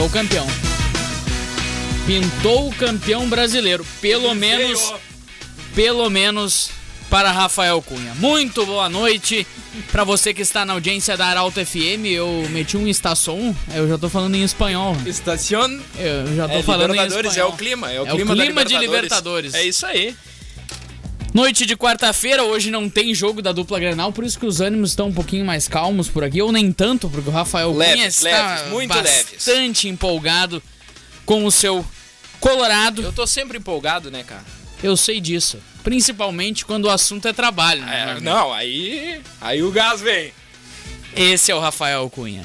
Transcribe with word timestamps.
pintou 0.00 0.06
o 0.06 0.10
campeão. 0.10 0.46
Pintou 2.06 2.68
o 2.68 2.74
campeão 2.74 3.28
brasileiro. 3.28 3.84
Pelo 4.00 4.34
menos. 4.34 4.94
Pelo 5.74 6.08
menos 6.08 6.70
para 7.10 7.30
Rafael 7.30 7.82
Cunha. 7.82 8.14
Muito 8.14 8.64
boa 8.64 8.88
noite 8.88 9.46
para 9.92 10.02
você 10.04 10.32
que 10.32 10.42
está 10.42 10.64
na 10.64 10.72
audiência 10.74 11.16
da 11.16 11.26
Arauto 11.26 11.64
FM. 11.64 12.06
Eu 12.06 12.46
meti 12.50 12.76
um 12.76 12.86
estação, 12.88 13.54
eu 13.74 13.88
já 13.88 13.98
tô 13.98 14.08
falando 14.08 14.34
em 14.36 14.42
espanhol. 14.42 14.96
Estacion. 15.04 15.78
Eu 15.98 16.34
já 16.36 16.48
tô 16.48 16.54
É, 16.54 16.62
falando 16.62 16.94
em 16.94 17.06
espanhol. 17.06 17.34
é 17.36 17.44
o 17.44 17.56
clima. 17.56 17.92
É 17.92 18.00
o 18.00 18.06
É 18.06 18.12
o 18.12 18.16
clima, 18.16 18.34
da 18.36 18.42
clima 18.44 18.64
de 18.64 18.78
Libertadores. 18.78 19.54
É 19.54 19.64
isso 19.64 19.84
aí. 19.86 20.14
Noite 21.32 21.64
de 21.64 21.76
quarta-feira, 21.76 22.42
hoje 22.42 22.70
não 22.72 22.90
tem 22.90 23.14
jogo 23.14 23.40
da 23.40 23.52
dupla 23.52 23.78
Grenal, 23.78 24.12
por 24.12 24.24
isso 24.24 24.38
que 24.38 24.46
os 24.46 24.60
ânimos 24.60 24.90
estão 24.90 25.08
um 25.08 25.12
pouquinho 25.12 25.44
mais 25.44 25.68
calmos 25.68 26.08
por 26.08 26.24
aqui, 26.24 26.42
ou 26.42 26.50
nem 26.50 26.72
tanto, 26.72 27.08
porque 27.08 27.28
o 27.28 27.32
Rafael 27.32 27.72
Cunha 27.72 27.94
Leves, 27.94 28.16
está 28.16 28.54
leves, 28.56 28.72
muito 28.72 28.92
bastante 28.92 29.88
empolgado 29.88 30.60
com 31.24 31.44
o 31.44 31.50
seu 31.52 31.86
Colorado. 32.40 33.02
Eu 33.02 33.12
tô 33.12 33.26
sempre 33.26 33.58
empolgado, 33.58 34.10
né, 34.10 34.24
cara? 34.24 34.44
Eu 34.82 34.96
sei 34.96 35.20
disso, 35.20 35.58
principalmente 35.84 36.64
quando 36.64 36.86
o 36.86 36.90
assunto 36.90 37.28
é 37.28 37.32
trabalho. 37.32 37.82
né, 37.82 38.16
É, 38.16 38.20
não, 38.20 38.52
aí. 38.52 39.20
Aí 39.40 39.62
o 39.62 39.70
gás 39.70 40.00
vem. 40.00 40.32
Esse 41.14 41.52
é 41.52 41.54
o 41.54 41.60
Rafael 41.60 42.08
Cunha. 42.10 42.42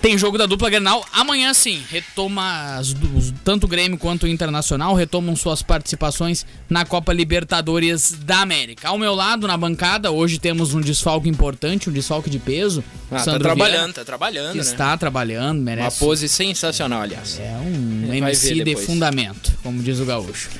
Tem 0.00 0.16
jogo 0.16 0.38
da 0.38 0.46
dupla 0.46 0.70
Grenal 0.70 1.04
amanhã 1.12 1.52
sim. 1.52 1.82
Retoma 1.90 2.76
as 2.76 2.90
os- 2.90 3.34
tanto 3.42 3.64
o 3.64 3.68
Grêmio 3.68 3.98
quanto 3.98 4.22
o 4.24 4.28
Internacional 4.28 4.94
retomam 4.94 5.34
suas 5.34 5.62
participações 5.62 6.46
na 6.70 6.84
Copa 6.84 7.12
Libertadores 7.12 8.12
da 8.12 8.38
América. 8.40 8.88
Ao 8.88 8.98
meu 8.98 9.14
lado 9.16 9.48
na 9.48 9.56
bancada 9.56 10.12
hoje 10.12 10.38
temos 10.38 10.74
um 10.74 10.80
desfalque 10.80 11.28
importante, 11.28 11.90
um 11.90 11.92
desfalque 11.92 12.30
de 12.30 12.38
peso. 12.38 12.84
Ah, 13.10 13.16
tá 13.16 13.18
Sandro 13.24 13.40
trabalhando, 13.40 13.74
Vieira, 13.78 13.92
tá 13.94 14.04
trabalhando, 14.04 14.54
né? 14.54 14.60
está 14.60 14.96
trabalhando, 14.96 15.56
Uma 15.58 15.64
merece. 15.64 15.98
pose 15.98 16.28
sensacional, 16.28 17.02
aliás. 17.02 17.40
É 17.40 17.56
um 17.60 18.14
MC 18.14 18.62
de 18.62 18.76
fundamento, 18.76 19.58
como 19.62 19.82
diz 19.82 19.98
o 19.98 20.04
gaúcho. 20.04 20.50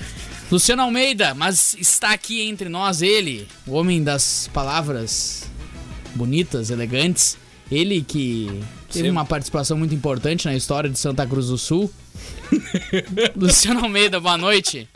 Luciano 0.50 0.82
Almeida, 0.82 1.34
mas 1.34 1.76
está 1.78 2.10
aqui 2.12 2.42
entre 2.48 2.68
nós 2.68 3.00
ele, 3.00 3.46
o 3.66 3.72
homem 3.74 4.02
das 4.02 4.50
palavras 4.52 5.44
bonitas, 6.14 6.70
elegantes. 6.70 7.36
Ele 7.70 8.00
que 8.00 8.48
teve 8.96 9.10
uma 9.10 9.24
participação 9.24 9.76
muito 9.76 9.94
importante 9.94 10.46
na 10.46 10.54
história 10.54 10.88
de 10.88 10.98
Santa 10.98 11.26
Cruz 11.26 11.48
do 11.48 11.58
Sul. 11.58 11.90
Luciano 13.36 13.80
Almeida, 13.80 14.18
boa 14.18 14.38
noite. 14.38 14.88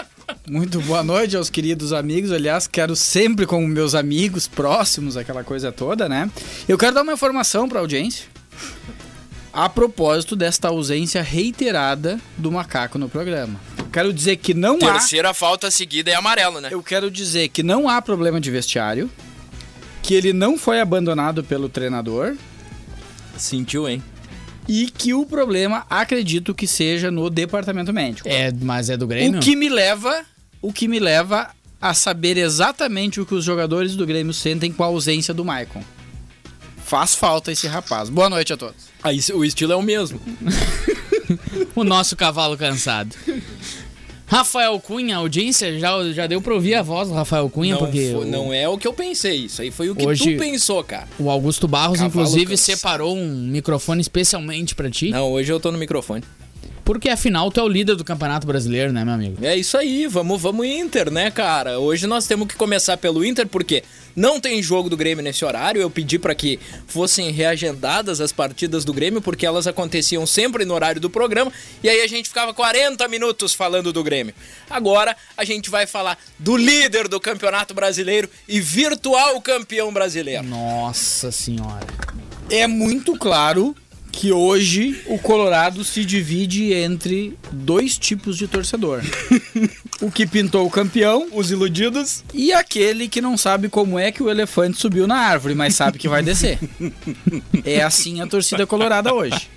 Muito 0.48 0.80
boa 0.82 1.02
noite 1.02 1.36
aos 1.36 1.50
queridos 1.50 1.92
amigos. 1.92 2.32
Aliás, 2.32 2.66
quero 2.66 2.94
sempre 2.96 3.46
com 3.46 3.66
meus 3.66 3.94
amigos 3.94 4.46
próximos, 4.46 5.16
aquela 5.16 5.44
coisa 5.44 5.70
toda, 5.72 6.08
né? 6.08 6.30
Eu 6.68 6.78
quero 6.78 6.94
dar 6.94 7.02
uma 7.02 7.12
informação 7.12 7.68
para 7.68 7.78
a 7.78 7.82
audiência. 7.82 8.26
A 9.52 9.68
propósito 9.68 10.36
desta 10.36 10.68
ausência 10.68 11.20
reiterada 11.22 12.20
do 12.38 12.52
macaco 12.52 12.98
no 12.98 13.08
programa. 13.08 13.60
Quero 13.92 14.12
dizer 14.12 14.36
que 14.36 14.54
não 14.54 14.76
há. 14.76 14.92
Terceira 14.92 15.34
falta 15.34 15.70
seguida 15.70 16.10
é 16.10 16.14
amarelo, 16.14 16.60
né? 16.60 16.68
Eu 16.70 16.82
quero 16.82 17.10
dizer 17.10 17.48
que 17.48 17.62
não 17.62 17.88
há 17.88 18.00
problema 18.00 18.40
de 18.40 18.50
vestiário. 18.50 19.10
Que 20.02 20.14
ele 20.14 20.32
não 20.32 20.56
foi 20.56 20.80
abandonado 20.80 21.42
pelo 21.42 21.68
treinador. 21.68 22.36
Sentiu, 23.42 23.88
hein? 23.88 24.02
E 24.69 24.86
que 24.86 25.14
o 25.14 25.27
problema, 25.27 25.84
acredito 25.88 26.55
que 26.55 26.66
seja 26.66 27.10
no 27.10 27.28
departamento 27.28 27.92
médico. 27.92 28.28
É, 28.28 28.52
mas 28.60 28.91
é 28.91 28.96
do 28.96 29.06
Grêmio? 29.06 29.41
O 29.41 29.42
que 29.42 29.56
me 29.56 29.69
leva, 29.69 30.24
o 30.62 30.72
que 30.72 30.86
me 30.86 31.00
leva 31.00 31.50
a 31.80 31.94
saber 31.94 32.36
exatamente 32.36 33.20
o 33.20 33.27
que 33.27 33.34
os 33.34 33.44
jogadores 33.44 33.96
do 33.96 34.06
Grêmio 34.06 34.34
sentem 34.34 34.70
com 34.70 34.84
a 34.84 34.86
ausência 34.86 35.33
do 35.33 35.44
Maicon. 35.44 35.83
Faz 36.84 37.14
falta 37.14 37.50
esse 37.50 37.66
rapaz. 37.66 38.08
Boa 38.11 38.28
noite 38.28 38.52
a 38.52 38.56
todos. 38.56 38.90
Aí 39.02 39.18
o 39.34 39.45
estilo 39.45 39.72
é 39.72 39.77
o 39.77 39.83
mesmo. 39.83 40.20
O 41.77 41.84
nosso 41.84 42.17
cavalo 42.17 42.57
cansado. 42.57 43.14
Rafael 44.30 44.79
Cunha, 44.79 45.17
audiência 45.17 45.77
já, 45.77 45.91
já 46.13 46.27
deu 46.29 46.41
pra 46.41 46.55
ouvir 46.55 46.77
a 46.77 46.83
voz 46.83 47.08
do 47.08 47.14
Rafael 47.14 47.51
Cunha, 47.51 47.73
Não, 47.74 47.80
porque 47.80 48.13
foi- 48.14 48.24
o- 48.24 48.30
não 48.30 48.52
é 48.52 48.68
o 48.68 48.79
que 48.79 48.86
eu 48.86 48.92
pensei. 48.92 49.46
Isso 49.46 49.61
aí 49.61 49.73
foi 49.73 49.91
o 49.91 49.95
que 49.96 50.07
Hoje- 50.07 50.35
tu 50.35 50.39
pensou, 50.39 50.85
cara. 50.85 51.08
o 51.18 51.29
Augusto 51.29 51.67
Barros, 51.67 51.98
Cavalo 51.98 52.08
inclusive, 52.08 52.57
separou 52.57 53.17
um 53.17 53.27
microfone 53.48 54.01
especialmente 54.01 54.77
pra 54.77 54.89
ti. 54.89 55.11
Não, 55.11 55.33
hoje 55.33 55.52
eu 55.52 55.58
tô 55.58 55.73
no 55.73 55.79
microfone. 55.79 56.23
Porque 56.90 57.08
afinal 57.08 57.52
tu 57.52 57.61
é 57.61 57.62
o 57.62 57.68
líder 57.68 57.95
do 57.95 58.02
Campeonato 58.02 58.45
Brasileiro, 58.48 58.92
né, 58.92 59.05
meu 59.05 59.14
amigo? 59.14 59.46
É 59.46 59.56
isso 59.56 59.78
aí, 59.78 60.08
vamos, 60.08 60.42
vamos 60.42 60.67
Inter, 60.67 61.08
né, 61.08 61.30
cara? 61.30 61.78
Hoje 61.78 62.05
nós 62.05 62.27
temos 62.27 62.48
que 62.48 62.56
começar 62.56 62.96
pelo 62.96 63.24
Inter 63.24 63.46
porque 63.46 63.84
não 64.17 64.40
tem 64.40 64.61
jogo 64.61 64.90
do 64.90 64.96
Grêmio 64.96 65.23
nesse 65.23 65.45
horário. 65.45 65.80
Eu 65.80 65.89
pedi 65.89 66.18
pra 66.18 66.34
que 66.34 66.58
fossem 66.89 67.30
reagendadas 67.30 68.20
as 68.20 68.33
partidas 68.33 68.84
do 68.84 68.92
Grêmio 68.92 69.23
porque 69.23 69.46
elas 69.46 69.68
aconteciam 69.68 70.27
sempre 70.27 70.64
no 70.64 70.74
horário 70.74 71.01
do 71.01 71.08
programa 71.08 71.52
e 71.80 71.89
aí 71.89 72.01
a 72.01 72.08
gente 72.08 72.28
ficava 72.28 72.52
40 72.52 73.07
minutos 73.07 73.55
falando 73.55 73.92
do 73.92 74.02
Grêmio. 74.02 74.34
Agora 74.68 75.17
a 75.36 75.45
gente 75.45 75.70
vai 75.70 75.86
falar 75.86 76.18
do 76.40 76.57
líder 76.57 77.07
do 77.07 77.20
Campeonato 77.20 77.72
Brasileiro 77.72 78.28
e 78.48 78.61
virtual 78.61 79.40
campeão 79.40 79.92
brasileiro. 79.92 80.42
Nossa 80.42 81.30
senhora. 81.30 81.86
É 82.51 82.67
muito 82.67 83.17
claro 83.17 83.77
que 84.20 84.33
hoje 84.33 85.01
o 85.07 85.19
Colorado 85.19 85.83
se 85.83 86.05
divide 86.05 86.75
entre 86.75 87.39
dois 87.51 87.97
tipos 87.97 88.36
de 88.36 88.47
torcedor. 88.47 89.01
o 89.98 90.11
que 90.11 90.27
pintou 90.27 90.67
o 90.67 90.70
campeão, 90.70 91.29
os 91.33 91.51
iludidos, 91.51 92.23
e 92.35 92.53
aquele 92.53 93.08
que 93.08 93.23
não 93.23 93.39
sabe 93.39 93.70
como 93.70 93.98
é 93.98 94.13
que 94.13 94.23
o 94.23 94.29
elefante 94.29 94.79
subiu 94.79 95.07
na 95.07 95.17
árvore, 95.17 95.55
mas 95.55 95.75
sabe 95.75 95.97
que 95.98 96.07
vai 96.07 96.23
descer. 96.23 96.58
é 97.64 97.81
assim 97.83 98.20
a 98.20 98.27
torcida 98.27 98.67
colorada 98.67 99.11
hoje. 99.14 99.48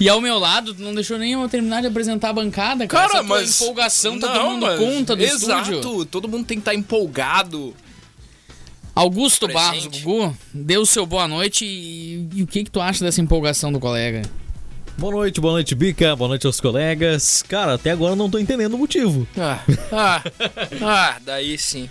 E 0.00 0.08
ao 0.08 0.20
meu 0.20 0.36
lado, 0.40 0.74
tu 0.74 0.82
não 0.82 0.92
deixou 0.92 1.16
nem 1.16 1.34
eu 1.34 1.48
terminar 1.48 1.80
de 1.80 1.86
apresentar 1.86 2.30
a 2.30 2.32
bancada, 2.32 2.88
cara. 2.88 3.06
Essa 3.06 3.22
tua 3.24 3.44
empolgação 3.44 4.18
tá 4.18 4.34
Não, 4.34 4.34
tomando 4.34 4.66
mas- 4.66 4.78
conta 4.80 5.14
do 5.14 5.22
Exato, 5.22 5.74
estúdio. 5.74 6.04
todo 6.06 6.28
mundo 6.28 6.44
tem 6.44 6.56
que 6.58 6.62
estar 6.62 6.74
empolgado. 6.74 7.72
Augusto 8.94 9.46
Presente. 9.46 9.88
Barros, 9.88 10.02
Gugu, 10.02 10.36
dê 10.52 10.78
o 10.78 10.86
seu 10.86 11.04
boa 11.04 11.26
noite 11.26 11.64
e, 11.64 12.28
e 12.32 12.42
o 12.42 12.46
que 12.46 12.62
que 12.62 12.70
tu 12.70 12.80
acha 12.80 13.04
dessa 13.04 13.20
empolgação 13.20 13.72
do 13.72 13.80
colega? 13.80 14.22
Boa 14.96 15.12
noite, 15.12 15.40
boa 15.40 15.54
noite, 15.54 15.74
Bica, 15.74 16.14
boa 16.14 16.28
noite 16.28 16.46
aos 16.46 16.60
colegas. 16.60 17.42
Cara, 17.42 17.74
até 17.74 17.90
agora 17.90 18.12
eu 18.12 18.16
não 18.16 18.30
tô 18.30 18.38
entendendo 18.38 18.74
o 18.74 18.78
motivo. 18.78 19.26
Ah, 19.36 19.58
ah, 19.90 20.22
ah, 20.80 21.16
daí 21.24 21.58
sim. 21.58 21.90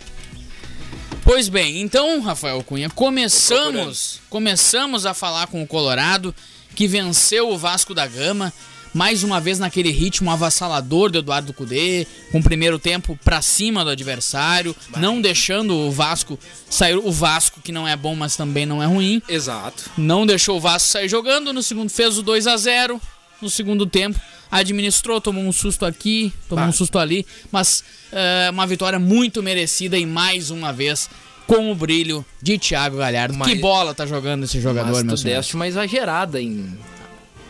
Pois 1.25 1.49
bem, 1.49 1.81
então, 1.81 2.21
Rafael 2.21 2.63
Cunha, 2.63 2.89
começamos, 2.89 4.21
começamos 4.29 5.05
a 5.05 5.13
falar 5.13 5.47
com 5.47 5.61
o 5.61 5.67
Colorado, 5.67 6.33
que 6.75 6.87
venceu 6.87 7.49
o 7.49 7.57
Vasco 7.57 7.93
da 7.93 8.07
Gama, 8.07 8.53
mais 8.93 9.23
uma 9.23 9.39
vez 9.41 9.59
naquele 9.59 9.89
ritmo 9.91 10.29
avassalador 10.29 11.09
do 11.11 11.17
Eduardo 11.19 11.53
Cudê, 11.53 12.05
com 12.31 12.39
o 12.39 12.43
primeiro 12.43 12.77
tempo 12.77 13.17
pra 13.23 13.41
cima 13.41 13.83
do 13.83 13.89
adversário, 13.89 14.75
não 14.97 15.19
deixando 15.21 15.75
o 15.75 15.91
Vasco 15.91 16.37
sair, 16.69 16.95
o 16.97 17.11
Vasco 17.11 17.59
que 17.61 17.71
não 17.71 17.87
é 17.87 17.95
bom, 17.95 18.15
mas 18.15 18.35
também 18.35 18.65
não 18.65 18.81
é 18.83 18.85
ruim, 18.85 19.21
Exato. 19.27 19.89
não 19.97 20.25
deixou 20.25 20.57
o 20.57 20.59
Vasco 20.61 20.89
sair 20.89 21.09
jogando, 21.09 21.51
no 21.51 21.63
segundo 21.63 21.89
fez 21.89 22.17
o 22.17 22.23
2 22.23 22.45
a 22.47 22.55
0 22.57 23.01
no 23.41 23.49
segundo 23.49 23.85
tempo, 23.85 24.19
administrou, 24.49 25.19
tomou 25.19 25.43
um 25.43 25.51
susto 25.51 25.85
aqui, 25.85 26.31
tomou 26.47 26.63
Bah. 26.63 26.69
um 26.69 26.73
susto 26.73 26.97
ali, 26.99 27.25
mas 27.51 27.83
é, 28.11 28.49
uma 28.51 28.65
vitória 28.65 28.99
muito 28.99 29.41
merecida 29.43 29.97
e 29.97 30.05
mais 30.05 30.49
uma 30.51 30.71
vez 30.71 31.09
com 31.45 31.69
o 31.71 31.75
brilho 31.75 32.25
de 32.41 32.57
Thiago 32.57 32.97
Galhardo. 32.97 33.37
Mas- 33.37 33.49
que 33.49 33.55
bola 33.55 33.93
tá 33.93 34.05
jogando 34.05 34.43
esse 34.45 34.61
jogador, 34.61 35.03
meu 35.03 35.17
senhor? 35.17 35.35
deste 35.35 35.55
uma 35.55 35.67
exagerada 35.67 36.41
em 36.41 36.73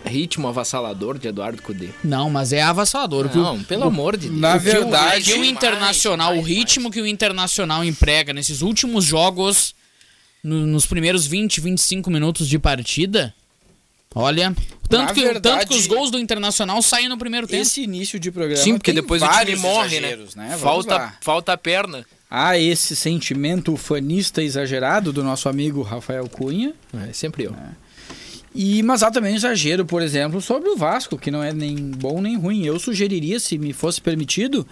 ritmo 0.06 0.48
avassalador 0.48 1.18
de 1.18 1.28
Eduardo 1.28 1.62
Cudê. 1.62 1.90
Não, 2.04 2.30
mas 2.30 2.52
é 2.54 2.62
avassalador. 2.62 3.26
o 3.26 3.30
que 3.30 3.38
o- 3.38 3.42
Não, 3.42 3.64
pelo 3.64 3.84
amor 3.86 4.18
de 4.18 4.28
Deus. 4.30 4.40
Na 4.40 4.56
o 4.56 4.60
que 4.62 4.70
o- 4.70 4.72
verdade- 4.72 5.24
que 5.24 5.32
o 5.32 5.34
Demais, 5.36 5.50
Internacional, 5.52 6.30
demais, 6.34 6.46
o 6.46 6.48
ritmo 6.48 6.92
que 6.92 7.02
o 7.02 7.08
Internacional 7.08 7.84
emprega 7.84 8.34
nesses 8.34 8.62
últimos 8.62 9.06
jogos, 9.06 9.74
no- 10.44 10.66
nos 10.68 10.86
primeiros 10.86 11.26
20, 11.26 11.62
25 11.62 12.12
minutos 12.12 12.48
de 12.48 12.60
partida, 12.60 13.34
olha, 14.14 14.56
tanto, 14.90 15.08
Na 15.08 15.14
que, 15.14 15.22
verdade, 15.24 15.42
tanto 15.60 15.68
que 15.70 15.76
os 15.80 15.88
gols 15.88 16.12
do 16.12 16.20
Internacional 16.20 16.82
saem 16.82 17.08
no 17.10 17.18
primeiro 17.18 17.48
tempo. 17.48 17.62
Esse 17.62 17.82
início 17.82 18.20
de 18.20 18.30
programa 18.32 18.62
Sim, 18.62 18.74
porque 18.78 18.92
tem 18.94 19.02
depois 19.02 19.22
o 19.22 19.28
time 19.28 19.56
morre, 19.56 20.00
né? 20.00 20.16
Vamos 20.18 20.62
Falta, 20.62 20.96
lá. 20.96 21.18
falta 21.22 21.54
a 21.54 21.58
perna. 21.58 22.06
Há 22.30 22.58
esse 22.58 22.96
sentimento 22.96 23.78
fanista 23.78 24.42
exagerado 24.42 25.14
do 25.14 25.24
nosso 25.24 25.48
amigo 25.48 25.82
Rafael 25.84 26.28
Cunha. 26.28 26.74
É, 27.08 27.14
sempre 27.14 27.44
eu. 27.44 27.56
E, 28.56 28.84
mas 28.84 29.02
há 29.02 29.10
também 29.10 29.36
exagero, 29.36 29.86
por 29.86 30.02
exemplo, 30.02 30.40
sobre 30.40 30.70
o 30.70 30.78
Vasco, 30.78 31.18
que 31.18 31.32
não 31.32 31.44
é 31.44 31.52
nem 31.52 31.76
bom 31.76 32.22
nem 32.22 32.38
ruim. 32.38 32.66
Eu 32.66 32.80
sugeriria, 32.80 33.40
se 33.40 33.58
me 33.58 33.74
fosse 33.74 34.00
permitido, 34.00 34.68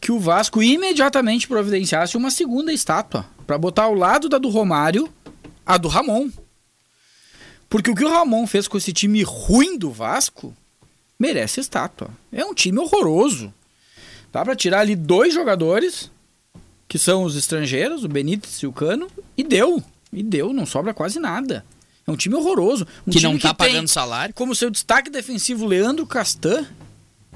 que 0.00 0.10
o 0.10 0.18
Vasco 0.18 0.62
imediatamente 0.62 1.46
providenciasse 1.46 2.16
uma 2.16 2.30
segunda 2.30 2.72
estátua 2.72 3.24
para 3.46 3.56
botar 3.56 3.84
ao 3.84 3.94
lado 3.94 4.28
da 4.28 4.38
do 4.38 4.48
Romário 4.48 5.08
a 5.64 5.76
do 5.76 5.86
Ramon. 5.86 6.28
Porque 7.68 7.90
o 7.90 7.94
que 7.94 8.04
o 8.04 8.10
Ramon 8.10 8.46
fez 8.46 8.66
com 8.66 8.76
esse 8.76 8.92
time 8.92 9.22
ruim 9.22 9.78
do 9.78 9.90
Vasco 9.90 10.54
merece 11.18 11.60
estátua. 11.60 12.10
É 12.32 12.44
um 12.44 12.52
time 12.52 12.80
horroroso. 12.80 13.54
Dá 14.32 14.44
para 14.44 14.56
tirar 14.56 14.80
ali 14.80 14.96
dois 14.96 15.32
jogadores, 15.32 16.10
que 16.88 16.98
são 16.98 17.22
os 17.22 17.36
estrangeiros, 17.36 18.04
o 18.04 18.08
Benítez 18.08 18.56
e 18.56 18.66
o 18.66 18.72
Cano, 18.72 19.06
e 19.36 19.44
deu. 19.44 19.80
E 20.12 20.22
deu, 20.22 20.52
não 20.52 20.66
sobra 20.66 20.92
quase 20.92 21.20
nada. 21.20 21.64
É 22.06 22.10
um 22.10 22.16
time 22.16 22.34
horroroso. 22.34 22.86
Um 23.06 23.10
que 23.10 23.18
time 23.18 23.32
não 23.32 23.38
tá 23.38 23.54
pagando 23.54 23.88
salário. 23.88 24.34
como 24.34 24.54
seu 24.54 24.70
destaque 24.70 25.10
defensivo 25.10 25.66
Leandro 25.66 26.06
Castan. 26.06 26.66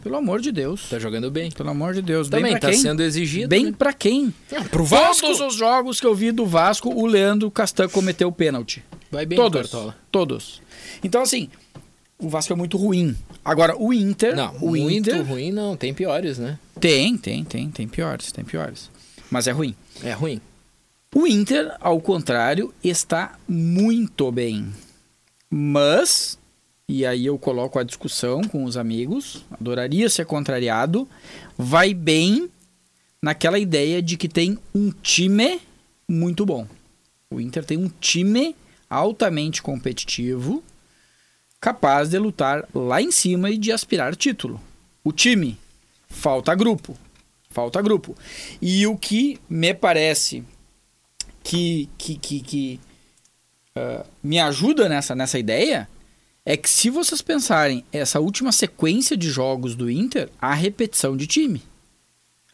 Pelo 0.02 0.16
amor 0.16 0.40
de 0.40 0.52
Deus. 0.52 0.88
Tá 0.88 0.98
jogando 0.98 1.30
bem. 1.30 1.50
Pelo 1.50 1.70
amor 1.70 1.92
de 1.92 2.02
Deus. 2.02 2.28
Também 2.28 2.44
bem 2.44 2.52
pra 2.52 2.60
tá 2.60 2.70
quem? 2.70 2.78
sendo 2.78 3.02
exigido. 3.02 3.48
Bem 3.48 3.66
né? 3.66 3.74
pra 3.76 3.92
quem? 3.92 4.32
pro 4.70 4.84
Vasco. 4.84 5.26
Todos 5.26 5.40
os 5.40 5.54
jogos 5.54 6.00
que 6.00 6.06
eu 6.06 6.14
vi 6.14 6.30
do 6.30 6.46
Vasco, 6.46 6.88
o 6.88 7.06
Leandro 7.06 7.50
Castan 7.50 7.88
cometeu 7.88 8.30
pênalti. 8.30 8.84
Vai 9.10 9.26
bem, 9.26 9.36
Todos. 9.36 9.62
Cartola. 9.62 9.96
Todos. 10.10 10.62
Então, 11.02 11.22
assim, 11.22 11.48
o 12.18 12.28
Vasco 12.28 12.52
é 12.52 12.56
muito 12.56 12.76
ruim. 12.76 13.16
Agora, 13.44 13.76
o 13.76 13.92
Inter. 13.92 14.36
Não, 14.36 14.54
o 14.56 14.70
muito 14.76 15.10
Inter. 15.10 15.26
ruim 15.26 15.50
não. 15.50 15.76
Tem 15.76 15.92
piores, 15.92 16.38
né? 16.38 16.58
Tem, 16.78 17.16
tem, 17.16 17.44
tem. 17.44 17.70
Tem 17.70 17.88
piores, 17.88 18.30
tem 18.32 18.44
piores. 18.44 18.90
Mas 19.30 19.46
é 19.46 19.50
ruim. 19.50 19.74
É 20.04 20.12
ruim. 20.12 20.40
O 21.18 21.26
Inter, 21.26 21.74
ao 21.80 21.98
contrário, 21.98 22.74
está 22.84 23.38
muito 23.48 24.30
bem. 24.30 24.70
Mas, 25.48 26.38
e 26.86 27.06
aí 27.06 27.24
eu 27.24 27.38
coloco 27.38 27.78
a 27.78 27.82
discussão 27.82 28.42
com 28.42 28.64
os 28.64 28.76
amigos, 28.76 29.42
adoraria 29.50 30.10
ser 30.10 30.26
contrariado, 30.26 31.08
vai 31.56 31.94
bem 31.94 32.50
naquela 33.22 33.58
ideia 33.58 34.02
de 34.02 34.18
que 34.18 34.28
tem 34.28 34.58
um 34.74 34.90
time 34.90 35.58
muito 36.06 36.44
bom. 36.44 36.68
O 37.30 37.40
Inter 37.40 37.64
tem 37.64 37.78
um 37.78 37.90
time 37.98 38.54
altamente 38.90 39.62
competitivo, 39.62 40.62
capaz 41.58 42.10
de 42.10 42.18
lutar 42.18 42.68
lá 42.74 43.00
em 43.00 43.10
cima 43.10 43.50
e 43.50 43.56
de 43.56 43.72
aspirar 43.72 44.14
título. 44.14 44.60
O 45.02 45.12
time, 45.12 45.58
falta 46.10 46.54
grupo. 46.54 46.94
Falta 47.48 47.80
grupo. 47.80 48.14
E 48.60 48.86
o 48.86 48.98
que 48.98 49.40
me 49.48 49.72
parece 49.72 50.44
que, 51.46 51.88
que, 51.96 52.16
que, 52.16 52.40
que, 52.40 52.80
ah, 53.76 54.04
me 54.20 54.40
ajuda 54.40 54.88
nessa, 54.88 55.14
nessa 55.14 55.38
ideia 55.38 55.88
é 56.44 56.56
que 56.56 56.68
se 56.68 56.90
vocês 56.90 57.22
pensarem 57.22 57.84
essa 57.92 58.18
última 58.18 58.50
sequência 58.50 59.16
de 59.16 59.30
jogos 59.30 59.76
do 59.76 59.88
Inter, 59.88 60.28
há 60.40 60.52
repetição 60.54 61.16
de 61.16 61.26
time. 61.26 61.62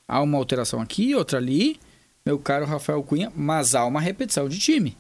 Há 0.06 0.21
uma 0.21 0.37
alteração 0.37 0.81
aqui, 0.81 1.15
outra 1.15 1.39
ali, 1.39 1.81
meu 2.25 2.39
caro 2.39 2.67
Rafael 2.67 3.03
Cunha, 3.03 3.33
mas 3.35 3.75
há 3.75 3.85
uma 3.87 4.00
repetição 4.00 4.47
de 4.47 4.59
time. 4.59 4.95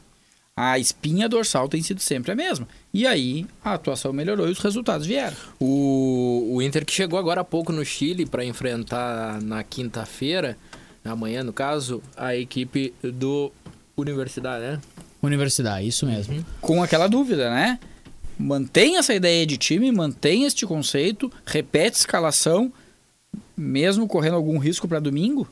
A 0.56 0.78
espinha 0.78 1.28
dorsal 1.28 1.68
tem 1.68 1.82
sido 1.82 2.00
sempre 2.00 2.32
a 2.32 2.34
mesma. 2.34 2.66
E 2.94 3.06
aí 3.06 3.46
a 3.62 3.74
atuação 3.74 4.12
melhorou 4.12 4.48
e 4.48 4.52
os 4.52 4.58
resultados 4.58 5.06
vieram. 5.06 5.36
O, 5.60 6.54
o 6.54 6.62
Inter 6.62 6.84
que 6.84 6.92
chegou 6.92 7.18
agora 7.18 7.42
há 7.42 7.44
pouco 7.44 7.72
no 7.72 7.84
Chile 7.84 8.24
para 8.24 8.44
enfrentar 8.44 9.40
na 9.42 9.62
quinta-feira, 9.62 10.56
amanhã 11.04 11.42
no 11.42 11.52
caso, 11.52 12.02
a 12.16 12.36
equipe 12.36 12.94
do 13.02 13.50
Universidade, 13.96 14.64
né? 14.64 14.80
Universidade, 15.22 15.86
isso 15.86 16.06
mesmo. 16.06 16.44
com 16.60 16.82
aquela 16.82 17.06
dúvida, 17.06 17.50
né? 17.50 17.78
Mantém 18.38 18.96
essa 18.96 19.14
ideia 19.14 19.46
de 19.46 19.56
time, 19.56 19.92
mantém 19.92 20.44
este 20.44 20.66
conceito, 20.66 21.30
repete 21.44 21.98
escalação, 21.98 22.72
mesmo 23.56 24.08
correndo 24.08 24.34
algum 24.34 24.58
risco 24.58 24.88
para 24.88 24.98
domingo, 24.98 25.48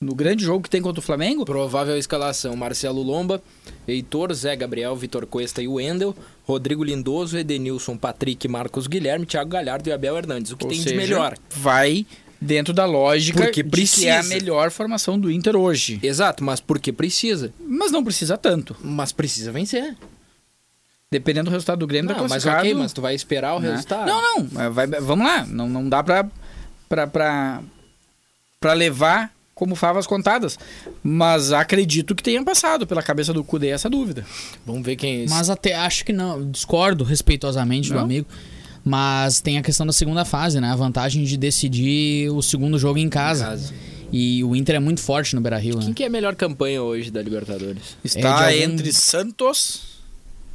no 0.00 0.14
grande 0.14 0.44
jogo 0.44 0.62
que 0.64 0.70
tem 0.70 0.82
contra 0.82 1.00
o 1.00 1.02
Flamengo. 1.02 1.44
Provável 1.44 1.96
escalação: 1.96 2.56
Marcelo 2.56 3.02
Lomba, 3.02 3.42
Heitor, 3.86 4.32
Zé 4.34 4.56
Gabriel, 4.56 4.96
Vitor 4.96 5.26
Cuesta 5.26 5.62
e 5.62 5.68
Wendel, 5.68 6.14
Rodrigo 6.44 6.82
Lindoso, 6.82 7.38
Edenilson, 7.38 7.96
Patrick, 7.96 8.48
Marcos 8.48 8.86
Guilherme, 8.86 9.26
Thiago 9.26 9.50
Galhardo 9.50 9.88
e 9.88 9.92
Abel 9.92 10.16
Hernandes. 10.16 10.52
O 10.52 10.56
que 10.56 10.64
Ou 10.64 10.70
tem 10.70 10.78
de 10.78 10.84
seja, 10.84 10.96
melhor? 10.96 11.36
Vai 11.50 12.06
dentro 12.44 12.72
da 12.74 12.84
lógica 12.86 13.42
Porque 13.42 13.62
de 13.62 13.68
que 13.68 14.06
é 14.06 14.12
a 14.12 14.20
precisa. 14.20 14.22
melhor 14.34 14.70
formação 14.70 15.18
do 15.18 15.30
Inter 15.30 15.56
hoje. 15.56 15.98
Exato, 16.02 16.44
mas 16.44 16.60
porque 16.60 16.92
precisa. 16.92 17.52
Mas 17.66 17.90
não 17.90 18.04
precisa 18.04 18.36
tanto. 18.38 18.76
Mas 18.82 19.10
precisa 19.12 19.50
vencer. 19.50 19.96
Dependendo 21.10 21.50
do 21.50 21.52
resultado 21.52 21.78
do 21.78 21.86
Grêmio, 21.86 22.08
tá 22.08 22.14
Não, 22.14 22.22
mas 22.22 22.42
classificado. 22.42 22.60
ok, 22.68 22.74
mas 22.74 22.92
tu 22.92 23.00
vai 23.00 23.14
esperar 23.14 23.54
o 23.56 23.60
né? 23.60 23.70
resultado. 23.70 24.06
Não, 24.06 24.20
não. 24.40 24.72
vai- 24.72 24.86
vamos 24.86 25.26
lá. 25.26 25.46
Não, 25.46 25.68
não 25.68 25.88
dá 25.88 26.02
pra, 26.02 26.26
pra, 26.88 27.06
pra, 27.06 27.62
pra 28.58 28.72
levar 28.72 29.32
como 29.54 29.76
favas 29.76 30.06
contadas. 30.08 30.58
Mas 31.02 31.52
acredito 31.52 32.14
que 32.16 32.22
tenha 32.22 32.42
passado 32.42 32.84
pela 32.86 33.02
cabeça 33.02 33.32
do 33.32 33.44
Cudê 33.44 33.68
essa 33.68 33.88
dúvida. 33.88 34.26
Vamos 34.66 34.84
ver 34.84 34.96
quem 34.96 35.20
é 35.20 35.24
esse. 35.24 35.32
Mas 35.32 35.48
até 35.48 35.74
acho 35.74 36.04
que 36.04 36.12
não. 36.12 36.50
Discordo 36.50 37.04
respeitosamente 37.04 37.90
do 37.90 37.94
Não? 37.94 38.02
amigo. 38.02 38.26
Mas 38.84 39.40
tem 39.40 39.56
a 39.58 39.62
questão 39.62 39.86
da 39.86 39.92
segunda 39.92 40.24
fase, 40.24 40.60
né? 40.60 40.68
A 40.70 40.76
vantagem 40.76 41.24
de 41.24 41.36
decidir 41.36 42.28
o 42.30 42.42
segundo 42.42 42.78
jogo 42.78 42.98
em 42.98 43.08
casa. 43.08 43.46
Caso. 43.46 43.72
E 44.12 44.44
o 44.44 44.54
Inter 44.54 44.76
é 44.76 44.78
muito 44.78 45.00
forte 45.00 45.34
no 45.34 45.40
Beira 45.40 45.58
Rio, 45.58 45.76
né? 45.78 45.84
Quem 45.86 45.94
que 45.94 46.02
é 46.04 46.06
a 46.06 46.10
melhor 46.10 46.34
campanha 46.36 46.82
hoje 46.82 47.10
da 47.10 47.20
Libertadores? 47.22 47.96
Está 48.04 48.52
É 48.52 48.62
algum- 48.62 48.74
entre 48.74 48.92
Santos, 48.92 49.80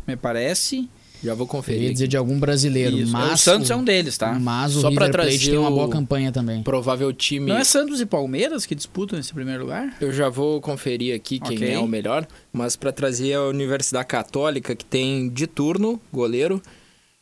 me 0.08 0.16
parece. 0.16 0.88
Já 1.22 1.34
vou 1.34 1.44
Eu 1.44 1.48
ia 1.48 1.52
conferir. 1.52 1.92
dizer 1.92 2.08
de 2.08 2.16
algum 2.16 2.40
brasileiro. 2.40 2.98
Isso. 2.98 3.12
Mas 3.12 3.42
o 3.42 3.44
Santos 3.44 3.70
é 3.70 3.76
um 3.76 3.84
deles, 3.84 4.18
tá? 4.18 4.32
Mas 4.40 4.74
o 4.78 4.82
Só 4.82 4.90
pra 4.92 5.08
River 5.08 5.22
Plate 5.24 5.50
tem 5.50 5.58
uma 5.58 5.70
o- 5.70 5.76
boa 5.76 5.90
campanha 5.90 6.32
também. 6.32 6.64
Provável 6.64 7.12
time. 7.12 7.48
Não 7.50 7.58
é 7.58 7.66
Santos 7.66 8.00
e 8.00 8.06
Palmeiras 8.06 8.66
que 8.66 8.74
disputam 8.74 9.20
esse 9.20 9.34
primeiro 9.34 9.64
lugar? 9.64 9.98
Eu 10.00 10.14
já 10.14 10.30
vou 10.30 10.62
conferir 10.62 11.14
aqui 11.14 11.38
quem 11.42 11.74
é 11.74 11.78
o 11.80 11.86
melhor, 11.88 12.26
mas 12.54 12.78
para 12.78 12.94
trazer 12.94 13.34
a 13.34 13.44
Universidade 13.44 14.08
Católica, 14.08 14.74
que 14.74 14.86
tem 14.86 15.28
de 15.28 15.46
turno, 15.46 16.00
goleiro, 16.14 16.62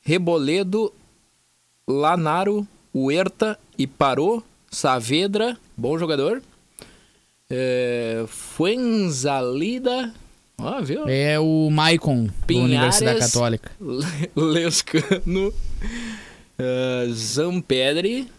Reboledo, 0.08 0.94
Lanaro, 1.86 2.66
Huerta 2.96 3.60
e 3.78 3.86
Parô, 3.86 4.42
Saavedra, 4.72 5.58
bom 5.76 6.00
jogador. 6.00 6.42
É, 7.50 8.24
Fuenzalida, 8.26 10.14
ó, 10.58 10.82
viu? 10.82 11.10
É 11.10 11.38
o 11.38 11.70
Maicon, 11.70 12.30
da. 12.48 12.64
Universidade 12.64 13.20
Católica. 13.20 13.70
Lescano, 14.34 15.54
é, 16.58 17.08
Zampedri 17.12 18.30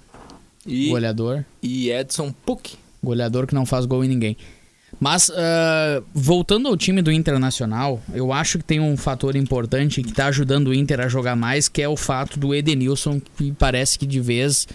e, 0.64 0.88
Goleador. 0.88 1.44
e 1.62 1.91
Edson 1.91 2.32
Puck. 2.47 2.79
Goleador 3.03 3.47
que 3.47 3.55
não 3.55 3.67
faz 3.67 3.85
gol 3.85 4.03
em 4.03 4.09
ninguém. 4.09 4.38
Mas, 5.00 5.31
ah, 5.31 6.03
voltando 6.12 6.69
ao 6.69 6.77
time 6.77 7.00
do 7.00 7.12
Internacional, 7.12 8.03
eu 8.12 8.33
acho 8.33 8.59
que 8.59 8.65
tem 8.65 8.81
um 8.81 8.97
fator 8.97 9.37
importante 9.37 10.03
que 10.03 10.12
tá 10.12 10.27
ajudando 10.27 10.69
o 10.69 10.75
Inter 10.75 11.00
a 11.00 11.09
jogar 11.09 11.37
mais, 11.37 11.69
que 11.69 11.81
é 11.81 11.89
o 11.89 11.97
fato 11.97 12.39
do 12.39 12.55
Edenilson, 12.55 13.21
que 13.37 13.53
parece 13.53 13.99
que 13.99 14.06
de 14.06 14.21
vez 14.21 14.67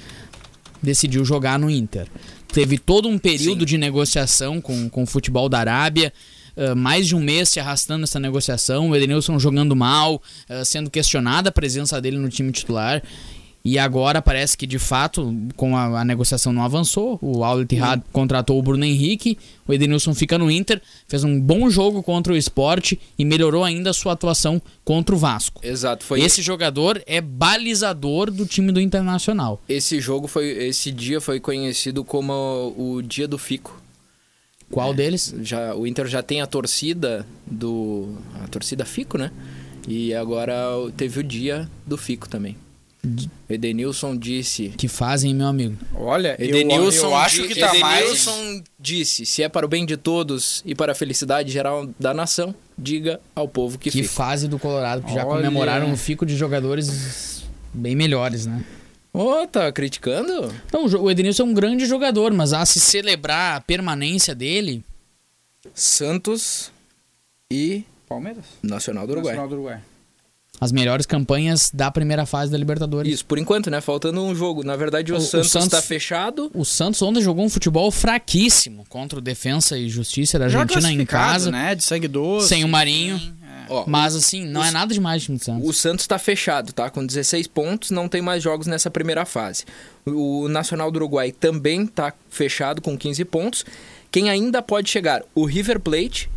decidiu 0.82 1.26
jogar 1.26 1.60
no 1.60 1.70
Inter. 1.70 2.08
Teve 2.54 2.78
todo 2.78 3.10
um 3.10 3.18
período 3.18 3.66
de 3.66 3.78
negociação 3.78 4.62
com, 4.62 4.90
com 4.90 5.04
o 5.04 5.08
futebol 5.08 5.50
da 5.50 5.60
Arábia, 5.60 6.14
ah, 6.56 6.76
mais 6.76 7.08
de 7.08 7.16
um 7.16 7.20
mês 7.20 7.50
se 7.50 7.60
arrastando 7.60 8.04
essa 8.04 8.20
negociação, 8.20 8.90
o 8.90 8.96
Edenilson 8.96 9.38
jogando 9.40 9.76
mal, 9.76 10.22
ah, 10.48 10.64
sendo 10.64 10.90
questionada 10.90 11.50
a 11.50 11.52
presença 11.52 12.00
dele 12.00 12.18
no 12.18 12.30
time 12.30 12.52
titular. 12.52 13.02
E 13.66 13.80
agora 13.80 14.22
parece 14.22 14.58
que 14.58 14.68
de 14.68 14.78
fato, 14.78 15.34
com 15.56 15.78
a, 15.78 16.02
a 16.02 16.04
negociação 16.04 16.52
não 16.52 16.64
avançou, 16.64 17.18
o 17.22 17.46
Al 17.46 17.62
Ittihad 17.62 18.04
contratou 18.12 18.60
o 18.60 18.62
Bruno 18.62 18.84
Henrique, 18.84 19.38
o 19.66 19.74
Edenilson 19.74 20.14
fica 20.14 20.38
no 20.38 20.52
Inter, 20.52 20.82
fez 21.08 21.24
um 21.24 21.40
bom 21.40 21.70
jogo 21.70 22.04
contra 22.04 22.34
o 22.34 22.36
Sport 22.36 22.96
e 23.18 23.24
melhorou 23.24 23.64
ainda 23.64 23.92
a 23.92 23.94
sua 23.94 24.12
atuação 24.12 24.62
contra 24.84 25.16
o 25.16 25.18
Vasco. 25.18 25.62
Exato, 25.64 26.04
foi 26.04 26.20
Esse 26.20 26.42
jogador 26.42 27.02
é 27.06 27.22
balizador 27.22 28.30
do 28.30 28.46
time 28.46 28.70
do 28.70 28.82
Internacional. 28.82 29.62
Esse 29.70 30.02
jogo 30.02 30.28
foi. 30.28 30.50
Esse 30.50 30.92
dia 30.92 31.22
foi 31.22 31.40
conhecido 31.40 32.04
como 32.04 32.74
o 32.78 33.02
dia 33.02 33.30
do 33.30 33.38
Fico. 33.38 33.82
Qual 34.70 34.94
deles? 34.94 35.34
Já, 35.42 35.74
o 35.74 35.88
Inter 35.88 36.08
já 36.08 36.22
tem 36.22 36.42
a 36.42 36.48
torcida 36.48 37.26
do. 37.48 38.14
A 38.44 38.48
torcida 38.50 38.84
Fico, 38.84 39.18
né? 39.18 39.32
E 39.88 40.14
agora 40.14 40.54
teve 40.98 41.22
o 41.22 41.24
dia 41.24 41.70
do 41.88 41.98
Fico 41.98 42.28
também. 42.28 42.58
Edenilson 43.50 44.16
disse. 44.18 44.70
Que 44.70 44.88
fazem, 44.88 45.36
meu 45.36 45.48
amigo. 45.48 45.78
Olha, 45.94 46.36
eu, 46.40 46.48
Edenilson, 46.48 47.08
eu 47.08 47.16
acho 47.16 47.42
di- 47.42 47.48
que 47.50 47.60
tá 47.60 47.74
mais... 47.76 48.00
Edenilson 48.02 48.64
disse: 48.80 49.26
se 49.26 49.44
é 49.44 49.50
para 49.50 49.66
o 49.66 49.70
bem 49.70 49.86
de 49.86 49.98
todos 49.98 50.62
e 50.66 50.74
para 50.74 50.94
a 50.94 50.96
felicidade 50.96 51.52
geral 51.52 51.90
da 52.00 52.14
nação, 52.14 52.56
diga 52.78 53.20
ao 53.36 53.48
povo 53.48 53.78
que, 53.78 53.92
Que 53.92 54.04
fica. 54.04 54.14
fase 54.14 54.48
do 54.48 54.58
Colorado, 54.58 55.04
que 55.04 55.14
já 55.14 55.26
Olha. 55.26 55.38
comemoraram 55.38 55.88
um 55.90 55.98
fico 55.98 56.26
de 56.26 56.36
jogadores 56.38 57.44
bem 57.74 57.96
melhores, 57.96 58.46
né? 58.46 58.64
Ô, 59.12 59.46
tá 59.46 59.72
criticando? 59.72 60.52
Então, 60.66 60.86
o 60.86 61.12
Edenilson 61.12 61.44
é 61.44 61.46
um 61.46 61.54
grande 61.54 61.86
jogador, 61.86 62.34
mas 62.34 62.52
a 62.54 62.66
se 62.66 62.80
celebrar 62.80 63.58
a 63.58 63.62
permanência 63.62 64.34
dele, 64.34 64.84
Santos 65.76 66.72
e 67.52 67.84
Palmeiras? 68.08 68.46
Nacional 68.64 69.06
do 69.06 69.12
Uruguai. 69.14 69.34
Nacional 69.36 69.50
do 69.50 69.56
Uruguai. 69.56 69.82
As 70.62 70.72
melhores 70.72 71.06
campanhas 71.06 71.70
da 71.74 71.90
primeira 71.92 72.26
fase 72.26 72.52
da 72.52 72.58
Libertadores. 72.58 73.12
Isso, 73.12 73.26
por 73.26 73.38
enquanto, 73.38 73.70
né? 73.70 73.82
Faltando 73.82 74.22
um 74.24 74.34
jogo. 74.36 74.64
Na 74.64 74.76
verdade, 74.76 75.12
o, 75.12 75.16
O- 75.16 75.18
o 75.18 75.22
Santos 75.22 75.56
está 75.56 75.82
fechado. 75.82 76.50
O 76.54 76.64
Santos 76.64 77.02
ontem 77.02 77.22
jogou 77.22 77.44
um 77.44 77.50
futebol 77.50 77.90
fraquíssimo 77.92 78.86
contra 78.88 79.20
o 79.20 79.22
Defensa 79.22 79.78
e 79.78 79.90
Justiça 79.90 80.38
da 80.40 80.46
Argentina 80.46 80.92
em 80.92 81.06
casa, 81.06 81.52
né? 81.52 81.76
De 81.76 81.84
sangue 81.84 82.08
doce. 82.08 82.48
sem 82.48 82.64
o 82.64 82.68
Marinho. 82.68 83.20
Ó, 83.70 83.86
Mas 83.88 84.14
assim, 84.14 84.46
não 84.46 84.64
é 84.64 84.72
nada 84.72 84.94
demais 84.94 85.24
o 85.24 85.26
time 85.26 85.38
do 85.38 85.44
Santos. 85.44 85.70
O 85.70 85.74
Santos 85.74 86.04
está 86.04 86.20
fechado, 86.20 86.74
tá? 86.74 86.90
Com 86.90 87.06
16 87.06 87.48
pontos, 87.48 87.92
não 87.92 88.10
tem 88.10 88.22
mais 88.22 88.44
jogos 88.44 88.68
nessa 88.68 88.92
primeira 88.92 89.26
fase. 89.26 89.64
O 90.06 90.50
Nacional 90.50 90.92
do 90.92 90.98
Uruguai 90.98 91.32
também 91.32 91.84
está 91.86 92.14
fechado 92.30 92.82
com 92.82 92.98
15 92.98 93.24
pontos. 93.26 93.66
Quem 94.12 94.30
ainda 94.30 94.62
pode 94.62 94.90
chegar? 94.90 95.24
O 95.34 95.46
River 95.46 95.80
Plate, 95.80 96.30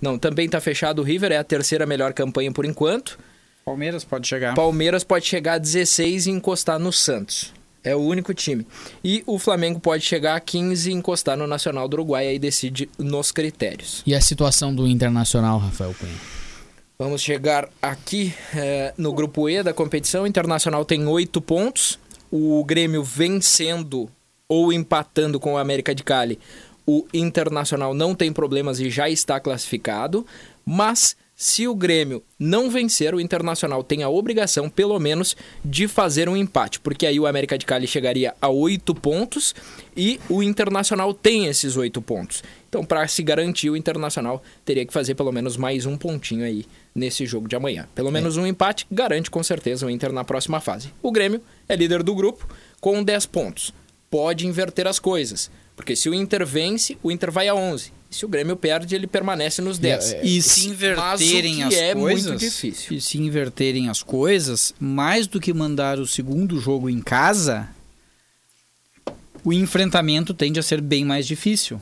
Não, 0.00 0.18
também 0.18 0.48
tá 0.48 0.60
fechado 0.60 1.00
o 1.00 1.04
River, 1.04 1.32
é 1.32 1.36
a 1.38 1.44
terceira 1.44 1.84
melhor 1.84 2.12
campanha 2.12 2.50
por 2.52 2.64
enquanto. 2.64 3.18
Palmeiras 3.64 4.04
pode 4.04 4.26
chegar. 4.26 4.54
Palmeiras 4.54 5.04
pode 5.04 5.26
chegar 5.26 5.54
a 5.54 5.58
16 5.58 6.26
e 6.26 6.30
encostar 6.30 6.78
no 6.78 6.92
Santos. 6.92 7.52
É 7.84 7.96
o 7.96 8.00
único 8.00 8.32
time. 8.32 8.66
E 9.02 9.22
o 9.26 9.38
Flamengo 9.38 9.80
pode 9.80 10.04
chegar 10.04 10.36
a 10.36 10.40
15 10.40 10.90
e 10.90 10.94
encostar 10.94 11.36
no 11.36 11.46
Nacional 11.46 11.88
do 11.88 11.94
Uruguai, 11.94 12.28
aí 12.28 12.38
decide 12.38 12.88
nos 12.96 13.32
critérios. 13.32 14.02
E 14.06 14.14
a 14.14 14.20
situação 14.20 14.74
do 14.74 14.86
Internacional, 14.86 15.58
Rafael 15.58 15.94
Cunha? 15.98 16.12
Vamos 16.98 17.20
chegar 17.20 17.68
aqui 17.80 18.32
é, 18.54 18.94
no 18.96 19.12
grupo 19.12 19.48
E 19.48 19.62
da 19.62 19.72
competição. 19.72 20.22
O 20.22 20.26
Internacional 20.26 20.84
tem 20.84 21.04
oito 21.06 21.40
pontos. 21.40 21.98
O 22.30 22.64
Grêmio 22.64 23.02
vencendo 23.02 24.08
ou 24.48 24.72
empatando 24.72 25.40
com 25.40 25.54
o 25.54 25.58
América 25.58 25.92
de 25.92 26.04
Cali. 26.04 26.38
O 26.86 27.04
Internacional 27.12 27.94
não 27.94 28.14
tem 28.14 28.32
problemas 28.32 28.78
e 28.78 28.88
já 28.88 29.10
está 29.10 29.40
classificado. 29.40 30.24
Mas 30.64 31.16
se 31.42 31.66
o 31.66 31.74
Grêmio 31.74 32.22
não 32.38 32.70
vencer, 32.70 33.12
o 33.16 33.20
Internacional 33.20 33.82
tem 33.82 34.04
a 34.04 34.08
obrigação, 34.08 34.70
pelo 34.70 34.96
menos, 35.00 35.36
de 35.64 35.88
fazer 35.88 36.28
um 36.28 36.36
empate, 36.36 36.78
porque 36.78 37.04
aí 37.04 37.18
o 37.18 37.26
América 37.26 37.58
de 37.58 37.66
Cali 37.66 37.84
chegaria 37.88 38.32
a 38.40 38.48
oito 38.48 38.94
pontos 38.94 39.52
e 39.96 40.20
o 40.28 40.40
Internacional 40.40 41.12
tem 41.12 41.46
esses 41.46 41.76
oito 41.76 42.00
pontos. 42.00 42.44
Então, 42.68 42.84
para 42.84 43.08
se 43.08 43.24
garantir, 43.24 43.70
o 43.70 43.76
Internacional 43.76 44.40
teria 44.64 44.86
que 44.86 44.92
fazer 44.92 45.16
pelo 45.16 45.32
menos 45.32 45.56
mais 45.56 45.84
um 45.84 45.96
pontinho 45.96 46.44
aí 46.44 46.64
nesse 46.94 47.26
jogo 47.26 47.48
de 47.48 47.56
amanhã. 47.56 47.88
Pelo 47.92 48.12
menos 48.12 48.36
um 48.36 48.46
empate 48.46 48.86
garante 48.88 49.28
com 49.28 49.42
certeza 49.42 49.84
o 49.84 49.90
Inter 49.90 50.12
na 50.12 50.22
próxima 50.22 50.60
fase. 50.60 50.94
O 51.02 51.10
Grêmio 51.10 51.42
é 51.68 51.74
líder 51.74 52.04
do 52.04 52.14
grupo 52.14 52.46
com 52.80 53.02
10 53.02 53.26
pontos. 53.26 53.74
Pode 54.08 54.46
inverter 54.46 54.86
as 54.86 55.00
coisas, 55.00 55.50
porque 55.74 55.96
se 55.96 56.08
o 56.08 56.14
Inter 56.14 56.46
vence, 56.46 56.96
o 57.02 57.10
Inter 57.10 57.32
vai 57.32 57.48
a 57.48 57.54
11 57.56 58.00
se 58.12 58.24
o 58.24 58.28
Grêmio 58.28 58.56
perde, 58.56 58.94
ele 58.94 59.06
permanece 59.06 59.62
nos 59.62 59.78
10. 59.78 60.16
E 60.22 60.42
se 60.42 60.68
inverterem 60.68 61.62
as 61.62 61.74
é 61.74 61.94
coisas, 61.94 62.26
muito 62.26 62.40
difícil. 62.40 62.96
E 62.96 63.00
se 63.00 63.18
inverterem 63.18 63.88
as 63.88 64.02
coisas, 64.02 64.74
mais 64.78 65.26
do 65.26 65.40
que 65.40 65.52
mandar 65.52 65.98
o 65.98 66.06
segundo 66.06 66.60
jogo 66.60 66.90
em 66.90 67.00
casa, 67.00 67.68
o 69.42 69.52
enfrentamento 69.52 70.34
tende 70.34 70.60
a 70.60 70.62
ser 70.62 70.80
bem 70.80 71.04
mais 71.04 71.26
difícil. 71.26 71.80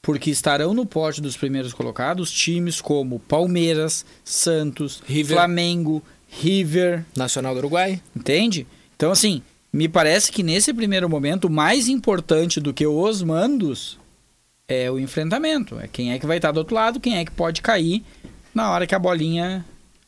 Porque 0.00 0.30
estarão 0.30 0.74
no 0.74 0.86
pote 0.86 1.20
dos 1.20 1.36
primeiros 1.36 1.72
colocados 1.72 2.30
times 2.30 2.80
como 2.80 3.18
Palmeiras, 3.18 4.04
Santos, 4.22 5.02
River. 5.06 5.36
Flamengo, 5.36 6.02
River, 6.28 7.04
Nacional 7.16 7.54
do 7.54 7.58
Uruguai. 7.58 8.00
entende? 8.14 8.66
Então, 8.94 9.10
assim, 9.10 9.42
me 9.72 9.88
parece 9.88 10.30
que 10.30 10.42
nesse 10.42 10.72
primeiro 10.72 11.08
momento, 11.08 11.50
mais 11.50 11.88
importante 11.88 12.60
do 12.60 12.72
que 12.72 12.86
os 12.86 13.22
mandos 13.22 13.98
é 14.68 14.90
o 14.90 14.98
enfrentamento. 14.98 15.78
É 15.78 15.88
quem 15.88 16.12
é 16.12 16.18
que 16.18 16.26
vai 16.26 16.38
estar 16.38 16.52
do 16.52 16.58
outro 16.58 16.74
lado, 16.74 17.00
quem 17.00 17.18
é 17.18 17.24
que 17.24 17.30
pode 17.30 17.62
cair 17.62 18.04
na 18.54 18.70
hora 18.70 18.86
que 18.86 18.94
a 18.94 18.98
bolinha 18.98 19.64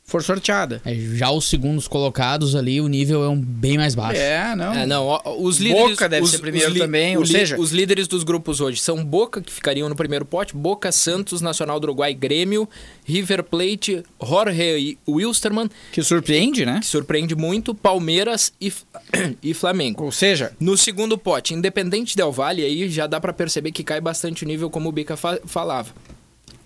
for 0.08 0.22
sorteada. 0.22 0.80
É, 0.84 0.94
já 0.94 1.32
os 1.32 1.48
segundos 1.48 1.88
colocados 1.88 2.54
ali, 2.54 2.80
o 2.80 2.86
nível 2.86 3.24
é 3.24 3.28
um 3.28 3.40
bem 3.40 3.76
mais 3.76 3.92
baixo. 3.96 4.20
É, 4.20 4.54
não. 4.54 4.72
É, 4.72 4.86
não, 4.86 5.20
os 5.40 5.58
líderes. 5.58 5.90
Boca 5.90 6.08
deve 6.08 6.22
os, 6.24 6.30
ser 6.30 6.38
primeiro 6.38 6.70
li- 6.72 6.78
também, 6.78 7.16
ou 7.16 7.24
li- 7.24 7.28
seja- 7.28 7.58
Os 7.58 7.72
líderes 7.72 8.06
dos 8.06 8.22
grupos 8.22 8.60
hoje 8.60 8.80
são 8.80 9.04
Boca, 9.04 9.40
que 9.42 9.52
ficariam 9.52 9.88
no 9.88 9.96
primeiro 9.96 10.24
pote, 10.24 10.54
Boca, 10.54 10.92
Santos, 10.92 11.40
Nacional 11.40 11.80
do 11.80 11.84
Uruguai, 11.86 12.14
Grêmio, 12.14 12.68
River 13.04 13.42
Plate, 13.42 14.04
Jorge 14.24 14.62
e 14.62 14.98
Wilstermann, 15.10 15.68
Que 15.90 16.00
surpreende, 16.04 16.64
né? 16.64 16.78
que 16.80 16.86
surpreende 16.86 17.34
muito, 17.34 17.74
Palmeiras 17.74 18.52
e, 18.60 18.72
e 19.42 19.52
Flamengo. 19.54 20.04
Ou 20.04 20.12
seja, 20.12 20.52
No 20.60 20.76
segundo 20.76 21.18
pote, 21.18 21.52
Independente 21.52 22.14
Del 22.16 22.30
Valle, 22.30 22.62
aí 22.64 22.88
já 22.88 23.08
dá 23.08 23.20
pra 23.20 23.32
perceber 23.32 23.72
que 23.72 23.82
cai 23.82 24.00
bastante 24.00 24.44
o 24.44 24.46
nível, 24.46 24.70
como 24.70 24.88
o 24.88 24.92
Bica 24.92 25.16
fa- 25.16 25.40
falava. 25.44 25.92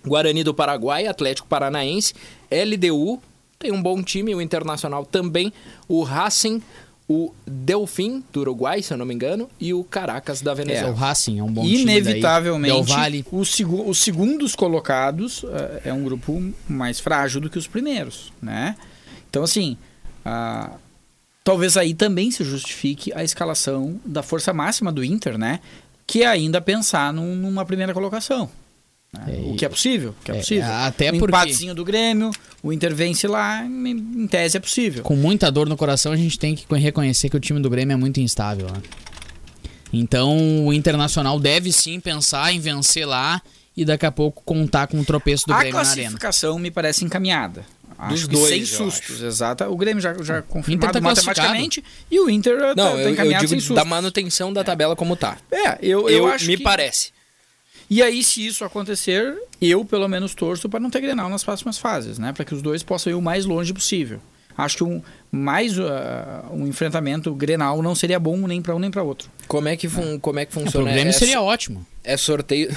Guarani 0.05 0.43
do 0.43 0.53
Paraguai, 0.53 1.05
Atlético 1.07 1.47
Paranaense, 1.47 2.13
LDU, 2.51 3.19
tem 3.61 3.71
um 3.71 3.81
bom 3.81 4.01
time, 4.03 4.33
o 4.35 4.41
Internacional 4.41 5.05
também, 5.05 5.53
o 5.87 6.03
Racing, 6.03 6.61
o 7.07 7.33
Delfim 7.45 8.23
do 8.31 8.39
Uruguai, 8.41 8.81
se 8.81 8.93
eu 8.93 8.97
não 8.97 9.05
me 9.05 9.13
engano, 9.13 9.49
e 9.59 9.73
o 9.73 9.83
Caracas 9.83 10.41
da 10.41 10.51
É, 10.51 10.53
o 10.53 10.57
Venezuela. 10.57 10.95
Racing 10.95 11.39
é 11.39 11.43
um 11.43 11.51
bom 11.51 11.63
time. 11.63 11.81
inevitavelmente. 11.81 12.73
Del 12.73 12.83
Valle. 12.83 13.25
os, 13.31 13.53
segu- 13.53 13.87
os 13.89 13.99
segundos 13.99 14.55
colocados 14.55 15.43
eh, 15.45 15.81
é 15.85 15.93
um 15.93 16.03
grupo 16.03 16.41
mais 16.69 16.99
frágil 16.99 17.41
do 17.41 17.49
que 17.49 17.57
os 17.57 17.67
primeiros, 17.67 18.31
né? 18.41 18.75
Então, 19.29 19.43
assim, 19.43 19.77
ah, 20.25 20.71
talvez 21.43 21.75
aí 21.77 21.93
também 21.93 22.31
se 22.31 22.43
justifique 22.43 23.11
a 23.13 23.23
escalação 23.23 23.99
da 24.05 24.23
força 24.23 24.53
máxima 24.53 24.91
do 24.91 25.03
Inter, 25.03 25.37
né? 25.37 25.59
Que 26.07 26.23
é 26.23 26.27
ainda 26.27 26.59
pensar 26.61 27.11
num- 27.13 27.35
numa 27.35 27.65
primeira 27.65 27.93
colocação. 27.93 28.49
Né? 29.17 29.25
É, 29.35 29.51
o 29.51 29.55
que 29.55 29.65
é 29.65 29.69
possível, 29.69 30.11
o 30.11 30.23
que 30.23 30.31
é, 30.31 30.35
é, 30.35 30.37
possível. 30.39 30.65
até 30.71 31.11
um 31.11 31.19
porque- 31.19 31.35
empatezinho 31.35 31.75
do 31.75 31.83
Grêmio, 31.83 32.31
o 32.63 32.71
Inter 32.71 32.95
vence 32.95 33.27
lá, 33.27 33.63
em, 33.63 33.89
em 33.89 34.27
tese 34.27 34.57
é 34.57 34.59
possível. 34.59 35.03
Com 35.03 35.15
muita 35.15 35.51
dor 35.51 35.67
no 35.67 35.75
coração, 35.75 36.11
a 36.13 36.15
gente 36.17 36.39
tem 36.39 36.55
que 36.55 36.65
reconhecer 36.75 37.29
que 37.29 37.35
o 37.35 37.39
time 37.39 37.59
do 37.59 37.69
Grêmio 37.69 37.93
é 37.93 37.97
muito 37.97 38.19
instável. 38.21 38.67
Né? 38.67 38.81
Então, 39.91 40.65
o 40.65 40.73
Internacional 40.73 41.39
deve 41.39 41.71
sim 41.73 41.99
pensar 41.99 42.53
em 42.53 42.59
vencer 42.59 43.05
lá 43.05 43.41
e 43.75 43.83
daqui 43.83 44.05
a 44.05 44.11
pouco 44.11 44.41
contar 44.45 44.87
com 44.87 44.99
o 44.99 45.03
tropeço 45.05 45.45
do 45.47 45.53
a 45.53 45.59
Grêmio 45.59 45.73
na 45.73 45.79
arena. 45.81 45.95
classificação 45.95 46.57
me 46.57 46.71
parece 46.71 47.03
encaminhada. 47.03 47.65
Acho 47.97 48.27
Dos 48.27 48.39
dois, 48.39 48.49
sem 48.49 48.65
sustos, 48.65 49.21
exato. 49.21 49.63
O 49.65 49.75
Grêmio 49.77 50.01
já, 50.01 50.11
já 50.23 50.41
confirmado 50.41 50.91
tá 50.93 50.99
matematicamente 51.01 51.83
e 52.09 52.19
o 52.19 52.29
Inter 52.31 52.57
tá- 52.57 52.67
Não, 52.69 52.75
tá, 52.75 52.91
eu, 52.93 52.99
eu 52.99 53.09
encaminhado 53.11 53.47
sem 53.47 53.57
digo 53.57 53.61
sustos. 53.61 53.75
da 53.75 53.85
manutenção 53.85 54.51
da 54.51 54.63
tabela 54.63 54.95
como 54.95 55.15
tá. 55.15 55.37
É, 55.51 55.73
eu, 55.81 56.09
eu, 56.09 56.09
Eu, 56.09 56.27
acho 56.27 56.47
me 56.47 56.57
que... 56.57 56.63
parece. 56.63 57.11
E 57.93 58.01
aí, 58.01 58.23
se 58.23 58.47
isso 58.47 58.63
acontecer, 58.63 59.37
eu 59.61 59.83
pelo 59.83 60.07
menos 60.07 60.33
torço 60.33 60.69
para 60.69 60.79
não 60.79 60.89
ter 60.89 61.01
Grenal 61.01 61.27
nas 61.29 61.43
próximas 61.43 61.77
fases, 61.77 62.17
né? 62.17 62.31
Para 62.31 62.45
que 62.45 62.55
os 62.55 62.61
dois 62.61 62.81
possam 62.83 63.11
ir 63.11 63.15
o 63.15 63.21
mais 63.21 63.45
longe 63.45 63.73
possível. 63.73 64.21
Acho 64.57 64.77
que 64.77 64.83
um, 64.85 65.01
mais 65.29 65.77
uh, 65.77 65.83
um 66.53 66.65
enfrentamento 66.67 67.33
Grenal 67.35 67.81
não 67.81 67.93
seria 67.93 68.17
bom 68.17 68.47
nem 68.47 68.61
para 68.61 68.73
um 68.73 68.79
nem 68.79 68.89
para 68.89 69.03
outro. 69.03 69.29
Como 69.45 69.67
é 69.67 69.75
que, 69.75 69.89
fun, 69.89 70.17
como 70.19 70.39
é 70.39 70.45
que 70.45 70.57
É, 70.57 70.61
funciona? 70.63 70.89
Grêmio 70.89 71.09
é, 71.09 71.13
seria 71.13 71.37
so- 71.39 71.43
ótimo. 71.43 71.85
é 72.01 72.15
sorteio. 72.15 72.73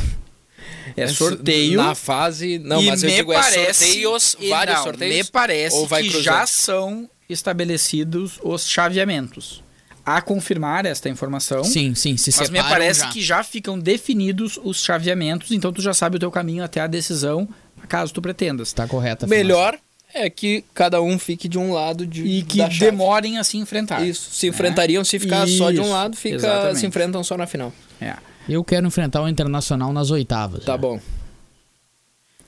É 0.96 1.06
sorteio. 1.06 1.76
Na 1.76 1.94
fase. 1.94 2.58
Não, 2.58 2.82
mas 2.82 3.02
eu 3.02 3.10
me 3.10 3.16
digo, 3.16 3.32
parece, 3.32 3.58
é 3.58 3.72
sorteios, 3.72 4.36
e 4.40 4.48
vários 4.50 4.76
não, 4.76 4.82
sorteios. 4.84 5.16
Me 5.16 5.24
parece 5.24 5.76
ou 5.76 5.86
vai 5.86 6.02
que 6.02 6.08
cruzando? 6.10 6.24
já 6.24 6.46
são 6.46 7.08
estabelecidos 7.28 8.38
os 8.42 8.68
chaveamentos. 8.68 9.63
A 10.06 10.20
confirmar 10.20 10.84
esta 10.84 11.08
informação. 11.08 11.64
Sim, 11.64 11.94
sim, 11.94 12.16
se 12.16 12.30
Mas 12.38 12.50
me 12.50 12.62
parece 12.62 13.00
já. 13.00 13.08
que 13.08 13.22
já 13.22 13.42
ficam 13.42 13.78
definidos 13.78 14.58
os 14.62 14.82
chaveamentos, 14.84 15.50
então 15.50 15.72
tu 15.72 15.80
já 15.80 15.94
sabe 15.94 16.16
o 16.16 16.18
teu 16.18 16.30
caminho 16.30 16.62
até 16.62 16.80
a 16.80 16.86
decisão, 16.86 17.48
caso 17.88 18.12
tu 18.12 18.20
pretendas. 18.20 18.72
Tá 18.72 18.86
correta. 18.86 19.24
a 19.24 19.26
afirmação. 19.26 19.38
Melhor 19.46 19.78
é 20.12 20.28
que 20.28 20.62
cada 20.74 21.00
um 21.00 21.18
fique 21.18 21.48
de 21.48 21.58
um 21.58 21.72
lado 21.72 22.06
de, 22.06 22.22
E 22.22 22.42
que 22.42 22.58
da 22.58 22.70
chave. 22.70 22.90
demorem 22.90 23.38
a 23.38 23.44
se 23.44 23.56
enfrentar. 23.56 24.06
Isso, 24.06 24.30
se 24.32 24.46
enfrentariam, 24.46 25.02
se 25.02 25.18
ficar 25.18 25.46
só 25.48 25.70
de 25.70 25.80
um 25.80 25.84
Isso, 25.84 25.92
lado, 25.92 26.16
fica, 26.16 26.36
exatamente. 26.36 26.78
se 26.80 26.86
enfrentam 26.86 27.24
só 27.24 27.36
na 27.38 27.46
final. 27.46 27.72
É. 28.00 28.14
Eu 28.46 28.62
quero 28.62 28.86
enfrentar 28.86 29.22
o 29.22 29.28
Internacional 29.28 29.90
nas 29.92 30.10
oitavas. 30.10 30.64
Tá 30.64 30.72
já. 30.72 30.76
bom. 30.76 31.00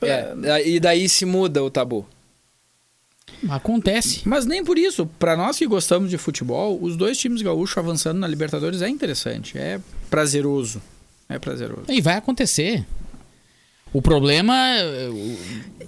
É, 0.03 0.69
e 0.69 0.79
daí 0.79 1.09
se 1.09 1.25
muda 1.25 1.63
o 1.65 1.71
tabu. 1.71 2.07
Acontece. 3.49 4.23
Mas 4.25 4.47
nem 4.47 4.65
por 4.65 4.79
isso. 4.79 5.07
Pra 5.19 5.37
nós 5.37 5.59
que 5.59 5.67
gostamos 5.67 6.11
de 6.11 6.19
futebol, 6.19 6.79
os 6.81 6.97
dois 6.97 7.19
times 7.19 7.43
gaúchos 7.43 7.77
avançando 7.77 8.19
na 8.19 8.27
Libertadores 8.27 8.83
é 8.83 8.89
interessante. 8.89 9.59
É 9.59 9.81
prazeroso. 10.11 10.81
É 11.29 11.39
prazeroso. 11.39 11.85
E 11.89 12.01
vai 12.01 12.17
acontecer. 12.17 12.85
O 13.93 14.03
problema 14.03 14.55
é, 14.79 15.11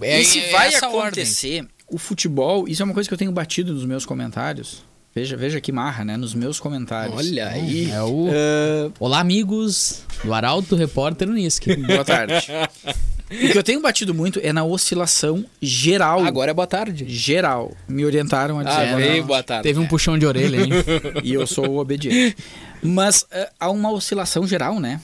é 0.01 0.21
e 0.21 0.25
se 0.25 0.41
é 0.41 0.51
vai 0.53 0.69
essa 0.69 0.87
ordem. 0.89 1.01
acontecer, 1.01 1.67
o 1.89 1.99
futebol, 1.99 2.69
isso 2.69 2.83
é 2.83 2.85
uma 2.85 2.95
coisa 2.95 3.09
que 3.09 3.13
eu 3.15 3.19
tenho 3.19 3.33
batido 3.33 3.73
nos 3.75 3.85
meus 3.85 4.07
comentários. 4.07 4.85
Veja, 5.15 5.37
veja 5.37 5.61
que 5.61 5.73
marra, 5.73 6.05
né? 6.05 6.17
Nos 6.17 6.33
meus 6.33 6.61
comentários. 6.61 7.17
Olha 7.17 7.49
aí. 7.49 7.91
É 7.91 8.03
o... 8.03 8.29
Ah, 8.31 8.93
Olá, 9.01 9.21
amigos 9.21 10.03
do 10.25 10.33
Arauto 10.33 10.77
Repórter 10.77 11.29
Unisque. 11.29 11.75
boa 11.77 12.05
tarde. 12.05 12.47
o 13.31 13.53
que 13.53 13.59
eu 13.59 13.63
tenho 13.63 13.81
batido 13.81 14.15
muito 14.15 14.41
é 14.43 14.53
na 14.53 14.65
oscilação 14.65 15.45
geral. 15.61 16.25
Agora 16.25 16.51
é 16.51 16.55
boa 16.55 16.67
tarde. 16.67 17.05
Geral. 17.09 17.77
Me 17.87 18.05
orientaram 18.05 18.59
a 18.59 18.63
dizer. 18.63 18.77
Ah, 18.77 18.97
veio 18.97 19.09
tarde. 19.09 19.23
boa 19.23 19.43
tarde. 19.43 19.63
Teve 19.63 19.79
um 19.79 19.87
puxão 19.87 20.19
de 20.19 20.27
orelha, 20.27 20.63
hein? 20.63 20.71
e 21.23 21.33
eu 21.33 21.47
sou 21.47 21.69
o 21.69 21.79
obediente. 21.79 22.37
Mas 22.83 23.27
eh, 23.31 23.51
há 23.59 23.71
uma 23.71 23.91
oscilação 23.91 24.47
geral, 24.47 24.81
né? 24.81 25.01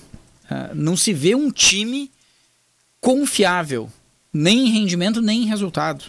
Ah, 0.50 0.70
não 0.74 0.96
se 0.96 1.12
vê 1.12 1.34
um 1.34 1.50
time 1.50 2.10
confiável, 3.00 3.90
nem 4.32 4.66
em 4.66 4.70
rendimento, 4.70 5.20
nem 5.20 5.42
em 5.42 5.46
resultado. 5.46 6.04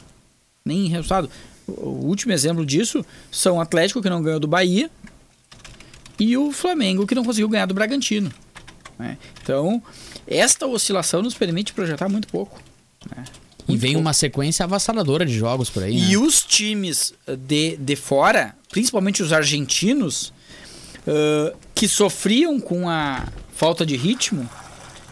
Nem 0.64 0.86
em 0.86 0.90
resultado. 0.90 1.30
O 1.68 2.06
o 2.06 2.08
último 2.08 2.32
exemplo 2.32 2.66
disso 2.66 3.04
são 3.32 3.58
o 3.58 3.62
Atlético, 3.62 4.02
que 4.02 4.10
não 4.10 4.22
ganhou 4.22 4.40
do 4.40 4.48
Bahia, 4.48 4.90
e 6.20 6.38
o 6.38 6.52
Flamengo, 6.52 7.08
que 7.08 7.16
não 7.16 7.26
conseguiu 7.26 7.50
ganhar 7.50 7.66
do 7.66 7.74
Bragantino. 7.74 8.32
né? 8.98 9.18
Então, 9.42 9.82
esta 10.28 10.66
oscilação 10.68 11.22
nos 11.22 11.34
permite 11.36 11.74
projetar 11.74 12.10
muito 12.10 12.28
pouco. 12.28 12.60
né? 13.16 13.24
E 13.68 13.72
Muito 13.72 13.82
vem 13.82 13.94
pouco. 13.94 14.06
uma 14.06 14.14
sequência 14.14 14.64
avassaladora 14.64 15.26
de 15.26 15.34
jogos 15.34 15.70
por 15.72 15.82
aí, 15.84 15.96
E 15.98 16.12
né? 16.12 16.18
os 16.18 16.44
times 16.44 17.14
eh, 17.26 17.36
de, 17.36 17.76
de 17.78 17.96
fora, 17.96 18.56
principalmente 18.70 19.24
os 19.24 19.34
argentinos, 19.34 20.32
ãh, 21.08 21.52
que 21.74 21.88
sofriam 21.88 22.60
com 22.60 22.88
a 22.90 23.28
falta 23.54 23.86
de 23.86 23.96
ritmo, 23.98 24.48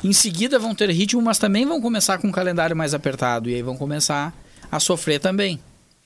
Em 0.03 0.11
seguida 0.13 0.59
vão 0.59 0.75
ter 0.75 0.89
ritmo, 0.91 1.21
mas 1.21 1.39
também 1.39 1.65
vão 1.65 1.79
começar 1.81 2.17
com 2.17 2.27
um 2.27 2.31
calendário 2.31 2.75
mais 2.75 2.93
apertado. 2.93 3.49
E 3.49 3.55
aí 3.55 3.61
vão 3.61 3.77
começar 3.77 4.33
a 4.69 4.77
sofrer 4.79 5.17
também. 5.19 5.59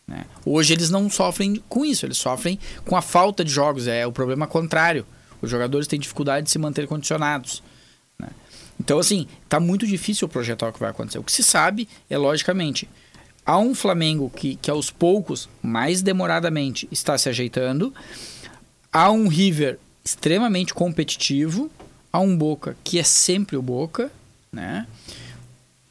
né? 0.08 0.24
Hoje 0.46 0.72
eles 0.74 0.90
não 0.92 1.10
sofrem 1.10 1.62
com 1.68 1.84
isso, 1.84 2.06
eles 2.06 2.18
sofrem 2.20 2.60
com 2.86 2.96
a 2.96 3.02
falta 3.02 3.44
de 3.44 3.52
jogos. 3.52 3.88
É 3.88 4.06
o 4.06 4.12
problema 4.12 4.46
contrário. 4.46 5.04
Os 5.42 5.50
jogadores 5.50 5.88
têm 5.88 6.00
dificuldade 6.00 6.46
de 6.46 6.52
se 6.52 6.60
manter 6.60 6.86
condicionados. 6.88 7.64
Então, 8.80 9.00
assim, 9.00 9.28
tá 9.50 9.60
muito 9.60 9.88
difícil 9.88 10.28
projetar 10.28 10.70
o 10.70 10.74
que 10.74 10.80
vai 10.80 10.90
acontecer. 10.90 11.20
O 11.20 11.24
que 11.24 11.32
se 11.32 11.44
sabe 11.44 11.88
é, 12.10 12.18
logicamente, 12.18 12.88
há 13.46 13.58
um 13.58 13.74
Flamengo 13.74 14.32
que, 14.36 14.56
que 14.56 14.70
aos 14.70 14.92
poucos, 14.92 15.50
mais 15.62 16.02
demoradamente, 16.02 16.88
está 16.92 17.18
se 17.18 17.28
ajeitando. 17.28 17.94
Há 18.92 19.12
um 19.12 19.28
River 19.28 19.80
extremamente 20.06 20.74
competitivo. 20.74 21.72
Há 22.12 22.20
um 22.20 22.38
Boca 22.38 22.78
que 22.84 23.00
é 23.00 23.04
sempre 23.04 23.58
o 23.58 23.62
Boca, 23.62 24.12
né? 24.52 24.88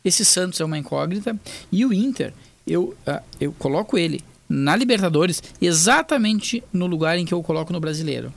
Esse 0.05 0.25
Santos 0.25 0.61
é 0.61 0.65
uma 0.65 0.79
incógnita. 0.79 1.39
E 1.71 1.85
o 1.85 1.93
Inter, 1.93 2.33
eu, 2.67 2.97
ah, 3.07 3.23
eu 3.41 3.53
coloco 3.53 3.99
ele 3.99 4.23
na 4.49 4.77
Libertadores 4.77 5.43
exatamente 5.61 6.63
no 6.73 6.87
lugar 6.87 7.19
em 7.19 7.25
que 7.25 7.35
eu 7.35 7.43
coloco 7.43 7.73
no 7.73 7.81
Brasileiro. 7.81 8.33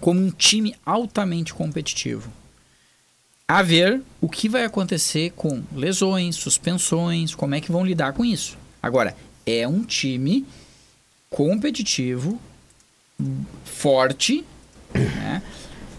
Como 0.00 0.20
um 0.20 0.30
time 0.30 0.74
altamente 0.84 1.54
competitivo. 1.54 2.30
A 3.50 3.62
ver 3.62 4.00
o 4.20 4.28
que 4.28 4.48
vai 4.48 4.64
acontecer 4.64 5.32
com 5.34 5.60
lesões, 5.74 6.36
suspensões, 6.36 7.34
como 7.34 7.52
é 7.52 7.60
que 7.60 7.72
vão 7.72 7.84
lidar 7.84 8.12
com 8.12 8.24
isso. 8.24 8.56
Agora, 8.80 9.16
é 9.44 9.66
um 9.66 9.82
time 9.82 10.46
competitivo, 11.28 12.40
forte, 13.64 14.44
né? 14.94 15.42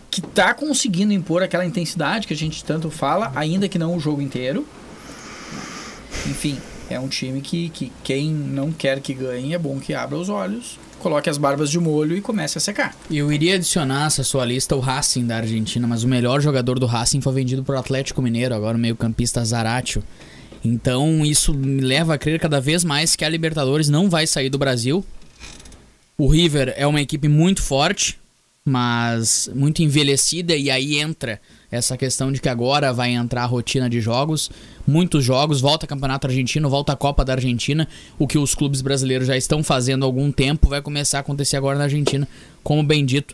que 0.10 0.22
está 0.22 0.54
conseguindo 0.54 1.12
impor 1.12 1.44
aquela 1.44 1.66
intensidade 1.66 2.26
que 2.26 2.34
a 2.34 2.38
gente 2.38 2.64
tanto 2.64 2.90
fala, 2.90 3.34
ainda 3.36 3.68
que 3.68 3.78
não 3.78 3.98
o 3.98 4.00
jogo 4.00 4.22
inteiro. 4.22 4.66
Enfim, 6.28 6.58
é 6.90 6.98
um 6.98 7.10
time 7.10 7.42
que, 7.42 7.68
que 7.68 7.92
quem 8.02 8.32
não 8.32 8.72
quer 8.72 9.02
que 9.02 9.14
ganhe 9.14 9.54
é 9.54 9.58
bom 9.58 9.78
que 9.78 9.94
abra 9.94 10.18
os 10.18 10.30
olhos, 10.30 10.80
coloque 11.02 11.30
as 11.30 11.38
barbas 11.38 11.70
de 11.70 11.80
molho 11.80 12.16
e 12.16 12.22
comece 12.22 12.58
a 12.58 12.62
secar. 12.62 12.96
Eu 13.10 13.32
iria 13.32 13.56
adicionar 13.56 14.08
essa 14.08 14.24
sua 14.24 14.46
lista 14.46 14.76
o 14.76 14.80
Racing 14.80 15.26
da 15.26 15.38
Argentina, 15.38 15.86
mas 15.86 16.04
o 16.04 16.08
melhor 16.08 16.40
jogador 16.40 16.80
do 16.80 16.86
Racing 16.86 17.20
foi 17.20 17.34
vendido 17.34 17.64
pro 17.64 17.78
Atlético 17.78 18.22
Mineiro, 18.22 18.56
agora 18.56 18.78
o 18.78 18.80
meio-campista 18.80 19.44
Zaratio. 19.44 20.04
Então 20.64 21.26
isso 21.26 21.54
me 21.54 21.82
leva 21.82 22.14
a 22.14 22.18
crer 22.18 22.40
cada 22.40 22.62
vez 22.62 22.84
mais 22.84 23.16
que 23.16 23.26
a 23.26 23.30
Libertadores 23.30 23.90
não 23.90 24.10
vai 24.10 24.28
sair 24.28 24.50
do 24.50 24.60
Brasil. 24.60 25.04
O 26.18 26.28
River 26.28 26.74
é 26.78 26.86
uma 26.86 27.02
equipe 27.02 27.28
muito 27.28 27.64
forte, 27.64 28.21
mas 28.66 29.50
muito 29.56 29.82
envelhecida, 29.82 30.56
e 30.56 30.70
aí 30.70 31.00
entra 31.00 31.42
essa 31.72 31.98
questão 31.98 32.32
de 32.32 32.40
que 32.40 32.50
agora 32.50 32.94
vai 32.94 33.12
entrar 33.12 33.44
a 33.44 33.48
rotina 33.48 33.90
de 33.90 34.00
jogos, 34.00 34.52
muitos 34.86 35.24
jogos, 35.24 35.62
volta 35.62 35.88
Campeonato 35.88 36.28
Argentino, 36.28 36.70
volta 36.70 36.94
a 36.94 36.96
Copa 36.96 37.26
da 37.26 37.34
Argentina, 37.34 37.88
o 38.20 38.28
que 38.28 38.38
os 38.38 38.54
clubes 38.54 38.82
brasileiros 38.82 39.28
já 39.28 39.38
estão 39.38 39.64
fazendo 39.64 40.04
há 40.04 40.06
algum 40.06 40.32
tempo, 40.32 40.70
vai 40.70 40.82
começar 40.82 41.18
a 41.18 41.22
acontecer 41.22 41.58
agora 41.58 41.78
na 41.78 41.86
Argentina, 41.86 42.28
como 42.64 42.84
bem 42.84 43.06
dito 43.06 43.34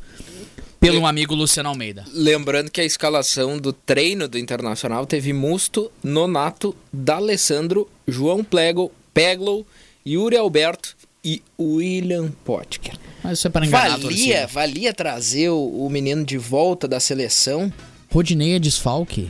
pelo 0.79 1.01
um 1.01 1.07
amigo 1.07 1.33
Luciano 1.33 1.69
Almeida. 1.69 2.05
Lembrando 2.13 2.69
que 2.69 2.79
a 2.79 2.85
escalação 2.85 3.57
do 3.57 3.73
treino 3.73 4.27
do 4.27 4.37
Internacional 4.37 5.05
teve 5.05 5.33
Musto, 5.33 5.91
Nonato, 6.03 6.75
D'Alessandro, 6.93 7.89
João 8.07 8.43
Plego, 8.43 8.91
Peglow, 9.13 9.65
Yuri 10.05 10.37
Alberto 10.37 10.95
e 11.27 11.41
William 11.59 12.29
Potker. 12.45 12.93
Mas 13.21 13.39
isso 13.39 13.47
é 13.47 13.51
para 13.51 13.65
enganar 13.65 13.85
a 13.85 13.89
Valia, 13.89 14.01
torcida. 14.09 14.47
valia 14.47 14.93
trazer 14.93 15.49
o, 15.49 15.85
o 15.85 15.89
menino 15.89 16.23
de 16.23 16.37
volta 16.37 16.87
da 16.87 16.99
seleção? 17.01 17.71
Rodinei 18.09 18.53
é 18.55 18.59
desfalque? 18.59 19.29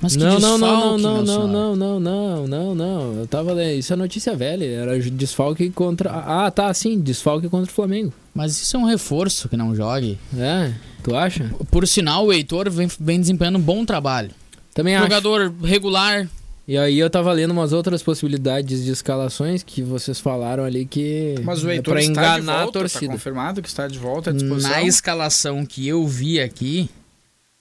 Mas 0.00 0.16
que 0.16 0.22
Não, 0.22 0.36
desfalque, 0.36 0.60
não, 0.60 0.98
não, 0.98 0.98
não, 0.98 1.22
não, 1.22 1.46
não, 1.46 1.76
não, 1.76 2.00
não, 2.00 2.46
não, 2.46 2.74
não. 2.74 3.14
Eu 3.20 3.26
tava 3.28 3.52
lendo. 3.52 3.78
Isso 3.78 3.92
é 3.92 3.96
notícia 3.96 4.34
velha. 4.34 4.64
Era 4.64 4.98
desfalque 4.98 5.70
contra. 5.70 6.10
Ah, 6.10 6.50
tá, 6.50 6.72
sim, 6.74 6.98
desfalque 7.00 7.48
contra 7.48 7.70
o 7.70 7.74
Flamengo. 7.74 8.12
Mas 8.34 8.60
isso 8.60 8.76
é 8.76 8.80
um 8.80 8.84
reforço 8.84 9.48
que 9.48 9.56
não 9.56 9.74
jogue. 9.74 10.18
É, 10.36 10.72
tu 11.04 11.14
acha? 11.16 11.50
Por 11.70 11.86
sinal, 11.86 12.26
o 12.26 12.32
Heitor 12.32 12.68
vem, 12.70 12.88
vem 12.98 13.20
desempenhando 13.20 13.58
um 13.58 13.62
bom 13.62 13.84
trabalho. 13.84 14.30
Também 14.74 14.94
acho. 14.94 15.04
Jogador 15.04 15.52
regular, 15.62 16.28
E 16.68 16.76
aí 16.76 16.98
eu 16.98 17.08
tava 17.08 17.32
lendo 17.32 17.52
umas 17.52 17.72
outras 17.72 18.02
possibilidades 18.02 18.84
de 18.84 18.90
escalações 18.90 19.62
que 19.62 19.80
vocês 19.82 20.20
falaram 20.20 20.64
ali 20.64 20.84
que 20.84 21.34
Mas 21.42 21.64
o 21.64 21.70
é 21.70 21.76
Heitor 21.76 21.94
pra 21.94 22.02
está 22.02 22.12
enganar 22.12 22.36
volta, 22.36 22.62
a 22.62 22.66
tá 22.66 22.72
torcida. 22.90 23.12
confirmado 23.12 23.62
que 23.62 23.68
está 23.68 23.88
de 23.88 23.98
volta 23.98 24.28
à 24.28 24.32
disposição. 24.34 24.70
na 24.70 24.82
escalação 24.82 25.64
que 25.64 25.88
eu 25.88 26.06
vi 26.06 26.38
aqui, 26.38 26.90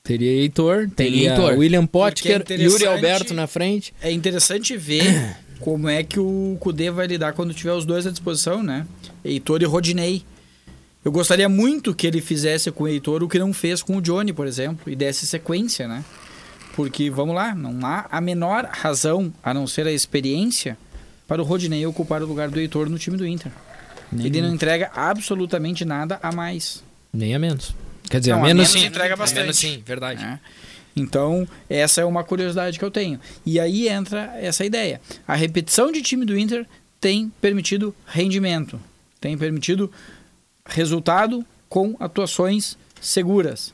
Teria 0.04 0.30
Heitor, 0.42 0.90
Tem 0.94 1.10
teria 1.10 1.30
Heitor. 1.32 1.58
William 1.58 1.84
é 1.84 1.88
Potker, 1.88 2.42
interessante- 2.42 2.64
Yuri 2.84 2.86
Alberto 2.86 3.34
na 3.34 3.48
frente. 3.48 3.94
É 4.02 4.12
interessante 4.12 4.76
ver 4.76 5.38
como 5.62 5.88
é 5.88 6.04
que 6.04 6.20
o 6.20 6.58
Kudê 6.60 6.92
vai 6.92 7.08
lidar 7.08 7.32
quando 7.32 7.54
tiver 7.54 7.72
os 7.74 7.86
dois 7.86 8.06
à 8.06 8.12
disposição, 8.12 8.62
né? 8.62 8.86
Heitor 9.24 9.62
e 9.62 9.66
Rodinei. 9.66 10.24
Eu 11.04 11.12
gostaria 11.14 11.48
muito 11.48 11.96
que 11.96 12.06
ele 12.06 12.20
fizesse 12.20 12.70
com 12.72 12.84
o 12.84 12.88
Heitor 12.90 13.24
o 13.24 13.30
que 13.30 13.40
não 13.40 13.54
fez 13.54 13.82
com 13.82 13.96
o 13.98 14.02
Johnny, 14.02 14.34
por 14.34 14.46
exemplo, 14.48 14.92
e 14.92 14.96
desse 14.98 15.26
sequência, 15.26 15.88
né? 15.88 16.04
Porque, 16.78 17.10
vamos 17.10 17.34
lá, 17.34 17.56
não 17.56 17.84
há 17.84 18.06
a 18.12 18.22
menor 18.22 18.70
razão, 18.72 19.34
a 19.44 19.52
não 19.52 19.66
ser 19.66 19.88
a 19.88 19.92
experiência, 19.92 20.78
para 21.28 21.42
o 21.42 21.44
Rodinei 21.44 21.84
ocupar 21.88 22.22
o 22.22 22.28
lugar 22.28 22.52
do 22.52 22.60
Heitor 22.60 22.88
no 22.88 23.00
time 23.00 23.18
do 23.18 23.26
Inter. 23.26 23.52
Ele 24.16 24.44
não 24.44 24.54
entrega 24.54 24.92
absolutamente 24.94 25.84
nada 25.84 26.20
a 26.22 26.32
mais. 26.32 26.84
Nem 27.12 27.34
a 27.34 27.40
menos. 27.40 27.74
Quer 28.08 28.20
dizer, 28.20 28.34
Não, 28.34 28.38
a 28.38 28.42
a 28.42 28.46
menos, 28.46 28.68
menos 28.68 28.80
sim. 28.80 28.88
entrega 28.88 29.16
bastante. 29.16 29.42
menos 29.42 29.58
sim, 29.58 29.82
verdade. 29.84 30.22
né? 30.22 30.40
Então, 30.96 31.48
essa 31.68 32.02
é 32.02 32.06
uma 32.06 32.24
curiosidade 32.24 32.78
que 32.78 32.86
eu 32.86 32.92
tenho. 32.92 33.20
E 33.44 33.60
aí 33.60 33.90
entra 33.90 34.32
essa 34.40 34.64
ideia. 34.64 35.02
A 35.28 35.34
repetição 35.34 35.92
de 35.92 36.04
time 36.04 36.26
do 36.26 36.38
Inter 36.38 36.64
tem 37.02 37.34
permitido 37.42 37.92
rendimento, 38.06 38.80
tem 39.20 39.36
permitido 39.36 39.92
resultado 40.64 41.44
com 41.68 41.96
atuações 42.00 42.78
seguras. 43.02 43.74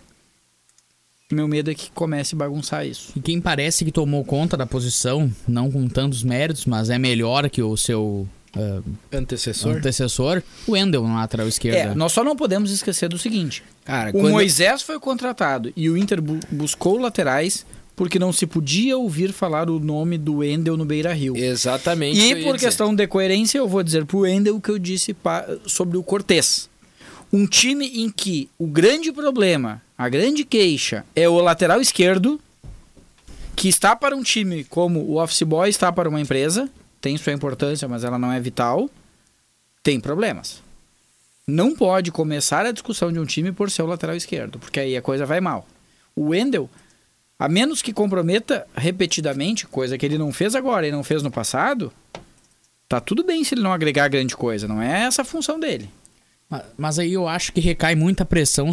Meu 1.32 1.48
medo 1.48 1.72
é 1.72 1.74
que 1.74 1.90
comece 1.92 2.36
a 2.36 2.38
bagunçar 2.38 2.86
isso. 2.86 3.14
e 3.16 3.22
quem 3.22 3.40
parece 3.40 3.86
que 3.86 3.92
tomou 3.92 4.24
conta 4.26 4.58
da 4.58 4.66
posição, 4.66 5.32
não 5.48 5.72
com 5.72 5.88
tantos 5.88 6.22
méritos, 6.24 6.66
mas 6.66 6.90
é 6.90 7.00
melhor 7.00 7.50
que 7.50 7.62
o 7.62 7.76
seu 7.78 8.28
ah, 8.56 8.82
Antecessor. 9.12 9.78
antecessor, 9.78 10.44
o 10.68 10.74
Wendel 10.74 11.08
na 11.08 11.22
lateral 11.22 11.46
É, 11.46 11.50
esquerda. 11.50 11.96
nós 11.96 12.12
só 12.12 12.24
não 12.24 12.36
podemos 12.36 12.72
esquecer 12.72 13.08
do 13.10 13.18
seguinte: 13.18 13.64
Cara, 13.86 14.10
o 14.10 14.14
quando... 14.14 14.32
Moisés 14.34 14.82
foi 14.82 15.00
contratado 15.00 15.72
e 15.76 15.90
o 15.90 15.98
Inter 15.98 16.22
bu- 16.22 16.40
buscou 16.52 16.98
laterais 17.00 17.66
porque 17.96 18.20
não 18.20 18.34
se 18.34 18.46
podia 18.46 18.98
ouvir 18.98 19.32
falar 19.32 19.70
o 19.70 19.80
nome 19.80 20.18
do 20.18 20.38
Wendel 20.38 20.76
no 20.76 20.84
Beira 20.86 21.14
Rio. 21.14 21.38
Exatamente. 21.38 22.20
E 22.20 22.44
por 22.44 22.56
dizer. 22.56 22.68
questão 22.68 22.94
de 22.94 23.08
coerência, 23.08 23.58
eu 23.60 23.68
vou 23.68 23.82
dizer 23.82 24.06
pro 24.06 24.20
Wendel 24.20 24.56
o 24.58 24.62
que 24.62 24.70
eu 24.72 24.78
disse 24.80 25.16
sobre 25.66 25.98
o 25.98 26.04
Cortez. 26.04 26.70
Um 27.32 27.48
time 27.48 27.88
em 28.04 28.10
que 28.12 28.50
o 28.60 28.68
grande 28.68 29.12
problema, 29.12 29.82
a 30.04 30.10
grande 30.10 30.44
queixa 30.44 31.06
é 31.16 31.30
o 31.30 31.40
lateral 31.40 31.80
esquerdo, 31.80 32.38
que 33.56 33.70
está 33.70 33.96
para 33.96 34.14
um 34.14 34.22
time 34.22 34.66
como 34.66 35.00
o 35.00 35.16
Office 35.16 35.44
Boy 35.44 35.70
está 35.70 35.94
para 35.94 36.10
uma 36.10 36.20
empresa, 36.20 36.70
tem 37.00 37.16
sua 37.16 37.32
importância, 37.32 37.88
mas 37.88 38.04
ela 38.04 38.20
não 38.20 38.30
é 38.30 38.38
vital, 38.38 38.90
tem 39.82 40.02
problemas. 40.02 40.62
Não 41.48 41.74
pode 41.74 42.12
começar 42.12 42.66
a 42.66 42.74
discussão 42.74 43.14
de 43.14 43.20
um 43.20 43.24
time 43.24 43.54
por 43.54 43.72
ser 43.72 43.84
o 43.84 43.86
lateral 43.86 44.14
esquerdo, 44.14 44.60
porque 44.60 44.82
aí 44.82 44.98
a 44.98 45.02
coisa 45.02 45.26
vai 45.26 45.40
mal. 45.40 45.66
O 46.14 46.32
Wendel, 46.32 46.70
a 47.40 47.48
menos 47.48 47.82
que 47.82 47.94
comprometa 47.94 48.68
repetidamente, 48.76 49.66
coisa 49.66 49.98
que 49.98 50.06
ele 50.06 50.18
não 50.18 50.34
fez 50.34 50.54
agora 50.54 50.86
e 50.86 50.92
não 50.92 51.02
fez 51.02 51.24
no 51.24 51.32
passado, 51.32 51.94
tá 52.90 53.00
tudo 53.00 53.24
bem 53.24 53.42
se 53.46 53.56
ele 53.56 53.62
não 53.62 53.72
agregar 53.72 54.10
grande 54.10 54.36
coisa, 54.36 54.68
não 54.68 54.82
é 54.82 55.04
essa 55.04 55.22
a 55.22 55.26
função 55.26 55.58
dele. 55.58 55.90
Ma- 56.54 56.64
Mas 56.78 57.00
aí 57.00 57.14
eu 57.14 57.28
acho 57.28 57.52
que 57.52 57.60
recai 57.60 57.96
muita 57.96 58.24
pressão. 58.26 58.70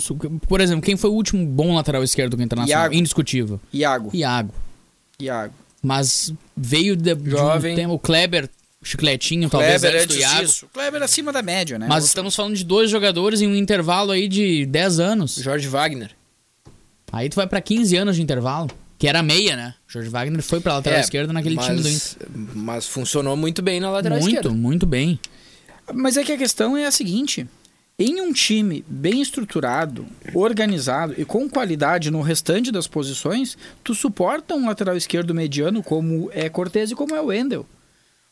Por 0.47 0.61
exemplo, 0.61 0.83
quem 0.83 0.97
foi 0.97 1.11
o 1.11 1.14
último 1.14 1.45
bom 1.47 1.75
lateral 1.75 2.03
esquerdo 2.05 2.37
do 2.37 2.43
Internacional? 2.43 2.85
Iago. 2.85 2.95
Indiscutível. 2.95 3.61
Iago, 3.73 4.11
Iago. 4.12 4.55
Iago. 5.21 5.55
Mas 5.83 6.33
veio 6.57 6.95
de, 6.95 7.14
de 7.14 7.31
Jovem. 7.31 7.73
um 7.73 7.77
tempo, 7.77 7.95
o 7.95 7.99
Kleber, 7.99 8.51
chicletinho, 8.83 9.49
talvez 9.49 9.81
Kleber 9.81 10.03
antes 10.03 10.07
do 10.16 10.19
antes 10.21 10.31
Iago. 10.33 10.47
disso. 10.47 10.66
Kleber 10.73 11.03
acima 11.03 11.33
da 11.33 11.40
média, 11.43 11.79
né? 11.79 11.87
Mas 11.88 12.05
estamos 12.05 12.35
falando 12.37 12.55
de 12.55 12.64
dois 12.64 12.90
jogadores 12.90 13.40
em 13.40 13.47
um 13.49 13.55
intervalo 13.57 14.11
aí 14.12 14.29
de 14.29 14.66
10 14.66 15.01
anos. 15.01 15.37
Jorge 15.37 15.66
Wagner. 15.69 16.11
Aí 17.12 17.29
tu 17.29 17.37
vai 17.37 17.47
pra 17.47 17.61
15 17.61 17.97
anos 17.97 18.16
de 18.16 18.23
intervalo, 18.23 18.71
que 18.99 19.09
era 19.09 19.23
meia, 19.23 19.57
né? 19.57 19.75
Jorge 19.88 20.09
Wagner 20.11 20.43
foi 20.43 20.61
pra 20.61 20.75
lateral 20.75 20.99
É, 20.99 21.03
esquerda 21.03 21.33
naquele 21.33 21.55
mas, 21.57 21.66
time 21.66 21.81
do 21.81 21.88
Inter. 21.88 22.29
Mas 22.55 22.87
funcionou 22.87 23.37
muito 23.37 23.62
bem 23.62 23.81
na 23.81 23.90
lateral 23.90 24.19
Muito, 24.21 24.35
esquerda. 24.37 24.51
muito 24.57 24.87
bem. 24.87 25.19
Mas 25.93 26.16
é 26.16 26.23
que 26.23 26.31
a 26.33 26.38
questão 26.38 26.77
é 26.77 26.87
a 26.87 26.90
seguinte: 26.93 27.49
em 28.01 28.21
um 28.23 28.33
time 28.33 28.83
bem 28.89 29.21
estruturado, 29.21 30.07
organizado 30.35 31.15
e 31.19 31.25
com 31.25 31.49
qualidade 31.51 32.11
no 32.11 32.23
restante 32.23 32.73
das 32.73 32.87
posições, 32.87 33.59
tu 33.85 33.95
suporta 33.95 34.55
um 34.55 34.67
lateral 34.67 34.97
esquerdo 34.97 35.35
mediano 35.35 35.83
como 35.83 36.31
é 36.33 36.49
Cortez 36.49 36.91
e 36.91 36.95
como 36.95 37.15
é 37.15 37.21
o 37.21 37.27
Wendel. 37.27 37.67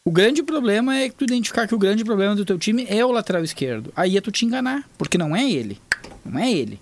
O 0.05 0.11
grande 0.11 0.43
problema 0.43 0.97
é 0.97 1.11
tu 1.11 1.23
identificar 1.25 1.69
que 1.69 1.75
o 1.75 1.79
grande 1.79 2.03
problema 2.03 2.35
do 2.35 2.45
teu 2.47 2.59
time 2.59 2.87
é 2.89 3.05
o 3.05 3.13
lateral 3.13 3.45
esquerdo. 3.45 3.93
Aí 3.95 4.17
é 4.17 4.21
tu 4.23 4.33
te 4.33 4.47
enganar, 4.47 4.89
porque 4.97 5.19
não 5.19 5.37
é 5.37 5.49
ele. 5.51 5.79
Não 6.25 6.41
é 6.41 6.51
ele. 6.51 6.81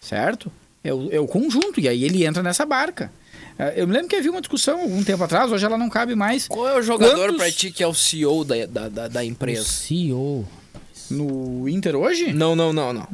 Certo? 0.00 0.50
É 0.84 0.94
o, 0.94 1.08
é 1.12 1.18
o 1.18 1.26
conjunto, 1.26 1.80
e 1.80 1.88
aí 1.88 2.04
ele 2.04 2.24
entra 2.24 2.40
nessa 2.42 2.64
barca. 2.64 3.10
É, 3.58 3.80
Eu 3.80 3.86
me 3.88 3.92
lembro 3.94 4.08
que 4.08 4.14
havia 4.16 4.30
uma 4.30 4.40
discussão 4.40 4.80
algum 4.80 5.02
tempo 5.02 5.24
atrás, 5.24 5.50
hoje 5.50 5.64
ela 5.66 5.76
não 5.76 5.90
cabe 5.90 6.14
mais. 6.14 6.46
Qual 6.46 6.68
é 6.68 6.78
o 6.78 6.82
jogador 6.82 7.16
Quantos- 7.16 7.36
pra 7.36 7.50
ti 7.50 7.72
que 7.72 7.82
é 7.82 7.86
o 7.86 7.94
CEO 7.94 8.44
da, 8.44 8.64
da, 8.66 8.88
da, 8.88 9.08
da 9.08 9.20
O 9.20 9.24
empresa? 9.24 9.64
CEO. 9.64 10.46
No 11.10 11.68
Inter 11.68 11.94
hoje? 11.96 12.32
Não, 12.32 12.54
não, 12.56 12.72
não, 12.72 12.92
não. 12.92 13.08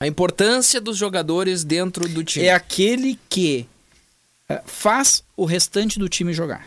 A 0.00 0.06
importância 0.06 0.80
dos 0.80 0.96
jogadores 0.96 1.64
dentro 1.64 2.08
do 2.08 2.22
time. 2.22 2.44
É 2.46 2.52
aquele 2.54 3.18
que 3.28 3.66
é, 4.48 4.62
faz 4.64 5.22
o 5.36 5.44
restante 5.44 5.98
do 5.98 6.08
time 6.08 6.32
jogar. 6.32 6.66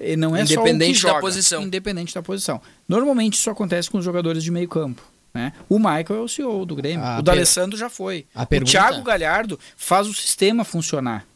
E 0.00 0.16
não 0.16 0.34
é 0.34 0.46
só 0.46 0.52
o 0.54 0.62
Independente 0.62 0.96
que 1.00 1.02
da 1.02 1.08
joga, 1.08 1.20
posição. 1.20 1.62
Independente 1.62 2.14
da 2.14 2.22
posição. 2.22 2.60
Normalmente 2.88 3.34
isso 3.34 3.50
acontece 3.50 3.90
com 3.90 3.98
os 3.98 4.04
jogadores 4.04 4.42
de 4.42 4.50
meio 4.50 4.68
campo. 4.68 5.02
Né? 5.34 5.52
O 5.68 5.78
Michael 5.78 6.06
é 6.08 6.20
o 6.20 6.28
CEO 6.28 6.64
do 6.64 6.74
Grêmio. 6.74 7.04
A 7.04 7.12
o 7.14 7.16
per- 7.16 7.24
D'Alessandro 7.24 7.76
já 7.78 7.90
foi. 7.90 8.26
a 8.34 8.42
o 8.44 8.46
pergunta- 8.46 8.70
Thiago 8.70 9.02
Galhardo 9.02 9.58
faz 9.76 10.06
o 10.08 10.14
sistema 10.14 10.64
funcionar. 10.64 11.26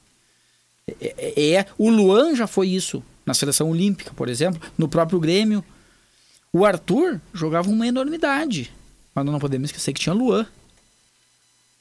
É, 1.00 1.14
é- 1.18 1.50
é- 1.54 1.66
o 1.78 1.90
Luan 1.90 2.34
já 2.34 2.46
foi 2.46 2.68
isso. 2.68 3.02
Na 3.26 3.34
seleção 3.34 3.70
olímpica, 3.70 4.12
por 4.14 4.28
exemplo. 4.28 4.60
No 4.78 4.88
próprio 4.88 5.18
Grêmio. 5.20 5.64
O 6.54 6.64
Arthur 6.64 7.20
jogava 7.32 7.68
uma 7.68 7.84
enormidade. 7.84 8.70
Mas 9.12 9.26
não 9.26 9.40
podemos 9.40 9.70
esquecer 9.70 9.92
que 9.92 10.00
tinha 10.00 10.14
Luan. 10.14 10.46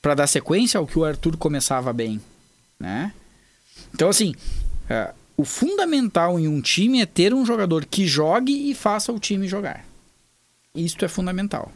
Pra 0.01 0.15
dar 0.15 0.25
sequência 0.25 0.79
ao 0.79 0.87
que 0.87 0.97
o 0.97 1.05
Arthur 1.05 1.37
começava 1.37 1.93
bem. 1.93 2.19
Né? 2.79 3.13
Então, 3.93 4.09
assim, 4.09 4.33
é, 4.89 5.13
o 5.37 5.45
fundamental 5.45 6.39
em 6.39 6.47
um 6.47 6.59
time 6.59 7.01
é 7.01 7.05
ter 7.05 7.35
um 7.35 7.45
jogador 7.45 7.85
que 7.85 8.07
jogue 8.07 8.71
e 8.71 8.73
faça 8.73 9.13
o 9.13 9.19
time 9.19 9.47
jogar. 9.47 9.85
Isto 10.73 11.05
é 11.05 11.07
fundamental. 11.07 11.71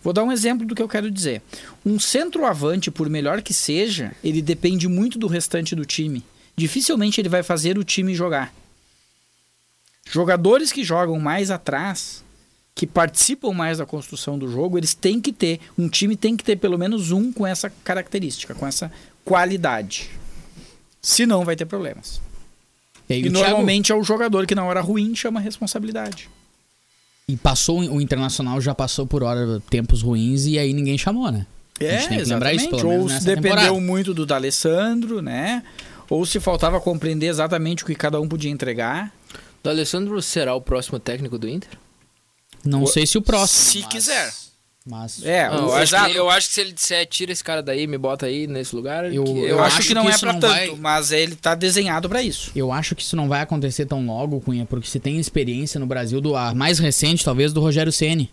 Vou 0.00 0.12
dar 0.12 0.22
um 0.22 0.30
exemplo 0.30 0.64
do 0.64 0.76
que 0.76 0.82
eu 0.82 0.88
quero 0.88 1.10
dizer. 1.10 1.42
Um 1.84 1.98
centroavante, 1.98 2.88
por 2.88 3.10
melhor 3.10 3.42
que 3.42 3.52
seja, 3.52 4.14
ele 4.22 4.40
depende 4.40 4.86
muito 4.86 5.18
do 5.18 5.26
restante 5.26 5.74
do 5.74 5.84
time. 5.84 6.22
Dificilmente 6.56 7.20
ele 7.20 7.28
vai 7.28 7.42
fazer 7.42 7.76
o 7.78 7.84
time 7.84 8.14
jogar. 8.14 8.54
Jogadores 10.10 10.72
que 10.72 10.82
jogam 10.84 11.18
mais 11.18 11.50
atrás, 11.50 12.24
que 12.74 12.86
participam 12.86 13.52
mais 13.52 13.78
da 13.78 13.86
construção 13.86 14.38
do 14.38 14.50
jogo, 14.50 14.76
eles 14.78 14.94
têm 14.94 15.20
que 15.20 15.32
ter, 15.32 15.60
um 15.78 15.88
time 15.88 16.16
tem 16.16 16.36
que 16.36 16.44
ter 16.44 16.56
pelo 16.56 16.78
menos 16.78 17.10
um 17.10 17.32
com 17.32 17.46
essa 17.46 17.70
característica, 17.84 18.54
com 18.54 18.66
essa 18.66 18.90
qualidade. 19.24 20.10
Senão 21.00 21.44
vai 21.44 21.56
ter 21.56 21.64
problemas. 21.66 22.20
E, 23.08 23.14
aí, 23.14 23.20
E 23.22 23.28
o 23.28 23.32
Thiago- 23.32 23.48
normalmente 23.48 23.92
é 23.92 23.94
o 23.94 24.02
jogador 24.02 24.46
que 24.46 24.54
na 24.54 24.64
hora 24.64 24.80
ruim 24.80 25.14
chama 25.14 25.40
responsabilidade. 25.40 26.28
e 27.28 27.36
passou 27.36 27.78
o 27.80 28.00
Internacional 28.00 28.60
já 28.60 28.74
passou 28.74 29.06
por 29.06 29.22
hora 29.22 29.62
tempos 29.70 30.02
ruins 30.02 30.44
e 30.46 30.58
aí 30.58 30.72
ninguém 30.72 30.98
chamou, 30.98 31.30
né? 31.30 31.46
A 31.80 31.84
gente 31.84 32.08
tem 32.08 32.18
que 32.18 32.24
lembrar 32.24 32.52
isso, 32.52 32.68
pelo 32.68 32.88
Ou 32.90 33.08
se 33.08 33.20
dependeu 33.24 33.42
temporada. 33.50 33.80
muito 33.80 34.12
do 34.12 34.26
D'Alessandro, 34.26 35.22
né? 35.22 35.62
Ou 36.10 36.26
se 36.26 36.38
faltava 36.40 36.80
compreender 36.80 37.26
exatamente 37.26 37.84
o 37.84 37.86
que 37.86 37.94
cada 37.94 38.20
um 38.20 38.28
podia 38.28 38.50
entregar. 38.50 39.12
O 39.64 39.68
Alessandro 39.68 40.20
será 40.22 40.54
o 40.54 40.60
próximo 40.60 40.98
técnico 40.98 41.38
do 41.38 41.48
Inter? 41.48 41.70
Não 42.64 42.86
sei 42.86 43.06
se 43.06 43.16
o 43.18 43.22
próximo. 43.22 43.70
Se 43.70 43.78
mas- 43.80 43.88
quiser. 43.92 44.32
Mas 44.84 45.24
É, 45.24 45.48
Não, 45.48 45.66
o- 45.66 45.68
eu, 45.68 45.74
acho 45.74 45.94
que, 46.06 46.16
eu 46.16 46.28
acho 46.30 46.48
que 46.48 46.54
se 46.54 46.60
ele 46.60 46.72
disser, 46.72 47.06
tira 47.06 47.30
esse 47.30 47.44
cara 47.44 47.62
daí, 47.62 47.86
me 47.86 47.96
bota 47.96 48.26
aí 48.26 48.48
nesse 48.48 48.74
lugar. 48.74 49.04
Eu- 49.12 49.22
que- 49.22 49.30
Eu, 49.30 49.46
eu 49.46 49.62
acho, 49.62 49.78
acho 49.78 49.88
que 49.88 49.94
não 49.94 50.06
que 50.06 50.10
é 50.12 50.18
pra 50.18 50.32
não 50.32 50.40
tanto, 50.40 50.52
vai- 50.52 50.76
mas 50.80 51.12
ele 51.12 51.36
tá 51.36 51.54
desenhado 51.54 52.08
pra 52.08 52.20
isso. 52.20 52.50
eu 52.56 52.72
acho 52.72 52.96
que 52.96 53.02
isso 53.02 53.14
não 53.14 53.28
vai 53.28 53.40
acontecer 53.42 53.86
tão 53.86 54.04
logo, 54.04 54.40
Cunha, 54.40 54.66
porque 54.66 54.88
se 54.88 54.98
tem 54.98 55.20
experiência 55.20 55.78
no 55.78 55.86
Brasil 55.86 56.20
do 56.20 56.34
a 56.34 56.52
mais 56.52 56.80
recente, 56.80 57.24
talvez 57.24 57.52
do 57.52 57.60
Rogério 57.60 57.92
Ceni. 57.92 58.28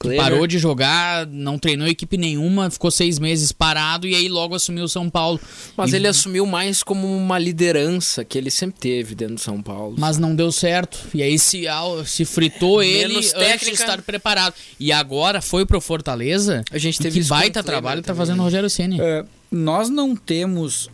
Kleber. 0.00 0.22
parou 0.22 0.46
de 0.46 0.58
jogar, 0.58 1.26
não 1.26 1.58
treinou 1.58 1.86
equipe 1.86 2.16
nenhuma, 2.16 2.70
ficou 2.70 2.90
seis 2.90 3.18
meses 3.18 3.52
parado 3.52 4.06
e 4.08 4.14
aí 4.14 4.30
logo 4.30 4.54
assumiu 4.54 4.84
o 4.84 4.88
São 4.88 5.10
Paulo. 5.10 5.38
Mas 5.76 5.92
E- 5.92 5.96
ele 5.96 6.08
assumiu 6.08 6.46
mais 6.46 6.82
como 6.82 7.06
uma 7.14 7.38
liderança 7.38 8.24
que 8.24 8.38
ele 8.38 8.50
sempre 8.50 8.80
teve 8.80 9.14
dentro 9.14 9.34
do 9.34 9.40
São 9.42 9.60
Paulo. 9.60 9.96
Mas 9.98 10.16
não 10.16 10.34
deu 10.34 10.50
certo. 10.50 10.98
E 11.12 11.22
aí 11.22 11.38
se, 11.38 11.64
se 12.06 12.24
fritou 12.24 12.82
ele 12.82 13.08
Menos 13.14 13.26
antes 13.26 13.32
de 13.34 13.44
técnica. 13.44 13.72
estar 13.82 14.00
preparado. 14.00 14.54
E 14.78 14.90
agora 14.90 15.42
foi 15.42 15.66
pro 15.66 15.80
Fortaleza. 15.82 16.64
A 16.72 16.78
gente 16.78 16.98
teve 16.98 17.20
que 17.20 17.26
baita 17.28 17.62
trabalho 17.62 18.00
tá 18.00 18.06
também, 18.06 18.18
fazendo 18.20 18.36
o 18.36 18.38
né? 18.38 18.44
Rogério 18.44 18.70
Ceni. 18.70 18.98
É, 18.98 19.22
nós 19.50 19.90
não 19.90 20.16
temos 20.16 20.88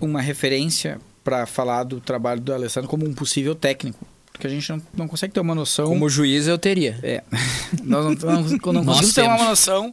uma 0.00 0.20
referência 0.20 0.98
pra 1.22 1.46
falar 1.46 1.84
do 1.84 2.00
trabalho 2.00 2.40
do 2.40 2.52
Alessandro 2.52 2.88
como 2.90 3.06
um 3.06 3.14
possível 3.14 3.54
técnico. 3.54 4.04
Porque 4.38 4.46
a 4.46 4.50
gente 4.50 4.70
não, 4.70 4.80
não 4.94 5.08
consegue 5.08 5.34
ter 5.34 5.40
uma 5.40 5.54
noção. 5.54 5.88
Como 5.88 6.08
juiz 6.08 6.46
eu 6.46 6.56
teria. 6.56 6.96
É. 7.02 7.24
Nós 7.82 8.04
não, 8.04 8.12
não, 8.12 8.42
não 8.72 8.84
conseguimos 8.84 9.12
ter 9.12 9.22
uma 9.22 9.44
noção 9.48 9.92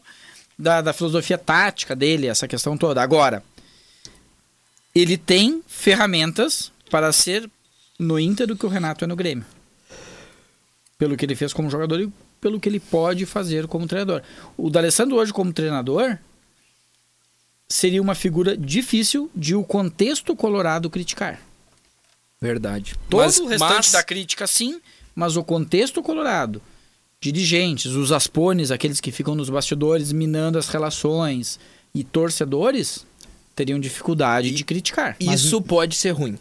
da, 0.57 0.81
da 0.81 0.93
filosofia 0.93 1.35
tática 1.35 1.95
dele, 1.95 2.27
essa 2.27 2.47
questão 2.47 2.77
toda. 2.77 3.01
Agora, 3.01 3.43
ele 4.93 5.17
tem 5.17 5.63
ferramentas 5.65 6.71
para 6.91 7.11
ser 7.11 7.49
no 7.97 8.19
Inter 8.19 8.51
o 8.51 8.55
que 8.55 8.67
o 8.67 8.69
Renato 8.69 9.03
é 9.03 9.07
no 9.07 9.15
Grêmio. 9.15 9.43
Pelo 10.95 11.17
que 11.17 11.25
ele 11.25 11.35
fez 11.35 11.51
como 11.51 11.67
jogador 11.67 11.99
e 11.99 12.13
pelo 12.39 12.59
que 12.59 12.69
ele 12.69 12.79
pode 12.79 13.25
fazer 13.25 13.65
como 13.65 13.87
treinador. 13.87 14.21
O 14.55 14.69
D'Alessandro 14.69 15.15
hoje 15.17 15.33
como 15.33 15.51
treinador 15.51 16.19
seria 17.67 17.99
uma 17.99 18.13
figura 18.13 18.55
difícil 18.55 19.27
de 19.35 19.55
o 19.55 19.63
contexto 19.63 20.35
colorado 20.35 20.87
criticar. 20.87 21.41
Verdade. 22.41 22.95
Todo 23.09 23.21
Mas- 23.21 23.37
o 23.39 23.47
restante 23.47 23.73
mas- 23.73 23.91
da 23.91 24.03
crítica, 24.03 24.45
sim, 24.47 24.79
mas 25.15 25.35
o 25.37 25.43
contexto 25.43 26.01
colorado. 26.01 26.61
Dirigentes, 27.21 27.93
os 27.93 28.11
aspones, 28.11 28.69
aqueles 28.71 28.99
que 29.01 29.11
ficam 29.11 29.33
nos 29.35 29.49
bastidores 29.49 30.11
minando 30.11 30.57
as 30.59 30.67
relações, 30.67 31.59
e 31.93 32.03
torcedores 32.03 33.05
teriam 33.55 33.79
dificuldade 33.79 34.51
de 34.51 34.63
criticar. 34.65 35.15
Isso 35.19 35.61
pode 35.61 35.95
ser 35.95 36.11
ruim. 36.11 36.37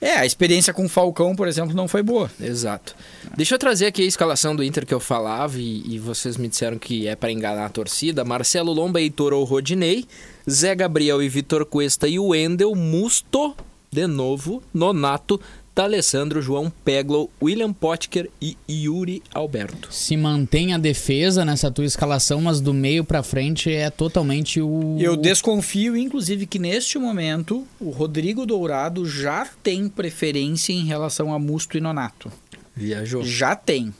É, 0.00 0.16
a 0.16 0.26
experiência 0.26 0.74
com 0.74 0.84
o 0.84 0.88
Falcão, 0.88 1.36
por 1.36 1.46
exemplo, 1.46 1.76
não 1.76 1.86
foi 1.86 2.02
boa. 2.02 2.28
Exato. 2.40 2.96
Deixa 3.36 3.54
eu 3.54 3.58
trazer 3.58 3.86
aqui 3.86 4.02
a 4.02 4.06
escalação 4.06 4.56
do 4.56 4.64
Inter 4.64 4.84
que 4.84 4.92
eu 4.92 4.98
falava 4.98 5.56
e, 5.60 5.94
e 5.94 5.96
vocês 6.00 6.36
me 6.36 6.48
disseram 6.48 6.76
que 6.76 7.06
é 7.06 7.14
para 7.14 7.30
enganar 7.30 7.66
a 7.66 7.68
torcida. 7.68 8.24
Marcelo 8.24 8.72
Lomba, 8.72 9.00
Heitor 9.00 9.32
ou 9.32 9.44
Rodinei, 9.44 10.04
Zé 10.50 10.74
Gabriel 10.74 11.22
e 11.22 11.28
Vitor 11.28 11.64
Cuesta 11.64 12.08
e 12.08 12.18
o 12.18 12.26
Wendel, 12.30 12.74
Musto, 12.74 13.54
de 13.92 14.06
novo, 14.06 14.62
Nonato, 14.72 15.38
D'Alessandro, 15.74 16.40
João 16.42 16.70
Peglow, 16.84 17.30
William 17.42 17.72
Potker 17.72 18.30
e 18.40 18.56
Yuri 18.68 19.22
Alberto. 19.34 19.88
Se 19.92 20.16
mantém 20.16 20.72
a 20.74 20.78
defesa 20.78 21.44
nessa 21.44 21.70
tua 21.70 21.84
escalação, 21.84 22.40
mas 22.42 22.60
do 22.60 22.72
meio 22.74 23.04
pra 23.04 23.22
frente 23.22 23.70
é 23.70 23.88
totalmente 23.90 24.60
o. 24.60 24.96
Eu 24.98 25.16
desconfio, 25.16 25.96
inclusive, 25.96 26.46
que 26.46 26.58
neste 26.58 26.98
momento 26.98 27.66
o 27.80 27.90
Rodrigo 27.90 28.44
Dourado 28.46 29.06
já 29.06 29.46
tem 29.62 29.88
preferência 29.88 30.72
em 30.72 30.84
relação 30.84 31.32
a 31.32 31.38
Musto 31.38 31.76
e 31.76 31.80
Nonato. 31.80 32.30
Viajou. 32.74 33.22
Já 33.24 33.54
tem. 33.54 33.94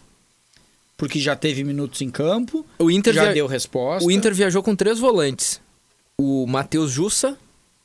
Porque 0.97 1.19
já 1.19 1.35
teve 1.35 1.65
minutos 1.65 2.01
em 2.01 2.11
campo, 2.11 2.65
O 2.79 2.91
Inter, 2.91 3.13
já 3.13 3.25
via- 3.25 3.33
deu 3.35 3.47
resposta. 3.47 4.07
o 4.07 4.11
Inter 4.11 4.33
viajou 4.35 4.63
com 4.63 4.75
três 4.77 4.99
volantes. 4.99 5.61
O 6.19 6.47
Matheus 6.47 6.91
Jussa, 6.93 7.37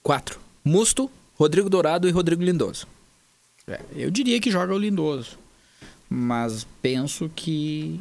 quatro. 0.04 0.40
Musto, 0.64 1.10
Rodrigo 1.38 1.70
Dourado 1.70 2.08
e 2.08 2.12
Rodrigo 2.12 2.44
Lindoso. 2.44 2.88
É, 3.68 3.80
eu 3.96 4.10
diria 4.10 4.40
que 4.40 4.50
joga 4.52 4.74
o 4.74 4.78
Lindoso. 4.78 5.38
Mas 6.10 6.66
penso 6.82 7.30
que, 7.36 8.00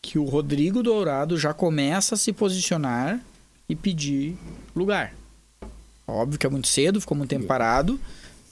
que 0.00 0.18
o 0.18 0.24
Rodrigo 0.24 0.82
Dourado 0.82 1.36
já 1.36 1.52
começa 1.52 2.14
a 2.14 2.18
se 2.18 2.32
posicionar 2.32 3.20
e 3.68 3.74
pedir 3.74 4.36
lugar. 4.74 5.12
Óbvio 6.06 6.38
que 6.38 6.46
é 6.46 6.50
muito 6.50 6.68
cedo, 6.68 7.00
ficou 7.00 7.16
muito 7.16 7.30
tempo 7.30 7.46
parado, 7.46 7.98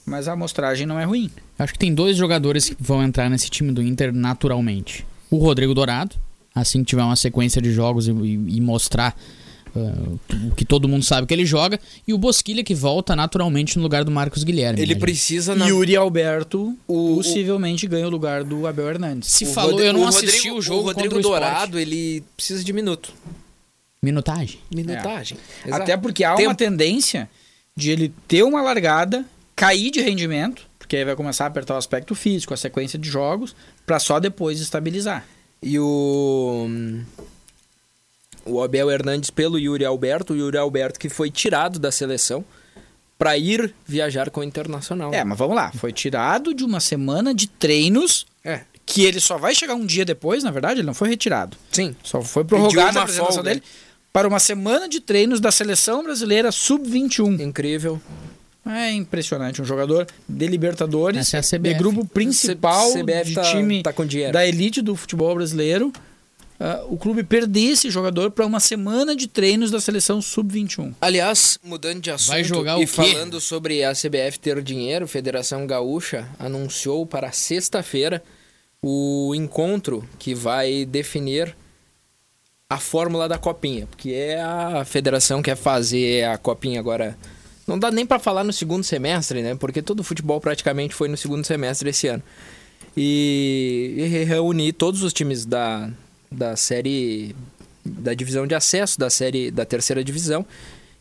mas 0.05 0.27
a 0.27 0.33
amostragem 0.33 0.85
não 0.85 0.99
é 0.99 1.03
ruim. 1.05 1.29
Acho 1.57 1.73
que 1.73 1.79
tem 1.79 1.93
dois 1.93 2.15
jogadores 2.17 2.69
que 2.69 2.75
vão 2.79 3.03
entrar 3.03 3.29
nesse 3.29 3.49
time 3.49 3.71
do 3.71 3.81
Inter 3.81 4.13
naturalmente. 4.13 5.05
O 5.29 5.37
Rodrigo 5.37 5.73
Dourado, 5.73 6.15
assim 6.53 6.79
que 6.79 6.89
tiver 6.89 7.03
uma 7.03 7.15
sequência 7.15 7.61
de 7.61 7.71
jogos 7.71 8.07
e, 8.07 8.11
e- 8.11 8.61
mostrar 8.61 9.15
o 9.75 10.55
que 10.55 10.65
todo 10.65 10.87
mundo 10.87 11.03
sabe 11.03 11.27
que 11.27 11.33
ele 11.33 11.45
joga. 11.45 11.79
E 12.07 12.13
o 12.13 12.17
Bosquilha 12.17 12.63
que 12.63 12.73
volta 12.73 13.15
naturalmente 13.15 13.77
no 13.77 13.83
lugar 13.83 14.03
do 14.03 14.11
Marcos 14.11 14.43
Guilherme. 14.43 14.81
Ele 14.81 14.93
né, 14.95 14.99
precisa... 14.99 15.55
Na... 15.55 15.67
Yuri 15.67 15.95
Alberto 15.95 16.75
O- 16.87 17.15
possivelmente 17.15 17.87
ganha 17.87 18.07
o 18.07 18.09
lugar 18.09 18.43
do 18.43 18.65
Abel 18.67 18.89
Hernandes. 18.89 19.29
Se 19.31 19.43
o 19.43 19.47
falou, 19.47 19.71
Rodrigo- 19.71 19.89
eu 19.89 19.93
não 19.93 20.05
o 20.05 20.07
assisti 20.07 20.35
Rodrigo- 20.37 20.57
o 20.57 20.61
jogo 20.61 20.79
O 20.79 20.85
Rodrigo 20.85 21.15
contra 21.15 21.19
o. 21.19 21.31
Dourado, 21.31 21.79
ele 21.79 22.23
precisa 22.35 22.63
de 22.63 22.73
minuto. 22.73 23.13
Minutagem. 24.01 24.59
Minutagem. 24.73 25.37
Exato. 25.65 25.81
Até 25.83 25.97
porque 25.97 26.23
há 26.23 26.35
Tempo. 26.35 26.49
uma 26.49 26.55
tendência 26.55 27.29
de 27.75 27.91
ele 27.91 28.13
ter 28.27 28.43
uma 28.43 28.61
largada, 28.61 29.25
cair 29.55 29.91
de 29.91 30.01
rendimento, 30.01 30.63
porque 30.77 30.95
aí 30.95 31.05
vai 31.05 31.15
começar 31.15 31.43
a 31.43 31.47
apertar 31.47 31.75
o 31.75 31.77
aspecto 31.77 32.15
físico, 32.15 32.53
a 32.53 32.57
sequência 32.57 32.97
de 32.97 33.09
jogos, 33.09 33.55
pra 33.85 33.99
só 33.99 34.19
depois 34.19 34.59
estabilizar. 34.61 35.25
E 35.61 35.77
o... 35.77 36.67
O 38.45 38.61
Abel 38.63 38.89
Hernandes 38.89 39.29
pelo 39.29 39.57
Yuri 39.59 39.85
Alberto. 39.85 40.33
O 40.33 40.35
Yuri 40.37 40.57
Alberto 40.57 40.99
que 40.99 41.09
foi 41.09 41.29
tirado 41.29 41.77
da 41.79 41.91
seleção 41.91 42.43
para 43.17 43.37
ir 43.37 43.73
viajar 43.85 44.29
com 44.29 44.39
o 44.39 44.43
Internacional. 44.43 45.13
É, 45.13 45.23
mas 45.23 45.37
vamos 45.37 45.55
lá. 45.55 45.71
Foi 45.73 45.91
tirado 45.91 46.53
de 46.53 46.63
uma 46.63 46.79
semana 46.79 47.33
de 47.33 47.47
treinos 47.47 48.25
É. 48.45 48.61
que 48.85 49.03
ele 49.03 49.19
só 49.19 49.37
vai 49.37 49.53
chegar 49.53 49.75
um 49.75 49.85
dia 49.85 50.05
depois, 50.05 50.43
na 50.43 50.51
verdade, 50.51 50.79
ele 50.79 50.87
não 50.87 50.93
foi 50.93 51.09
retirado. 51.09 51.57
Sim. 51.71 51.95
Só 52.03 52.21
foi 52.21 52.45
prorrogada 52.45 52.99
a 52.99 53.03
apresentação 53.03 53.33
folga. 53.35 53.49
dele 53.49 53.63
para 54.13 54.27
uma 54.27 54.39
semana 54.39 54.87
de 54.89 54.99
treinos 55.01 55.39
da 55.41 55.51
seleção 55.51 56.01
brasileira 56.03 56.51
sub-21. 56.51 57.39
Incrível. 57.41 58.01
É 58.65 58.91
impressionante. 58.93 59.61
Um 59.61 59.65
jogador 59.65 60.07
de 60.27 60.47
Libertadores, 60.47 61.33
Essa 61.33 61.55
é 61.55 61.59
a 61.59 61.61
de 61.61 61.73
grupo 61.73 62.05
principal 62.07 62.91
CBF 62.93 63.29
de 63.29 63.35
tá- 63.35 63.41
time 63.43 63.83
tá 63.83 63.91
com 63.93 64.05
dinheiro. 64.05 64.31
da 64.33 64.45
elite 64.47 64.81
do 64.81 64.95
futebol 64.95 65.33
brasileiro. 65.35 65.91
Ah, 66.59 66.83
o 66.89 66.97
clube 66.97 67.23
perder 67.23 67.71
esse 67.71 67.89
jogador 67.89 68.31
para 68.31 68.45
uma 68.45 68.59
semana 68.59 69.15
de 69.15 69.27
treinos 69.27 69.71
da 69.71 69.79
seleção 69.79 70.21
sub-21. 70.21 70.93
Aliás, 70.99 71.57
mudando 71.63 72.01
de 72.01 72.11
assunto 72.11 72.33
Vai 72.33 72.43
jogar 72.43 72.79
e 72.79 72.83
o 72.83 72.87
falando 72.87 73.39
sobre 73.39 73.83
a 73.83 73.93
CBF 73.93 74.39
ter 74.39 74.61
dinheiro, 74.61 75.07
Federação 75.07 75.65
Gaúcha 75.65 76.27
anunciou 76.37 77.05
para 77.05 77.31
sexta-feira 77.31 78.21
o 78.81 79.33
encontro 79.35 80.07
que 80.17 80.35
vai 80.35 80.85
definir 80.85 81.55
a 82.69 82.77
fórmula 82.77 83.27
da 83.27 83.37
copinha, 83.37 83.87
porque 83.87 84.11
é 84.11 84.41
a 84.41 84.83
federação 84.85 85.41
quer 85.41 85.55
fazer 85.55 86.25
a 86.25 86.37
copinha 86.37 86.79
agora. 86.79 87.17
Não 87.65 87.79
dá 87.79 87.89
nem 87.89 88.05
para 88.05 88.19
falar 88.19 88.43
no 88.43 88.51
segundo 88.51 88.83
semestre, 88.83 89.41
né? 89.41 89.55
Porque 89.55 89.81
todo 89.81 90.01
o 90.01 90.03
futebol 90.03 90.41
praticamente 90.41 90.93
foi 90.93 91.07
no 91.07 91.15
segundo 91.15 91.45
semestre 91.45 91.89
esse 91.89 92.07
ano. 92.07 92.23
E, 92.97 93.95
e 93.97 94.23
reunir 94.23 94.73
todos 94.73 95.03
os 95.03 95.13
times 95.13 95.45
da, 95.45 95.89
da 96.31 96.55
série 96.55 97.35
da 97.85 98.13
divisão 98.13 98.45
de 98.45 98.53
acesso 98.53 98.99
da 98.99 99.09
série 99.09 99.49
da 99.49 99.65
terceira 99.65 100.03
divisão 100.03 100.45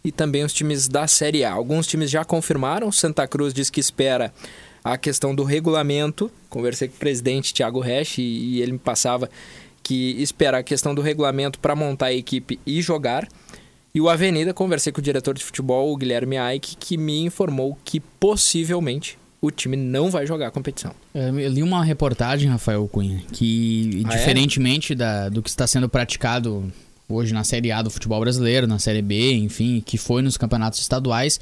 e 0.03 0.13
também 0.13 0.45
os 0.45 0.53
times 0.53 0.89
da 0.89 1.07
série 1.07 1.45
A. 1.45 1.53
Alguns 1.53 1.87
times 1.87 2.11
já 2.11 2.25
confirmaram, 2.25 2.91
Santa 2.91 3.27
Cruz 3.27 3.53
diz 3.53 3.69
que 3.69 3.81
espera 3.81 4.33
a 4.83 4.97
questão 4.97 5.35
do 5.35 5.45
regulamento. 5.45 6.31
Conversei 6.49 6.89
com 6.89 6.95
o 6.95 6.99
presidente 6.99 7.53
Thiago 7.53 7.81
Resch 7.81 8.19
e, 8.19 8.23
e 8.23 8.63
ele 8.63 8.73
me 8.73 8.79
passava 8.79 9.29
que 9.83 10.21
espera 10.23 10.59
a 10.59 10.63
questão 10.63 10.95
do 10.95 11.03
regulamento 11.03 11.59
para 11.59 11.75
montar 11.75 12.07
a 12.07 12.13
equipe 12.13 12.59
e 12.67 12.81
jogar. 12.81 13.29
E 13.95 14.01
o 14.01 14.09
Avenida, 14.09 14.55
conversei 14.55 14.93
com 14.93 15.01
o 15.01 15.05
diretor 15.05 15.35
de 15.35 15.45
futebol, 15.45 15.93
o 15.93 15.97
Guilherme 15.97 16.37
Aik, 16.37 16.77
que 16.77 16.97
me 16.97 17.21
informou 17.25 17.77
que 17.85 17.99
possivelmente 17.99 19.19
o 19.41 19.51
time 19.51 19.77
não 19.77 20.11
vai 20.11 20.27
jogar 20.27 20.49
a 20.49 20.51
competição. 20.51 20.93
É, 21.15 21.29
Eu 21.29 21.49
li 21.49 21.63
uma 21.63 21.85
reportagem, 21.85 22.49
Rafael 22.51 22.87
Cunha, 22.89 23.23
que 23.33 24.03
Ah, 24.05 24.13
é? 24.15 24.17
diferentemente 24.17 24.95
da, 24.95 25.29
do 25.29 25.43
que 25.43 25.49
está 25.49 25.67
sendo 25.67 25.89
praticado 25.89 26.73
hoje 27.09 27.33
na 27.33 27.45
Série 27.45 27.71
A 27.73 27.81
do 27.83 27.91
futebol 27.91 28.21
brasileiro, 28.21 28.67
na 28.67 28.79
Série 28.79 29.01
B, 29.03 29.33
enfim, 29.35 29.83
que 29.85 29.97
foi 29.97 30.21
nos 30.23 30.37
campeonatos 30.37 30.79
estaduais, 30.81 31.41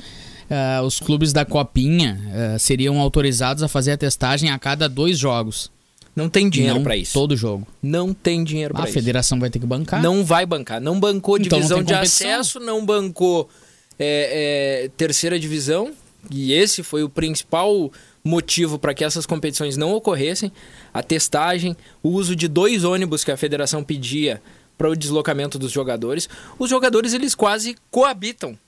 ah, 0.50 0.82
os 0.84 1.00
clubes 1.00 1.32
da 1.32 1.44
Copinha 1.44 2.20
ah, 2.54 2.58
seriam 2.58 3.00
autorizados 3.00 3.62
a 3.62 3.68
fazer 3.68 3.92
a 3.92 3.96
testagem 3.96 4.50
a 4.50 4.58
cada 4.58 4.88
dois 4.88 5.18
jogos. 5.18 5.70
Não 6.14 6.30
tem 6.30 6.48
dinheiro 6.48 6.76
não 6.76 6.82
para 6.82 6.96
isso. 6.96 7.12
todo 7.12 7.36
jogo. 7.36 7.66
Não 7.82 8.14
tem 8.14 8.42
dinheiro 8.42 8.72
A 8.74 8.78
para 8.80 8.88
isso. 8.88 8.94
federação 8.98 9.38
vai 9.38 9.50
ter 9.50 9.58
que 9.58 9.66
bancar. 9.66 10.00
Não 10.02 10.24
vai 10.24 10.46
bancar. 10.46 10.80
Não 10.80 10.98
bancou 10.98 11.36
Então 11.36 11.58
não 11.58 11.58
divisão 11.58 11.78
tem 11.78 11.86
de 11.88 11.94
acesso, 11.94 12.58
não 12.58 12.86
bancou 12.86 13.50
é, 13.98 14.84
é, 14.84 14.90
terceira 14.96 15.38
divisão. 15.38 15.92
E 16.30 16.52
esse 16.52 16.82
foi 16.82 17.02
o 17.02 17.08
principal 17.08 17.90
motivo 18.24 18.78
para 18.78 18.92
que 18.94 19.04
essas 19.04 19.24
competições 19.26 19.76
não 19.76 19.92
ocorressem. 19.92 20.50
A 20.92 21.02
testagem, 21.02 21.76
o 22.02 22.08
uso 22.10 22.34
de 22.34 22.48
dois 22.48 22.84
ônibus 22.84 23.22
que 23.24 23.30
a 23.30 23.36
federação 23.36 23.84
pedia 23.84 24.42
para 24.76 24.90
o 24.90 24.96
deslocamento 24.96 25.58
dos 25.58 25.72
jogadores. 25.72 26.28
Os 26.58 26.68
jogadores 26.68 27.14
eles 27.14 27.34
quase 27.34 27.76
coabitam. 27.90 28.58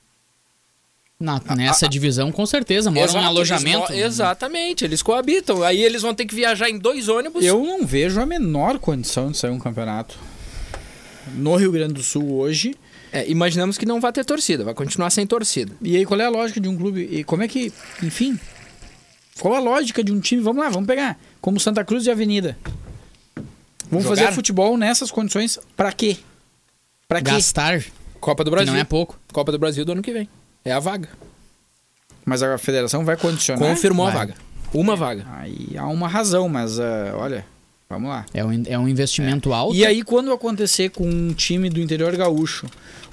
Na- 1.19 1.41
nessa 1.53 1.87
divisão, 1.89 2.31
com 2.31 2.45
certeza, 2.45 2.89
moram 2.89 3.07
em 3.07 3.09
Exato, 3.09 3.25
alojamento. 3.27 3.91
eles 3.91 4.05
exatamente, 4.05 4.85
eles 4.85 5.01
coabitam. 5.01 5.61
Aí 5.63 5.83
eles 5.83 6.01
vão 6.01 6.15
ter 6.15 6.25
que 6.25 6.33
viajar 6.33 6.69
em 6.69 6.79
dois 6.79 7.09
ônibus. 7.09 7.43
Eu 7.43 7.61
não 7.61 7.85
vejo 7.85 8.21
a 8.21 8.25
menor 8.25 8.79
condição 8.79 9.29
de 9.29 9.37
sair 9.37 9.51
um 9.51 9.59
campeonato. 9.59 10.17
No 11.35 11.57
Rio 11.57 11.73
Grande 11.73 11.93
do 11.95 12.01
Sul 12.03 12.35
hoje. 12.37 12.73
É, 13.11 13.29
imaginamos 13.29 13.77
que 13.77 13.85
não 13.85 13.99
vai 13.99 14.11
ter 14.11 14.23
torcida, 14.23 14.63
vai 14.63 14.73
continuar 14.73 15.09
sem 15.09 15.25
torcida. 15.25 15.71
E 15.81 15.95
aí, 15.97 16.05
qual 16.05 16.19
é 16.19 16.25
a 16.25 16.29
lógica 16.29 16.59
de 16.59 16.67
um 16.69 16.77
clube? 16.77 17.01
E 17.11 17.23
como 17.23 17.41
é 17.43 17.47
que. 17.47 17.71
Enfim. 18.03 18.39
Qual 19.39 19.55
a 19.55 19.59
lógica 19.59 20.03
de 20.03 20.11
um 20.11 20.19
time? 20.19 20.41
Vamos 20.41 20.61
lá, 20.63 20.69
vamos 20.69 20.85
pegar. 20.87 21.17
Como 21.41 21.59
Santa 21.59 21.83
Cruz 21.83 22.05
e 22.05 22.11
Avenida. 22.11 22.57
Vamos 23.89 24.03
Jogar? 24.03 24.17
fazer 24.21 24.31
futebol 24.33 24.77
nessas 24.77 25.09
condições 25.09 25.57
pra 25.75 25.91
quê? 25.91 26.17
Pra 27.07 27.21
quê? 27.21 27.31
Gastar, 27.31 27.81
Copa 28.19 28.43
do 28.43 28.51
que 28.51 28.55
Brasil. 28.55 28.73
não 28.73 28.79
é 28.79 28.83
pouco. 28.83 29.17
Copa 29.33 29.51
do 29.51 29.57
Brasil 29.57 29.83
do 29.85 29.93
ano 29.93 30.01
que 30.01 30.11
vem. 30.11 30.29
É 30.63 30.71
a 30.71 30.79
vaga. 30.79 31.09
Mas 32.25 32.43
a 32.43 32.57
federação 32.57 33.03
vai 33.03 33.17
condicionar. 33.17 33.67
Confirmou 33.67 34.05
a 34.05 34.11
Vai. 34.11 34.19
vaga. 34.27 34.35
Uma 34.73 34.95
vaga. 34.95 35.25
Aí 35.37 35.75
há 35.75 35.87
uma 35.87 36.07
razão, 36.07 36.47
mas 36.47 36.79
ah, 36.79 37.13
olha, 37.15 37.43
vamos 37.89 38.09
lá. 38.09 38.25
É 38.33 38.45
um, 38.45 38.63
é 38.67 38.77
um 38.77 38.87
investimento 38.87 39.51
alto. 39.51 39.75
E 39.75 39.85
aí, 39.85 40.03
quando 40.03 40.31
acontecer 40.31 40.89
com 40.89 41.09
um 41.09 41.33
time 41.33 41.69
do 41.69 41.81
interior 41.81 42.15
gaúcho, 42.15 42.67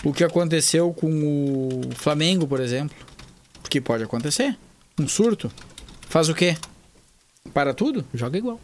o 0.05 0.13
que 0.13 0.23
aconteceu 0.23 0.93
com 0.93 1.09
o 1.09 1.81
Flamengo, 1.95 2.47
por 2.47 2.61
exemplo, 2.61 2.97
porque 3.63 3.81
pode 3.81 4.05
acontecer, 4.05 4.57
um 5.01 5.09
surto, 5.09 5.51
faz 6.09 6.29
o 6.29 6.35
quê? 6.35 6.57
Para 7.55 7.73
tudo? 7.73 8.05
Joga 8.13 8.37
igual. 8.39 8.61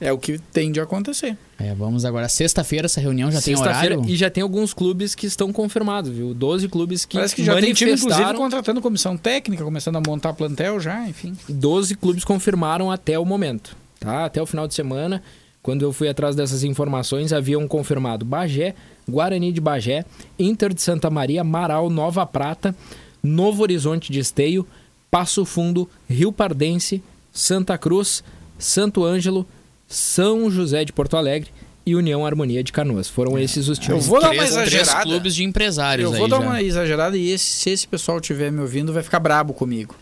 É 0.00 0.10
o 0.12 0.18
que 0.18 0.36
tende 0.36 0.80
a 0.80 0.82
acontecer. 0.82 1.38
É, 1.56 1.72
vamos 1.76 2.04
agora. 2.04 2.28
Sexta-feira, 2.28 2.86
essa 2.86 3.00
reunião 3.00 3.30
já 3.30 3.40
tem 3.40 3.54
Sexta-feira. 3.54 3.94
horário? 3.98 4.12
E 4.12 4.16
já 4.16 4.28
tem 4.28 4.42
alguns 4.42 4.74
clubes 4.74 5.14
que 5.14 5.26
estão 5.26 5.52
confirmados, 5.52 6.10
viu? 6.10 6.34
12 6.34 6.68
clubes 6.68 7.04
que 7.04 7.14
Parece 7.16 7.36
que 7.36 7.44
já 7.44 7.54
tem 7.54 7.72
time, 7.72 7.92
inclusive, 7.92 8.10
manifestaram. 8.10 8.36
contratando 8.40 8.82
comissão 8.82 9.16
técnica, 9.16 9.62
começando 9.62 9.94
a 9.94 10.00
montar 10.04 10.32
plantel 10.32 10.80
já, 10.80 11.08
enfim. 11.08 11.36
12 11.48 11.94
clubes 11.94 12.24
confirmaram 12.24 12.90
até 12.90 13.16
o 13.16 13.24
momento, 13.24 13.76
tá? 14.02 14.24
Até 14.24 14.40
o 14.42 14.46
final 14.46 14.66
de 14.68 14.74
semana, 14.74 15.22
quando 15.62 15.82
eu 15.82 15.92
fui 15.92 16.08
atrás 16.08 16.34
dessas 16.36 16.64
informações, 16.64 17.32
haviam 17.32 17.66
confirmado 17.68 18.24
Bagé, 18.24 18.74
Guarani 19.08 19.52
de 19.52 19.60
Bagé, 19.60 20.04
Inter 20.38 20.72
de 20.74 20.82
Santa 20.82 21.08
Maria, 21.10 21.42
Marau, 21.44 21.88
Nova 21.88 22.26
Prata, 22.26 22.74
Novo 23.22 23.62
Horizonte 23.62 24.10
de 24.12 24.18
Esteio, 24.18 24.66
Passo 25.10 25.44
Fundo, 25.44 25.88
Rio 26.08 26.32
Pardense, 26.32 27.02
Santa 27.32 27.78
Cruz, 27.78 28.22
Santo 28.58 29.04
Ângelo, 29.04 29.46
São 29.88 30.50
José 30.50 30.84
de 30.84 30.92
Porto 30.92 31.16
Alegre 31.16 31.50
e 31.84 31.94
União 31.96 32.24
Harmonia 32.24 32.62
de 32.62 32.72
Canoas. 32.72 33.08
Foram 33.08 33.38
esses 33.38 33.68
os 33.68 33.76
Eu 33.78 33.84
times. 33.84 34.06
vou 34.06 34.20
dar 34.20 34.28
uma 34.30 34.36
três, 34.36 34.50
três 34.54 34.66
exagerada. 34.74 35.02
clubes 35.04 35.34
de 35.34 35.44
empresários 35.44 36.06
Eu 36.08 36.12
aí 36.14 36.18
vou 36.18 36.28
dar 36.28 36.40
já. 36.40 36.42
uma 36.46 36.62
exagerada 36.62 37.16
e 37.16 37.30
esse- 37.30 37.44
se 37.44 37.70
esse 37.70 37.86
pessoal 37.88 38.18
estiver 38.18 38.50
me 38.52 38.60
ouvindo, 38.60 38.92
vai 38.92 39.02
ficar 39.02 39.18
brabo 39.20 39.52
comigo. 39.52 39.94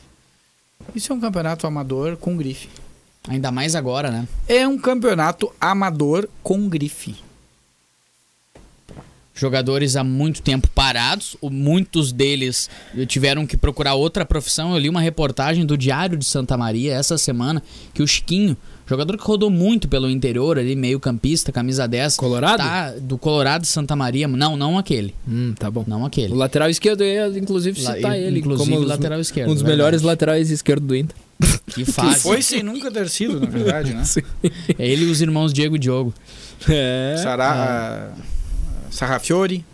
Isso 0.94 1.12
é 1.12 1.16
um 1.16 1.20
campeonato 1.20 1.66
amador 1.66 2.16
com 2.16 2.36
grife. 2.36 2.68
Ainda 3.28 3.50
mais 3.52 3.74
agora, 3.74 4.10
né? 4.10 4.26
É 4.48 4.66
um 4.66 4.78
campeonato 4.78 5.52
amador 5.60 6.28
com 6.42 6.68
grife. 6.68 7.16
Jogadores 9.34 9.96
há 9.96 10.04
muito 10.04 10.42
tempo 10.42 10.68
parados, 10.68 11.34
muitos 11.42 12.12
deles 12.12 12.68
tiveram 13.06 13.46
que 13.46 13.56
procurar 13.56 13.94
outra 13.94 14.24
profissão. 14.26 14.72
Eu 14.72 14.78
li 14.78 14.88
uma 14.88 15.00
reportagem 15.00 15.64
do 15.64 15.78
Diário 15.78 16.18
de 16.18 16.26
Santa 16.26 16.58
Maria 16.58 16.92
essa 16.92 17.16
semana 17.16 17.62
que 17.94 18.02
o 18.02 18.06
Chiquinho, 18.06 18.54
jogador 18.90 19.16
que 19.16 19.24
rodou 19.24 19.48
muito 19.50 19.88
pelo 19.88 20.10
interior 20.10 20.58
ali, 20.58 20.74
meio 20.76 20.98
campista, 21.00 21.50
camisa 21.52 21.86
10, 21.88 22.16
Colorado? 22.16 22.58
tá 22.58 22.90
do 23.00 23.16
Colorado 23.16 23.62
de 23.62 23.68
Santa 23.68 23.94
Maria. 23.96 24.26
Não, 24.28 24.56
não 24.56 24.76
aquele, 24.76 25.14
Hum, 25.26 25.54
tá 25.58 25.70
bom. 25.70 25.84
não 25.86 26.02
O 26.02 26.06
aquele. 26.06 26.34
lateral 26.34 26.68
esquerdo, 26.68 27.02
eu 27.02 27.30
ia, 27.30 27.38
inclusive, 27.38 27.80
La- 27.82 27.94
citar 27.94 28.18
ele 28.18 28.40
inclusive, 28.40 28.68
como 28.70 28.82
os- 28.82 28.88
lateral 28.88 29.20
esquerdo, 29.20 29.48
um 29.50 29.54
dos 29.54 29.62
verdade. 29.62 29.76
melhores 29.78 30.02
laterais 30.02 30.50
esquerdos 30.50 30.86
do 30.88 30.94
Inter. 30.96 31.16
Que 31.72 31.84
fase. 31.84 32.20
Foi 32.20 32.42
sem 32.42 32.62
nunca 32.62 32.90
ter 32.90 33.08
sido, 33.08 33.38
na 33.40 33.46
verdade, 33.46 33.94
né? 33.94 34.02
É 34.78 34.86
ele 34.88 35.04
e 35.04 35.10
os 35.10 35.22
irmãos 35.22 35.52
Diego 35.52 35.76
e 35.76 35.78
Diogo. 35.78 36.12
É. 36.68 37.14
Sará, 37.22 38.12
Sarrafiori. 38.90 39.64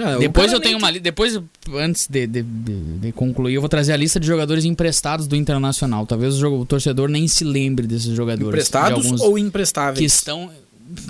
Ah, 0.00 0.16
o 0.16 0.20
Depois 0.20 0.52
eu 0.52 0.60
tenho 0.60 0.78
uma 0.78 0.90
li- 0.90 1.00
depois 1.00 1.38
antes 1.74 2.06
de, 2.06 2.26
de, 2.26 2.42
de- 2.42 2.98
de 2.98 3.12
concluir, 3.12 3.54
eu 3.54 3.60
vou 3.60 3.68
trazer 3.68 3.92
a 3.92 3.96
lista 3.96 4.18
de 4.20 4.26
jogadores 4.26 4.64
emprestados 4.64 5.26
do 5.26 5.34
Internacional. 5.36 6.06
Talvez 6.06 6.34
o, 6.34 6.38
jogo- 6.38 6.60
o 6.60 6.66
torcedor 6.66 7.08
nem 7.08 7.26
se 7.26 7.44
lembre 7.44 7.86
desses 7.86 8.14
jogadores. 8.16 8.48
Emprestados 8.48 9.20
ou 9.20 9.38
emprestáveis? 9.38 9.98
que 9.98 10.04
estão 10.04 10.50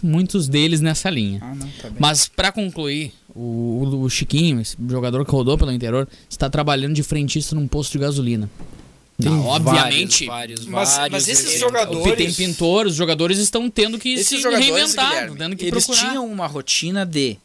muitos 0.03 0.49
deles 0.49 0.81
nessa 0.81 1.09
linha. 1.11 1.41
Ah, 1.43 1.55
não, 1.55 1.69
tá 1.81 1.89
bem. 1.91 1.97
Mas 1.99 2.27
pra 2.29 2.51
concluir, 2.51 3.13
o, 3.35 4.01
o- 4.03 4.11
Chiquinho, 4.11 4.61
esse 4.61 4.77
jogador 4.89 5.25
que 5.25 5.31
rodou 5.31 5.57
pelo 5.59 5.71
interior, 5.73 6.09
está 6.29 6.49
trabalhando 6.51 6.95
de 6.95 7.03
frentista 7.03 7.55
num 7.55 7.69
posto 7.69 7.93
de 7.93 7.99
gasolina. 7.99 8.51
Tem 9.21 9.31
Não, 9.31 9.47
obviamente, 9.47 10.27
vários, 10.27 10.65
Mas- 10.67 10.97
vários 10.97 11.13
mas 11.13 11.29
esses 11.29 11.45
exemplos. 11.53 11.61
jogadores- 11.61 12.17
tem 12.17 12.33
pintor, 12.33 12.87
os 12.87 12.95
jogadores 12.95 13.39
estão 13.39 13.69
tendo 13.69 13.99
que 13.99 14.11
Esses 14.15 14.41
se 14.41 14.49
reinventar, 14.49 15.11
Guilherme, 15.11 15.37
tendo 15.37 15.57
que 15.57 15.65
eles 15.67 15.85
procurar. 15.85 16.09
tinham 16.11 16.27
uma 16.31 16.47
rotina 16.47 17.05
de 17.05 17.37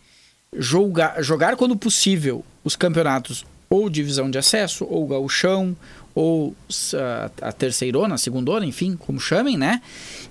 jogar, 0.58 1.22
jogar 1.22 1.56
quando 1.56 1.76
possível 1.76 2.44
os 2.64 2.76
campeonatos 2.76 3.46
ou 3.70 3.90
divisão 3.90 4.30
de 4.30 4.38
acesso, 4.38 4.86
ou 4.90 5.08
gauchão, 5.08 5.76
ou 6.14 6.56
a, 6.94 7.50
a 7.50 7.52
terceirona, 7.52 8.16
a 8.16 8.18
segundona, 8.18 8.66
enfim, 8.66 8.96
como 8.96 9.20
chamem, 9.20 9.58
né? 9.58 9.82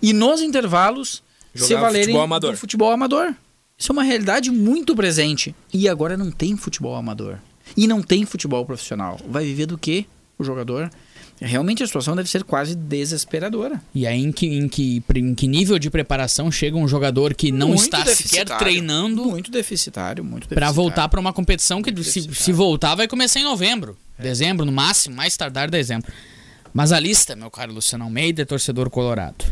E 0.00 0.12
nos 0.12 0.40
intervalos 0.40 1.22
se 1.54 1.68
Jogar 1.68 1.80
valerem 1.82 2.06
futebol 2.06 2.22
amador. 2.22 2.52
do 2.52 2.56
futebol 2.56 2.90
amador. 2.92 3.35
Isso 3.76 3.90
é 3.90 3.94
uma 3.94 4.04
realidade 4.04 4.50
muito 4.50 4.94
presente. 4.94 5.54
E 5.72 5.88
agora 5.88 6.16
não 6.16 6.30
tem 6.30 6.56
futebol 6.56 6.94
amador. 6.94 7.38
E 7.76 7.87
não 7.87 8.00
tem 8.00 8.24
futebol 8.24 8.64
profissional. 8.64 9.18
Vai 9.28 9.44
viver 9.44 9.66
do 9.66 9.76
quê 9.76 10.06
o 10.38 10.44
jogador? 10.44 10.90
Realmente 11.44 11.83
a 11.83 11.87
situação 11.87 12.14
deve 12.14 12.28
ser 12.31 12.44
quase 12.44 12.74
desesperadora. 12.74 13.83
E 13.94 14.07
aí, 14.07 14.20
em 14.20 14.31
que, 14.31 14.46
em, 14.46 14.68
que, 14.68 15.02
em 15.14 15.35
que 15.35 15.48
nível 15.48 15.78
de 15.78 15.90
preparação 15.90 16.50
chega 16.52 16.76
um 16.76 16.87
jogador 16.87 17.35
que 17.35 17.50
não 17.50 17.68
Muito 17.68 17.83
está 17.83 18.05
sequer 18.07 18.46
treinando 18.59 19.24
Muito 19.24 19.50
deficitário, 19.50 20.22
muito 20.22 20.48
deficitário. 20.48 20.74
voltar 20.74 21.09
pra 21.09 21.20
uma 21.20 21.33
competição 21.33 21.83
que, 21.83 22.02
se, 22.05 22.33
se 22.33 22.52
voltar, 22.52 22.94
vai 22.94 23.09
começar 23.09 23.40
em 23.40 23.44
novembro. 23.44 23.96
Dezembro, 24.18 24.64
no 24.64 24.72
máximo, 24.72 25.16
mais 25.16 25.37
tardar 25.37 25.68
dezembro. 25.68 26.12
Mas 26.72 26.92
a 26.92 27.00
lista, 27.00 27.35
meu 27.35 27.50
caro 27.50 27.72
Luciano 27.72 28.05
Almeida, 28.05 28.46
torcedor 28.46 28.88
colorado. 28.88 29.44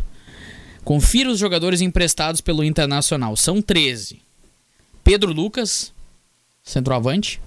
Confira 0.85 1.31
os 1.31 1.39
jogadores 1.39 1.81
emprestados 1.81 2.41
pelo 2.41 2.65
Internacional. 2.65 3.37
São 3.37 3.61
13. 3.61 4.23
Pedro 5.05 5.33
Lucas, 5.33 5.93
centroavante, 6.63 7.41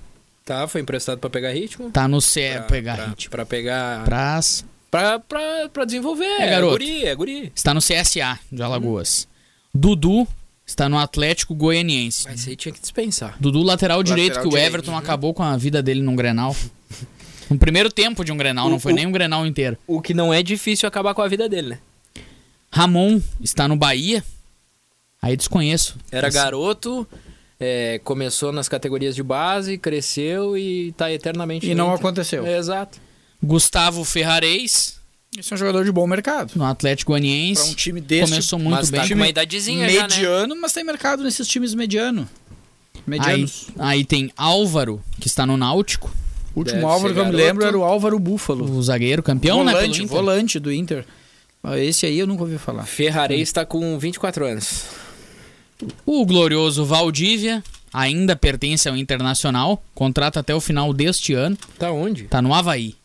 Tá, 0.45 0.67
foi 0.67 0.81
emprestado 0.81 1.19
pra 1.19 1.29
pegar 1.29 1.51
ritmo. 1.51 1.89
tá 1.91 2.07
no 2.07 2.19
CE, 2.21 2.41
Pra- 2.53 2.61
pegar 2.63 2.95
pra, 2.97 3.05
ritmo. 3.07 3.31
Pra 3.31 3.45
pegar. 3.45 4.03
Pras- 4.03 4.65
Pra, 4.91 5.17
pra, 5.19 5.69
pra 5.73 5.85
desenvolver. 5.85 6.23
É, 6.39 6.49
garoto. 6.51 6.73
guri, 6.73 7.03
é 7.05 7.15
guri. 7.15 7.51
está 7.55 7.73
no 7.73 7.79
CSA 7.81 8.37
de 8.51 8.61
Alagoas. 8.61 9.27
Dudu 9.73 10.27
está 10.67 10.87
no 10.87 10.99
Atlético 10.99 11.55
Goianiense. 11.55 12.25
Mas 12.29 12.47
aí 12.47 12.55
tinha 12.55 12.71
que 12.71 12.79
dispensar. 12.79 13.35
Dudu, 13.39 13.63
lateral 13.63 14.03
direito, 14.03 14.39
que 14.39 14.45
o 14.47 14.49
direito, 14.51 14.67
Everton 14.67 14.95
acabou 14.95 15.33
com 15.33 15.41
a 15.41 15.57
vida 15.57 15.81
dele 15.81 16.01
num 16.01 16.15
Grenal. 16.15 16.55
No 17.49 17.57
primeiro 17.59 17.91
tempo 17.91 18.23
de 18.23 18.31
um 18.31 18.37
Grenal, 18.37 18.69
não 18.69 18.77
O- 18.77 18.79
foi 18.79 18.93
o- 18.93 18.95
nem 18.95 19.05
um 19.05 19.11
Grenal 19.11 19.45
inteiro. 19.45 19.77
O 19.85 20.01
que 20.01 20.13
não 20.13 20.33
é 20.33 20.41
difícil 20.41 20.87
acabar 20.87 21.13
com 21.13 21.21
a 21.21 21.27
vida 21.27 21.47
dele, 21.49 21.69
né? 21.71 21.79
Ramon 22.71 23.21
está 23.41 23.67
no 23.67 23.75
Bahia. 23.75 24.23
Aí 25.21 25.35
desconheço. 25.35 25.97
Era 26.11 26.29
Esse- 26.29 26.37
garoto, 26.37 27.05
é, 27.59 27.99
começou 28.03 28.51
nas 28.51 28.67
categorias 28.67 29.15
de 29.15 29.23
base, 29.23 29.77
cresceu 29.77 30.57
e 30.57 30.91
tá 30.93 31.11
eternamente 31.11 31.65
E 31.65 31.69
no 31.75 31.85
não 31.85 31.93
aconteceu. 31.93 32.45
É, 32.45 32.57
exato. 32.57 32.99
Gustavo 33.41 34.03
Ferrarez, 34.03 34.99
Esse 35.37 35.51
é 35.51 35.55
um 35.55 35.57
jogador 35.57 35.83
de 35.83 35.91
bom 35.91 36.05
mercado. 36.07 36.51
no 36.55 36.63
Atlético 36.65 37.11
Pra 37.11 37.19
Goianiense. 37.19 37.71
um 37.71 37.73
time 37.75 37.99
desse, 38.01 38.31
Começou 38.31 38.59
muito 38.59 38.75
Mas 38.75 38.89
bem. 38.89 39.01
tá 39.01 39.07
com 39.07 39.13
uma 39.15 39.27
idadezinha 39.27 39.89
já, 39.89 40.01
né? 40.01 40.07
mediano, 40.07 40.55
mas 40.61 40.73
tem 40.73 40.83
mercado 40.83 41.23
nesses 41.23 41.47
times 41.47 41.73
mediano. 41.73 42.27
Aí, 42.95 43.01
Medianos. 43.05 43.67
aí 43.79 44.05
tem 44.05 44.31
Álvaro, 44.37 45.01
que 45.19 45.27
está 45.27 45.45
no 45.45 45.57
Náutico. 45.57 46.09
O 46.55 46.59
último 46.59 46.79
Deve 46.81 46.91
Álvaro 46.91 47.13
que 47.13 47.19
eu 47.19 47.25
me 47.25 47.31
lembro 47.31 47.65
era 47.65 47.77
o 47.77 47.83
Álvaro 47.83 48.17
Búfalo. 48.19 48.63
O 48.77 48.81
zagueiro 48.81 49.21
campeão, 49.23 49.63
né? 49.63 49.71
Pelo 49.71 49.81
volante, 49.81 50.03
Inter. 50.03 50.15
volante 50.15 50.59
do 50.59 50.71
Inter. 50.71 51.05
Esse 51.77 52.05
aí 52.05 52.19
eu 52.19 52.27
nunca 52.27 52.43
ouvi 52.43 52.57
falar. 52.57 52.83
Ferrarez 52.85 53.51
tá 53.51 53.65
com 53.65 53.97
24 53.97 54.45
anos. 54.45 54.83
O 56.05 56.25
glorioso 56.25 56.85
Valdívia 56.85 57.63
ainda 57.93 58.35
pertence 58.35 58.87
ao 58.89 58.97
Internacional. 58.97 59.83
Contrata 59.93 60.39
até 60.39 60.53
o 60.53 60.61
final 60.61 60.93
deste 60.93 61.33
ano. 61.33 61.57
Tá 61.77 61.91
onde? 61.91 62.23
Tá 62.23 62.41
no 62.41 62.53
Havaí. 62.53 62.95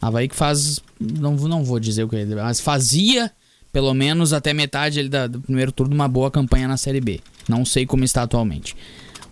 Havaí 0.00 0.28
que 0.28 0.36
faz. 0.36 0.80
Não, 1.00 1.32
não 1.34 1.64
vou 1.64 1.78
dizer 1.80 2.04
o 2.04 2.08
que 2.08 2.16
ele. 2.16 2.34
Mas 2.34 2.60
fazia, 2.60 3.30
pelo 3.72 3.92
menos 3.94 4.32
até 4.32 4.52
metade 4.52 4.98
ali 5.00 5.08
da- 5.08 5.26
do 5.26 5.40
primeiro 5.40 5.72
turno, 5.72 5.94
uma 5.94 6.08
boa 6.08 6.30
campanha 6.30 6.68
na 6.68 6.76
Série 6.76 7.00
B. 7.00 7.20
Não 7.48 7.64
sei 7.64 7.86
como 7.86 8.04
está 8.04 8.22
atualmente. 8.22 8.76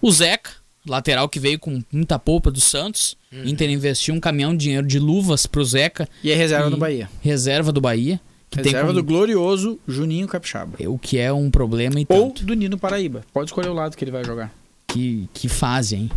O 0.00 0.10
Zeca, 0.10 0.50
lateral 0.86 1.28
que 1.28 1.38
veio 1.40 1.58
com 1.58 1.82
muita 1.92 2.18
polpa 2.18 2.50
do 2.50 2.60
Santos. 2.60 3.16
Inter 3.44 3.68
investiu 3.68 4.14
um 4.14 4.20
caminhão 4.20 4.52
de 4.56 4.64
dinheiro 4.64 4.86
de 4.86 4.98
luvas 4.98 5.44
pro 5.44 5.64
Zeca, 5.64 6.08
E 6.22 6.30
é 6.30 6.34
reserva 6.36 6.68
E- 6.68 6.70
no 6.70 6.76
Bahia. 6.76 7.10
reserva 7.20 7.72
do 7.72 7.80
Bahia. 7.80 8.20
Que 8.56 8.62
tem 8.62 8.72
Reserva 8.72 8.88
como- 8.88 9.00
do 9.00 9.04
glorioso 9.04 9.78
Juninho 9.86 10.26
Capixaba. 10.28 10.76
O 10.86 10.98
que 10.98 11.18
é 11.18 11.32
um 11.32 11.50
problema 11.50 11.98
e 12.00 12.06
Ou 12.08 12.28
tanto. 12.28 12.44
do 12.44 12.54
Nino 12.54 12.78
Paraíba. 12.78 13.22
Pode 13.32 13.50
escolher 13.50 13.68
o 13.68 13.74
lado 13.74 13.96
que 13.96 14.04
ele 14.04 14.10
vai 14.12 14.24
jogar. 14.24 14.52
Que, 14.86 15.28
que 15.34 15.48
fase, 15.48 15.96
hein? 15.96 16.10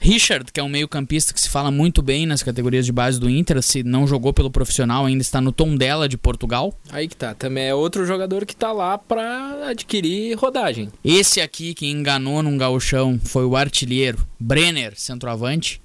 Richard, 0.00 0.52
que 0.52 0.60
é 0.60 0.62
um 0.62 0.68
meio-campista 0.68 1.32
que 1.32 1.40
se 1.40 1.48
fala 1.48 1.70
muito 1.70 2.02
bem 2.02 2.26
nas 2.26 2.42
categorias 2.42 2.84
de 2.84 2.92
base 2.92 3.18
do 3.18 3.28
Inter, 3.30 3.62
se 3.62 3.82
não 3.82 4.06
jogou 4.06 4.34
pelo 4.34 4.50
profissional, 4.50 5.06
ainda 5.06 5.22
está 5.22 5.40
no 5.40 5.50
Tondela 5.50 6.06
de 6.06 6.18
Portugal. 6.18 6.78
Aí 6.90 7.08
que 7.08 7.16
tá. 7.16 7.32
Também 7.34 7.64
é 7.68 7.74
outro 7.74 8.04
jogador 8.04 8.44
que 8.44 8.54
tá 8.54 8.70
lá 8.70 8.98
pra 8.98 9.70
adquirir 9.70 10.36
rodagem. 10.36 10.90
Esse 11.02 11.40
aqui 11.40 11.72
que 11.72 11.86
enganou 11.90 12.42
num 12.42 12.58
gauchão 12.58 13.18
foi 13.24 13.46
o 13.46 13.56
artilheiro 13.56 14.26
Brenner, 14.38 14.92
centroavante. 14.94 15.80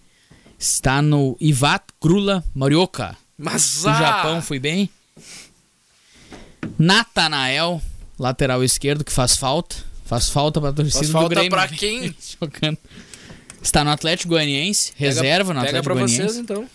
Está 0.57 1.01
no 1.01 1.37
Ivat 1.39 1.83
Grula 2.01 2.43
Morioka. 2.53 3.15
Mas 3.37 3.83
Do 3.83 3.93
Japão, 3.93 4.41
fui 4.41 4.59
bem. 4.59 4.89
Natanael, 6.77 7.81
lateral 8.17 8.63
esquerdo, 8.63 9.03
que 9.03 9.11
faz 9.11 9.35
falta. 9.35 9.75
Faz 10.05 10.29
falta 10.29 10.59
pra 10.59 10.73
torcida 10.73 10.97
Faz 10.97 11.07
do 11.07 11.11
falta 11.13 11.29
Grêmio. 11.35 11.51
pra 11.51 11.67
quem? 11.67 12.15
Jogando. 12.41 12.77
Está 13.61 13.83
no 13.83 13.91
Atlético 13.91 14.29
Goianiense, 14.29 14.93
reserva 14.95 15.53
no 15.53 15.59
Pega 15.59 15.69
Atlético 15.79 15.83
pra 15.83 15.93
Goianiense. 15.93 16.23
vocês 16.23 16.37
então. 16.37 16.65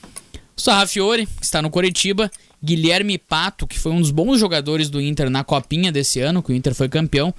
Sarrafiore, 0.57 1.27
que 1.27 1.45
está 1.45 1.61
no 1.61 1.71
Coritiba. 1.71 2.31
Guilherme 2.63 3.19
Pato, 3.19 3.67
que 3.67 3.79
foi 3.79 3.93
um 3.93 4.01
dos 4.01 4.11
bons 4.11 4.39
jogadores 4.39 4.89
do 4.89 5.01
Inter 5.01 5.29
na 5.29 5.43
copinha 5.45 5.91
desse 5.93 6.21
ano, 6.21 6.43
que 6.43 6.53
o 6.53 6.55
Inter 6.55 6.75
foi 6.75 6.89
campeão, 6.89 7.35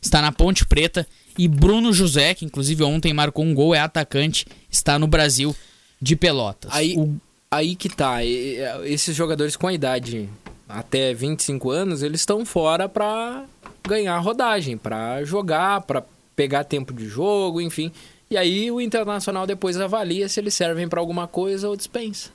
está 0.00 0.22
na 0.22 0.30
Ponte 0.32 0.64
Preta. 0.64 1.06
E 1.36 1.48
Bruno 1.48 1.92
José, 1.92 2.32
que 2.34 2.44
inclusive 2.44 2.82
ontem 2.84 3.12
marcou 3.12 3.44
um 3.44 3.52
gol, 3.54 3.74
é 3.74 3.78
atacante, 3.80 4.46
está 4.70 4.98
no 4.98 5.06
Brasil 5.06 5.54
de 6.00 6.14
Pelotas. 6.16 6.70
Aí, 6.72 6.94
O- 6.96 7.16
aí 7.50 7.74
que 7.74 7.88
tá. 7.88 8.24
Esses 8.24 9.14
jogadores 9.16 9.56
com 9.56 9.66
a 9.66 9.72
idade 9.72 10.28
até 10.72 11.12
25 11.14 11.70
anos, 11.70 12.02
eles 12.02 12.20
estão 12.20 12.44
fora 12.44 12.88
pra 12.88 13.44
ganhar 13.86 14.18
rodagem, 14.18 14.76
pra 14.76 15.24
jogar, 15.24 15.82
pra 15.82 16.02
pegar 16.36 16.64
tempo 16.64 16.92
de 16.92 17.06
jogo, 17.08 17.60
enfim. 17.60 17.92
E 18.30 18.36
aí 18.36 18.70
o 18.70 18.80
Internacional 18.80 19.46
depois 19.46 19.78
avalia 19.78 20.28
se 20.28 20.38
eles 20.38 20.54
servem 20.54 20.88
pra 20.88 21.00
alguma 21.00 21.26
coisa 21.26 21.68
ou 21.68 21.76
dispensa. 21.76 22.30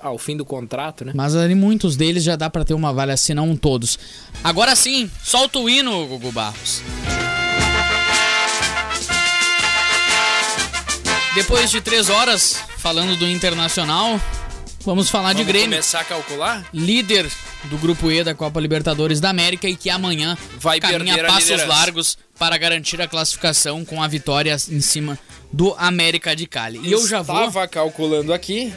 Ao 0.00 0.16
fim 0.16 0.36
do 0.36 0.44
contrato, 0.44 1.04
né? 1.04 1.12
Mas 1.14 1.36
ali 1.36 1.54
muitos 1.54 1.96
deles 1.96 2.24
já 2.24 2.34
dá 2.34 2.48
pra 2.48 2.64
ter 2.64 2.72
uma 2.72 2.94
valha, 2.94 3.14
se 3.16 3.34
não 3.34 3.54
todos. 3.54 3.98
Agora 4.42 4.74
sim, 4.74 5.10
solta 5.22 5.58
o 5.58 5.68
hino, 5.68 6.06
Gugu 6.06 6.32
Barros. 6.32 6.82
Depois 11.34 11.70
de 11.70 11.82
três 11.82 12.08
horas 12.08 12.58
falando 12.78 13.18
do 13.18 13.28
Internacional, 13.28 14.18
vamos 14.86 15.10
falar 15.10 15.32
de 15.34 15.38
Vamos 15.42 15.48
Grêmio. 15.52 15.70
começar 15.70 16.00
a 16.00 16.04
calcular? 16.04 16.64
líder 16.72 17.30
do 17.64 17.76
grupo 17.78 18.10
E 18.10 18.22
da 18.24 18.34
Copa 18.34 18.58
Libertadores 18.60 19.20
da 19.20 19.28
América 19.30 19.68
e 19.68 19.76
que 19.76 19.90
amanhã 19.90 20.36
Vai 20.58 20.80
caminha 20.80 21.18
passos 21.24 21.42
liderança. 21.50 21.66
largos 21.66 22.18
para 22.38 22.56
garantir 22.56 23.00
a 23.02 23.08
classificação 23.08 23.84
com 23.84 24.02
a 24.02 24.08
vitória 24.08 24.56
em 24.70 24.80
cima 24.80 25.18
do 25.52 25.74
América 25.78 26.34
de 26.34 26.46
Cali. 26.46 26.80
E 26.82 26.92
eu 26.92 27.06
já 27.06 27.20
vou 27.22 27.36
Estava 27.46 27.66
calculando 27.68 28.32
aqui. 28.32 28.72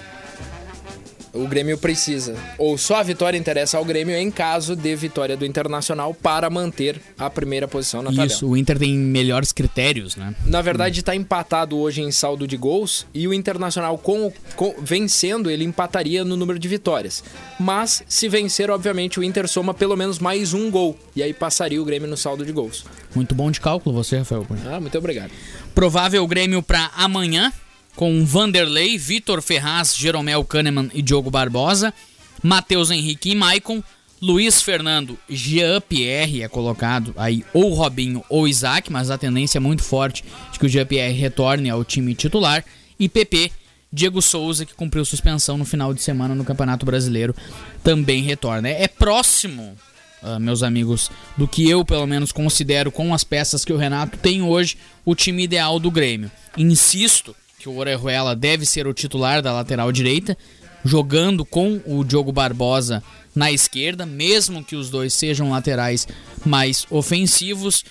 O 1.34 1.48
Grêmio 1.48 1.78
precisa. 1.78 2.36
Ou 2.58 2.78
só 2.78 2.96
a 2.98 3.04
vitória 3.04 3.38
interessa 3.38 3.78
ao 3.78 3.86
Grêmio 3.86 4.16
em 4.16 4.32
caso 4.32 4.76
de 4.76 4.96
vitória 4.96 5.38
do 5.38 5.46
Internacional 5.46 6.14
para 6.14 6.50
manter 6.50 7.00
a 7.18 7.30
primeira 7.30 7.68
posição 7.68 8.02
na 8.02 8.10
tabela. 8.10 8.26
Isso, 8.28 8.48
o 8.48 8.58
Inter 8.58 8.80
tem 8.80 8.94
melhores 8.98 9.52
critérios, 9.52 10.16
né? 10.16 10.34
Na 10.46 10.62
verdade, 10.62 11.00
está 11.02 11.16
empatado 11.16 11.78
hoje 11.78 12.02
em 12.02 12.12
saldo 12.12 12.48
de 12.48 12.58
gols 12.58 13.06
e 13.14 13.28
o 13.28 13.34
Internacional, 13.34 13.98
com, 13.98 14.32
com- 14.56 14.76
vencendo, 14.82 15.50
ele 15.52 15.64
empataria 15.64 16.24
no 16.26 16.36
número 16.36 16.58
de 16.60 16.68
vitórias. 16.68 17.24
Mas, 17.60 18.04
se 18.08 18.28
vencer, 18.28 18.70
obviamente, 18.72 19.20
o 19.20 19.24
Inter 19.24 19.48
soma 19.48 19.74
pelo 19.74 19.96
menos 19.96 20.20
mais 20.20 20.54
um 20.54 20.70
gol. 20.72 20.98
E 21.16 21.22
aí 21.24 21.34
passaria 21.34 21.82
o 21.82 21.86
Grêmio 21.86 22.08
no 22.10 22.18
saldo 22.18 22.46
de 22.46 22.52
gols. 22.52 22.86
Muito 23.14 23.36
bom 23.36 23.52
de 23.52 23.60
cálculo 23.62 23.96
você, 23.96 24.18
Rafael. 24.18 24.46
Ah, 24.66 24.80
muito 24.80 24.98
obrigado. 24.98 25.32
Provável 25.76 26.26
Grêmio 26.28 26.62
para 26.64 26.90
amanhã, 26.96 27.52
com 28.00 28.24
Vanderlei, 28.24 28.98
Vitor 28.98 29.42
Ferraz, 29.42 29.94
Jeromel 29.94 30.46
Kahneman 30.46 30.90
e 30.94 31.02
Diogo 31.02 31.30
Barbosa, 31.30 31.94
Matheus 32.42 32.92
Henrique 32.92 33.32
e 33.32 33.36
Maicon, 33.36 33.84
Luiz 34.22 34.62
Fernando, 34.62 35.20
Jean 35.28 35.82
Pierre 35.82 36.42
é 36.42 36.48
colocado 36.48 37.14
aí, 37.18 37.44
ou 37.54 37.74
Robinho 37.74 38.24
ou 38.30 38.48
Isaac, 38.48 38.90
mas 38.90 39.12
a 39.12 39.18
tendência 39.18 39.58
é 39.58 39.60
muito 39.60 39.84
forte 39.84 40.24
de 40.50 40.58
que 40.58 40.66
o 40.66 40.70
Jean 40.70 40.86
Pierre 40.86 41.14
retorne 41.14 41.70
ao 41.70 41.84
time 41.84 42.16
titular, 42.16 42.64
e 42.98 43.10
PP, 43.10 43.52
Diego 43.92 44.22
Souza, 44.22 44.66
que 44.66 44.74
cumpriu 44.74 45.04
suspensão 45.04 45.58
no 45.58 45.66
final 45.66 45.94
de 45.94 46.02
semana 46.02 46.34
no 46.34 46.46
Campeonato 46.46 46.86
Brasileiro, 46.86 47.36
também 47.84 48.24
retorna. 48.24 48.70
É 48.70 48.88
próximo 48.88 49.76
ah, 50.24 50.40
meus 50.40 50.64
amigos, 50.64 51.12
do 51.36 51.50
que 51.50 51.70
eu 51.70 51.84
pelo 51.84 52.08
menos 52.08 52.32
considero 52.32 52.94
com 52.94 53.14
as 53.14 53.26
peças 53.26 53.66
que 53.66 53.74
o 53.74 53.78
Renato 53.78 54.18
tem 54.20 54.42
hoje, 54.42 54.78
o 55.04 55.14
time 55.14 55.44
ideal 55.44 55.82
do 55.82 55.92
Grêmio. 55.92 56.32
Insisto 56.58 57.36
que 57.60 57.68
o 57.68 57.78
Orejuela 57.78 58.36
deve 58.36 58.66
ser 58.66 58.88
o 58.88 58.94
titular 58.94 59.42
da 59.42 59.52
lateral 59.52 59.92
direita, 59.92 60.38
jogando 60.84 61.46
com 61.46 61.82
o 61.86 62.04
Diogo 62.06 62.32
Barbosa 62.32 63.04
na 63.36 63.52
esquerda, 63.52 64.06
mesmo 64.06 64.64
que 64.64 64.78
os 64.78 64.90
dois 64.90 65.14
sejam 65.14 65.52
laterais 65.52 66.08
mais 66.46 66.88
ofensivos. 66.90 67.84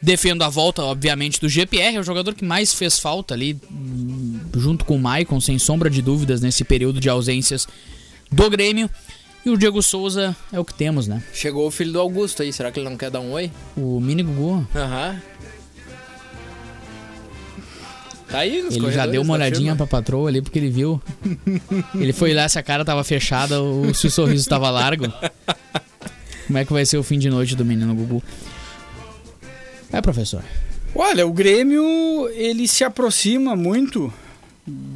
Defendo 0.00 0.42
a 0.42 0.48
volta, 0.48 0.82
obviamente, 0.82 1.40
do 1.40 1.48
GPR, 1.48 1.96
é 1.96 2.00
o 2.00 2.04
jogador 2.04 2.34
que 2.34 2.44
mais 2.44 2.72
fez 2.72 2.98
falta 2.98 3.34
ali, 3.34 3.56
hum, 3.70 4.38
junto 4.56 4.84
com 4.84 4.96
o 4.96 5.00
Maicon, 5.00 5.40
sem 5.40 5.58
sombra 5.58 5.90
de 5.90 6.02
dúvidas, 6.02 6.40
nesse 6.40 6.62
período 6.64 7.00
de 7.00 7.08
ausências 7.08 7.66
do 8.30 8.48
Grêmio. 8.48 8.88
E 9.44 9.50
o 9.50 9.56
Diego 9.56 9.82
Souza 9.82 10.36
é 10.52 10.60
o 10.60 10.64
que 10.64 10.74
temos, 10.74 11.08
né? 11.08 11.22
Chegou 11.32 11.66
o 11.66 11.70
filho 11.70 11.92
do 11.92 12.00
Augusto 12.00 12.42
aí, 12.42 12.52
será 12.52 12.70
que 12.70 12.78
ele 12.78 12.88
não 12.88 12.96
quer 12.96 13.10
dar 13.10 13.20
um 13.20 13.32
oi? 13.32 13.50
O 13.76 13.98
Mini 13.98 14.22
Gugu, 14.22 14.66
Aham. 14.74 15.20
Tá 18.30 18.40
aí 18.40 18.62
nos 18.62 18.76
ele 18.76 18.92
já 18.92 19.06
deu 19.06 19.22
uma 19.22 19.34
olhadinha 19.34 19.74
pra 19.74 19.86
patroa 19.86 20.28
ali 20.28 20.42
porque 20.42 20.58
ele 20.58 20.68
viu. 20.68 21.00
ele 21.94 22.12
foi 22.12 22.34
lá, 22.34 22.48
se 22.48 22.58
a 22.58 22.62
cara 22.62 22.84
tava 22.84 23.02
fechada, 23.02 23.60
ou 23.60 23.92
se 23.94 24.06
o 24.06 24.10
sorriso 24.10 24.48
tava 24.48 24.70
largo. 24.70 25.04
Como 26.46 26.58
é 26.58 26.64
que 26.64 26.72
vai 26.72 26.84
ser 26.84 26.98
o 26.98 27.02
fim 27.02 27.18
de 27.18 27.30
noite 27.30 27.56
do 27.56 27.64
menino 27.64 27.94
Gugu? 27.94 28.22
É, 29.92 30.00
professor. 30.00 30.42
Olha, 30.94 31.26
o 31.26 31.32
Grêmio, 31.32 32.28
ele 32.30 32.66
se 32.66 32.84
aproxima 32.84 33.54
muito 33.56 34.12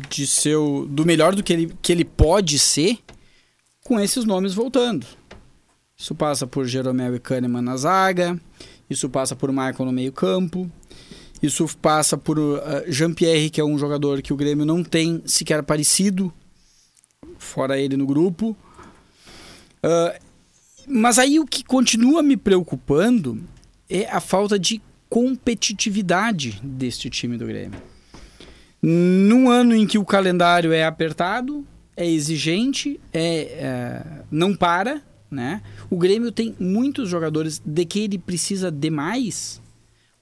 de 0.08 0.26
seu 0.26 0.86
do 0.88 1.04
melhor 1.04 1.34
do 1.34 1.42
que 1.42 1.52
ele, 1.52 1.74
que 1.80 1.92
ele 1.92 2.04
pode 2.04 2.58
ser 2.58 2.98
com 3.84 3.98
esses 3.98 4.24
nomes 4.24 4.54
voltando. 4.54 5.06
Isso 5.96 6.14
passa 6.14 6.46
por 6.46 6.66
Jeromel 6.66 7.14
e 7.16 7.20
Kahneman 7.20 7.62
na 7.62 7.76
zaga, 7.76 8.38
isso 8.90 9.08
passa 9.08 9.36
por 9.36 9.50
Michael 9.50 9.84
no 9.84 9.92
meio-campo, 9.92 10.70
isso 11.42 11.66
passa 11.78 12.16
por 12.16 12.38
uh, 12.38 12.60
Jean-Pierre, 12.86 13.50
que 13.50 13.60
é 13.60 13.64
um 13.64 13.76
jogador 13.76 14.22
que 14.22 14.32
o 14.32 14.36
Grêmio 14.36 14.64
não 14.64 14.84
tem 14.84 15.22
sequer 15.26 15.62
parecido, 15.62 16.32
fora 17.36 17.78
ele 17.78 17.96
no 17.96 18.06
grupo. 18.06 18.56
Uh, 19.84 20.22
mas 20.86 21.18
aí 21.18 21.40
o 21.40 21.46
que 21.46 21.64
continua 21.64 22.22
me 22.22 22.36
preocupando 22.36 23.42
é 23.90 24.08
a 24.08 24.20
falta 24.20 24.58
de 24.58 24.80
competitividade 25.08 26.60
deste 26.62 27.10
time 27.10 27.36
do 27.36 27.46
Grêmio. 27.46 27.80
Num 28.82 29.50
ano 29.50 29.76
em 29.76 29.86
que 29.86 29.98
o 29.98 30.04
calendário 30.04 30.72
é 30.72 30.84
apertado, 30.84 31.64
é 31.96 32.08
exigente, 32.08 32.98
é, 33.12 33.22
é, 33.22 34.02
não 34.30 34.56
para, 34.56 35.02
né? 35.30 35.62
O 35.88 35.96
Grêmio 35.96 36.32
tem 36.32 36.54
muitos 36.58 37.08
jogadores 37.08 37.62
de 37.64 37.84
que 37.84 38.00
ele 38.00 38.18
precisa 38.18 38.72
demais 38.72 39.61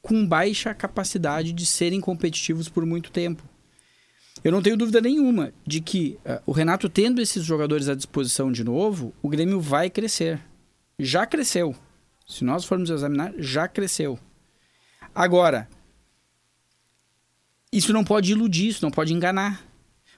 com 0.03 0.27
baixa 0.27 0.75
capacidade 0.75 1.53
de 1.53 1.67
serem 1.67 2.01
competitivos 2.01 2.69
por 2.69 2.85
muito 2.87 3.11
tempo. 3.11 3.43
Eu 4.43 4.53
não 4.53 4.63
tenho 4.63 4.77
dúvida 4.77 5.01
nenhuma 5.01 5.53
de 5.67 5.81
que 5.81 6.19
uh, 6.25 6.41
o 6.47 6.53
Renato 6.53 6.89
tendo 6.89 7.21
esses 7.21 7.45
jogadores 7.45 7.89
à 7.89 7.95
disposição 7.95 8.51
de 8.51 8.65
novo, 8.65 9.13
o 9.23 9.29
Grêmio 9.29 9.61
vai 9.61 9.91
crescer. 9.91 10.41
Já 10.99 11.27
cresceu. 11.27 11.75
Se 12.27 12.45
nós 12.45 12.65
formos 12.65 12.89
examinar, 12.89 13.35
já 13.37 13.69
cresceu. 13.69 14.19
Agora, 15.15 15.69
isso 17.73 17.93
não 17.93 18.05
pode 18.05 18.33
iludir, 18.33 18.69
isso 18.69 18.85
não 18.85 18.91
pode 18.91 19.13
enganar. 19.13 19.65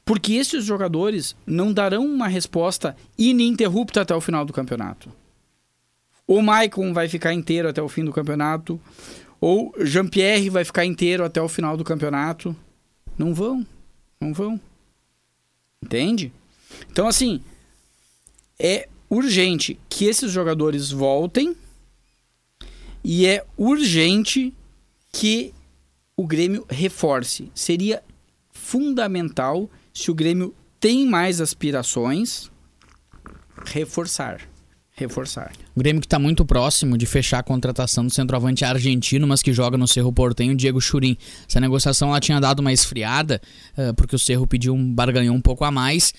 Porque 0.05 0.35
esses 0.35 0.64
jogadores 0.64 1.37
não 1.47 1.72
darão 1.72 2.05
uma 2.05 2.28
resposta 2.28 2.97
ininterrupta 3.18 4.03
até 4.03 4.14
o 4.14 4.20
final 4.20 4.45
do 4.45 4.53
campeonato. 4.53 5.11
O 6.26 6.41
Maicon 6.43 6.93
vai 6.93 7.09
ficar 7.09 7.33
inteiro 7.33 7.68
até 7.68 7.83
o 7.83 7.89
fim 7.89 8.05
do 8.05 8.12
campeonato, 8.12 8.80
ou 9.43 9.74
Jean-Pierre 9.80 10.49
vai 10.49 10.64
ficar 10.64 10.84
inteiro 10.84 11.24
até 11.24 11.43
o 11.43 11.49
final 11.49 11.76
do 11.76 11.82
campeonato. 11.82 12.55
Não 13.18 13.34
vão, 13.34 13.66
não 14.20 14.32
vão. 14.32 14.59
Entende? 15.82 16.32
Então, 16.88 17.09
assim, 17.09 17.43
é 18.57 18.88
urgente 19.11 19.80
que 19.88 20.05
esses 20.05 20.30
jogadores 20.30 20.93
voltem 20.93 21.57
e 23.03 23.26
é 23.26 23.45
urgente 23.57 24.55
que 25.11 25.53
o 26.16 26.24
Grêmio 26.24 26.64
reforce. 26.70 27.51
Seria 27.53 28.01
fundamental 28.53 29.68
se 29.93 30.09
o 30.09 30.14
Grêmio 30.14 30.55
tem 30.78 31.05
mais 31.05 31.40
aspirações, 31.40 32.49
reforçar. 33.66 34.51
Reforçar. 34.95 35.53
O 35.74 35.80
Grêmio 35.80 36.01
que 36.01 36.07
está 36.07 36.18
muito 36.18 36.45
próximo 36.45 36.99
de 36.99 37.07
fechar 37.07 37.38
a 37.38 37.43
contratação 37.43 38.05
do 38.05 38.12
centroavante 38.12 38.64
argentino, 38.64 39.26
mas 39.26 39.43
que 39.43 39.53
joga 39.53 39.78
no 39.78 39.88
Cerro 39.88 40.12
Portenho, 40.12 40.55
Diego 40.55 40.80
Churin. 40.80 41.16
Essa 41.49 41.61
negociação 41.61 42.11
ela 42.11 42.20
tinha 42.20 42.38
dado 42.38 42.61
uma 42.61 42.72
esfriada, 42.72 43.40
uh, 43.76 43.95
porque 43.95 44.14
o 44.14 44.18
Cerro 44.18 44.47
pediu 44.47 44.74
um 44.74 44.93
barganhou 44.93 45.34
um 45.34 45.40
pouco 45.40 45.64
a 45.64 45.70
mais 45.70 46.12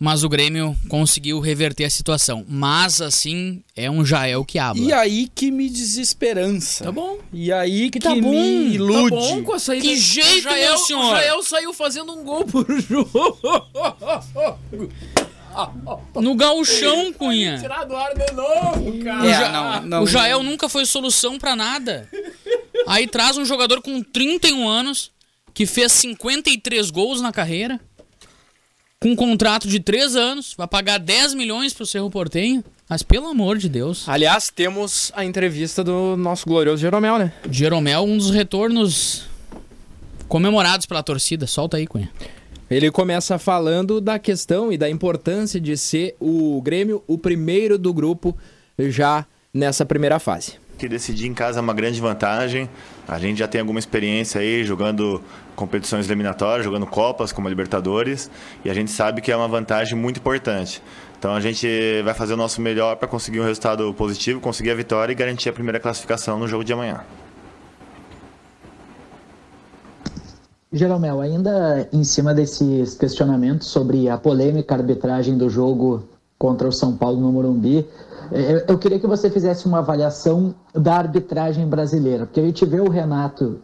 mas 0.00 0.22
o 0.22 0.28
Grêmio 0.28 0.76
conseguiu 0.88 1.40
reverter 1.40 1.84
a 1.84 1.90
situação. 1.90 2.44
Mas, 2.48 3.00
assim, 3.00 3.62
é 3.74 3.90
um 3.90 4.04
Jael 4.04 4.44
que 4.44 4.58
habla. 4.58 4.82
E 4.82 4.92
aí 4.92 5.28
que 5.34 5.50
me 5.50 5.68
desesperança. 5.68 6.84
Tá 6.84 6.92
bom. 6.92 7.18
E 7.32 7.52
aí 7.52 7.90
que, 7.90 7.98
Que 7.98 8.06
tá 8.06 8.14
bom, 8.14 8.30
me 8.30 8.74
ilude. 8.74 9.10
Tá 9.10 9.16
bom 9.16 9.42
com 9.42 9.54
a 9.54 9.58
saída. 9.58 9.84
Que 9.84 9.96
jeito, 9.96 10.42
Jael, 10.42 10.74
meu 10.74 10.78
senhor? 10.78 11.04
O 11.04 11.10
Jael 11.10 11.42
saiu 11.42 11.74
fazendo 11.74 12.12
um 12.12 12.24
gol 12.24 12.44
por 12.44 12.66
jogo. 12.80 13.38
No 16.20 16.34
gauchão, 16.34 17.12
Cunha. 17.12 17.58
Tirar 17.58 17.84
do 17.84 17.96
ar 17.96 18.12
de 18.14 18.32
novo, 18.32 19.04
cara. 19.04 19.26
É, 19.26 19.30
Ja- 19.30 19.48
não, 19.80 19.86
não, 19.88 20.02
o 20.02 20.06
Jael 20.06 20.42
nunca 20.42 20.68
foi 20.68 20.84
solução 20.86 21.38
pra 21.38 21.54
nada. 21.56 22.08
Aí 22.86 23.06
traz 23.06 23.36
um 23.36 23.44
jogador 23.44 23.80
com 23.82 24.02
31 24.02 24.68
anos, 24.68 25.10
que 25.54 25.66
fez 25.66 25.92
53 25.92 26.90
gols 26.90 27.20
na 27.20 27.32
carreira, 27.32 27.80
com 29.00 29.10
um 29.10 29.16
contrato 29.16 29.68
de 29.68 29.78
3 29.80 30.16
anos, 30.16 30.54
vai 30.56 30.66
pagar 30.66 30.98
10 30.98 31.34
milhões 31.34 31.72
pro 31.72 31.86
Cerro 31.86 32.10
Portenho. 32.10 32.64
Mas 32.88 33.02
pelo 33.02 33.26
amor 33.26 33.58
de 33.58 33.68
Deus. 33.68 34.08
Aliás, 34.08 34.48
temos 34.54 35.12
a 35.14 35.22
entrevista 35.24 35.84
do 35.84 36.16
nosso 36.16 36.46
glorioso 36.46 36.80
Jeromel, 36.80 37.18
né? 37.18 37.32
Jeromel, 37.50 38.02
um 38.04 38.16
dos 38.16 38.30
retornos 38.30 39.24
comemorados 40.26 40.86
pela 40.86 41.02
torcida. 41.02 41.46
Solta 41.46 41.76
aí, 41.76 41.86
Cunha. 41.86 42.10
Ele 42.70 42.90
começa 42.90 43.38
falando 43.38 43.98
da 43.98 44.18
questão 44.18 44.70
e 44.70 44.76
da 44.76 44.90
importância 44.90 45.58
de 45.58 45.74
ser 45.74 46.14
o 46.20 46.60
Grêmio 46.60 47.02
o 47.06 47.16
primeiro 47.16 47.78
do 47.78 47.94
grupo 47.94 48.36
já 48.78 49.24
nessa 49.54 49.86
primeira 49.86 50.18
fase. 50.18 50.56
Que 50.76 50.86
decidir 50.86 51.26
em 51.26 51.32
casa 51.32 51.60
é 51.60 51.62
uma 51.62 51.72
grande 51.72 51.98
vantagem. 51.98 52.68
A 53.08 53.18
gente 53.18 53.38
já 53.38 53.48
tem 53.48 53.62
alguma 53.62 53.78
experiência 53.78 54.42
aí 54.42 54.64
jogando 54.64 55.22
competições 55.56 56.06
eliminatórias, 56.06 56.62
jogando 56.62 56.86
Copas 56.86 57.32
como 57.32 57.48
a 57.48 57.50
Libertadores, 57.50 58.30
e 58.62 58.70
a 58.70 58.74
gente 58.74 58.90
sabe 58.90 59.22
que 59.22 59.32
é 59.32 59.36
uma 59.36 59.48
vantagem 59.48 59.96
muito 59.96 60.20
importante. 60.20 60.82
Então 61.18 61.34
a 61.34 61.40
gente 61.40 61.66
vai 62.04 62.12
fazer 62.12 62.34
o 62.34 62.36
nosso 62.36 62.60
melhor 62.60 62.96
para 62.96 63.08
conseguir 63.08 63.40
um 63.40 63.44
resultado 63.44 63.92
positivo, 63.94 64.40
conseguir 64.40 64.70
a 64.70 64.74
vitória 64.74 65.10
e 65.10 65.16
garantir 65.16 65.48
a 65.48 65.52
primeira 65.54 65.80
classificação 65.80 66.38
no 66.38 66.46
jogo 66.46 66.62
de 66.62 66.72
amanhã. 66.74 67.00
Jeromel, 70.72 71.20
ainda 71.20 71.88
em 71.92 72.04
cima 72.04 72.34
desses 72.34 72.94
questionamentos 72.94 73.68
sobre 73.68 74.08
a 74.08 74.18
polêmica 74.18 74.74
arbitragem 74.74 75.38
do 75.38 75.48
jogo 75.48 76.04
contra 76.38 76.68
o 76.68 76.72
São 76.72 76.96
Paulo 76.96 77.20
no 77.20 77.32
Morumbi, 77.32 77.88
eu, 78.30 78.58
eu 78.68 78.78
queria 78.78 78.98
que 78.98 79.06
você 79.06 79.30
fizesse 79.30 79.66
uma 79.66 79.78
avaliação 79.78 80.54
da 80.74 80.96
arbitragem 80.96 81.66
brasileira, 81.66 82.26
porque 82.26 82.40
a 82.40 82.44
gente 82.44 82.64
vê 82.66 82.80
o 82.80 82.90
Renato 82.90 83.60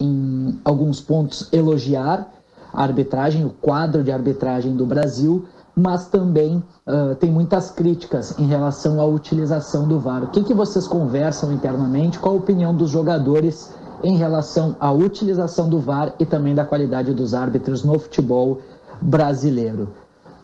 em 0.00 0.58
alguns 0.64 1.00
pontos 1.00 1.48
elogiar 1.52 2.28
a 2.72 2.82
arbitragem, 2.82 3.44
o 3.44 3.50
quadro 3.50 4.02
de 4.02 4.10
arbitragem 4.10 4.74
do 4.74 4.84
Brasil, 4.84 5.46
mas 5.76 6.08
também 6.08 6.62
uh, 6.86 7.14
tem 7.14 7.30
muitas 7.30 7.70
críticas 7.70 8.38
em 8.38 8.46
relação 8.46 9.00
à 9.00 9.04
utilização 9.04 9.86
do 9.86 10.00
VAR. 10.00 10.24
O 10.24 10.28
que, 10.28 10.42
que 10.42 10.54
vocês 10.54 10.86
conversam 10.86 11.52
internamente? 11.52 12.18
Qual 12.18 12.34
a 12.34 12.38
opinião 12.38 12.74
dos 12.74 12.90
jogadores 12.90 13.72
em 14.02 14.16
relação 14.16 14.76
à 14.80 14.90
utilização 14.92 15.68
do 15.68 15.78
VAR 15.78 16.14
e 16.18 16.26
também 16.26 16.54
da 16.54 16.64
qualidade 16.64 17.12
dos 17.14 17.34
árbitros 17.34 17.84
no 17.84 17.98
futebol 17.98 18.60
brasileiro? 19.00 19.94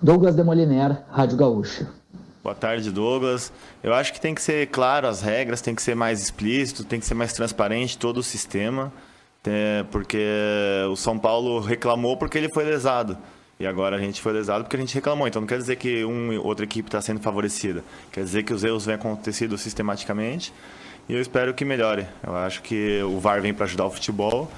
Douglas 0.00 0.34
Demoliner, 0.34 1.02
Rádio 1.10 1.36
Gaúcha. 1.36 1.88
Boa 2.42 2.54
tarde, 2.54 2.92
Douglas. 2.92 3.52
Eu 3.82 3.92
acho 3.92 4.12
que 4.12 4.20
tem 4.20 4.34
que 4.34 4.40
ser 4.40 4.68
claro 4.68 5.08
as 5.08 5.20
regras, 5.20 5.60
tem 5.60 5.74
que 5.74 5.82
ser 5.82 5.96
mais 5.96 6.22
explícito, 6.22 6.84
tem 6.84 7.00
que 7.00 7.06
ser 7.06 7.14
mais 7.14 7.32
transparente 7.32 7.98
todo 7.98 8.18
o 8.18 8.22
sistema, 8.22 8.92
é, 9.44 9.84
porque 9.90 10.24
o 10.90 10.94
São 10.94 11.18
Paulo 11.18 11.58
reclamou 11.60 12.16
porque 12.16 12.38
ele 12.38 12.48
foi 12.48 12.64
lesado. 12.64 13.18
E 13.58 13.66
agora 13.66 13.96
a 13.96 13.98
gente 13.98 14.20
foi 14.20 14.32
lesado 14.32 14.64
porque 14.64 14.76
a 14.76 14.80
gente 14.80 14.94
reclamou. 14.94 15.26
Então 15.26 15.40
não 15.40 15.46
quer 15.46 15.58
dizer 15.58 15.76
que 15.76 16.04
uma 16.04 16.34
e 16.34 16.38
outra 16.38 16.64
equipe 16.64 16.88
está 16.88 17.00
sendo 17.00 17.20
favorecida. 17.20 17.82
Quer 18.12 18.22
dizer 18.22 18.42
que 18.42 18.52
os 18.52 18.62
erros 18.62 18.84
vêm 18.84 18.94
acontecendo 18.96 19.56
sistematicamente. 19.56 20.52
E 21.08 21.14
eu 21.14 21.20
espero 21.20 21.54
que 21.54 21.64
melhore. 21.64 22.06
Eu 22.26 22.36
acho 22.36 22.60
que 22.62 23.00
o 23.02 23.18
VAR 23.18 23.40
vem 23.40 23.54
para 23.54 23.64
ajudar 23.64 23.86
o 23.86 23.90
futebol. 23.90 24.50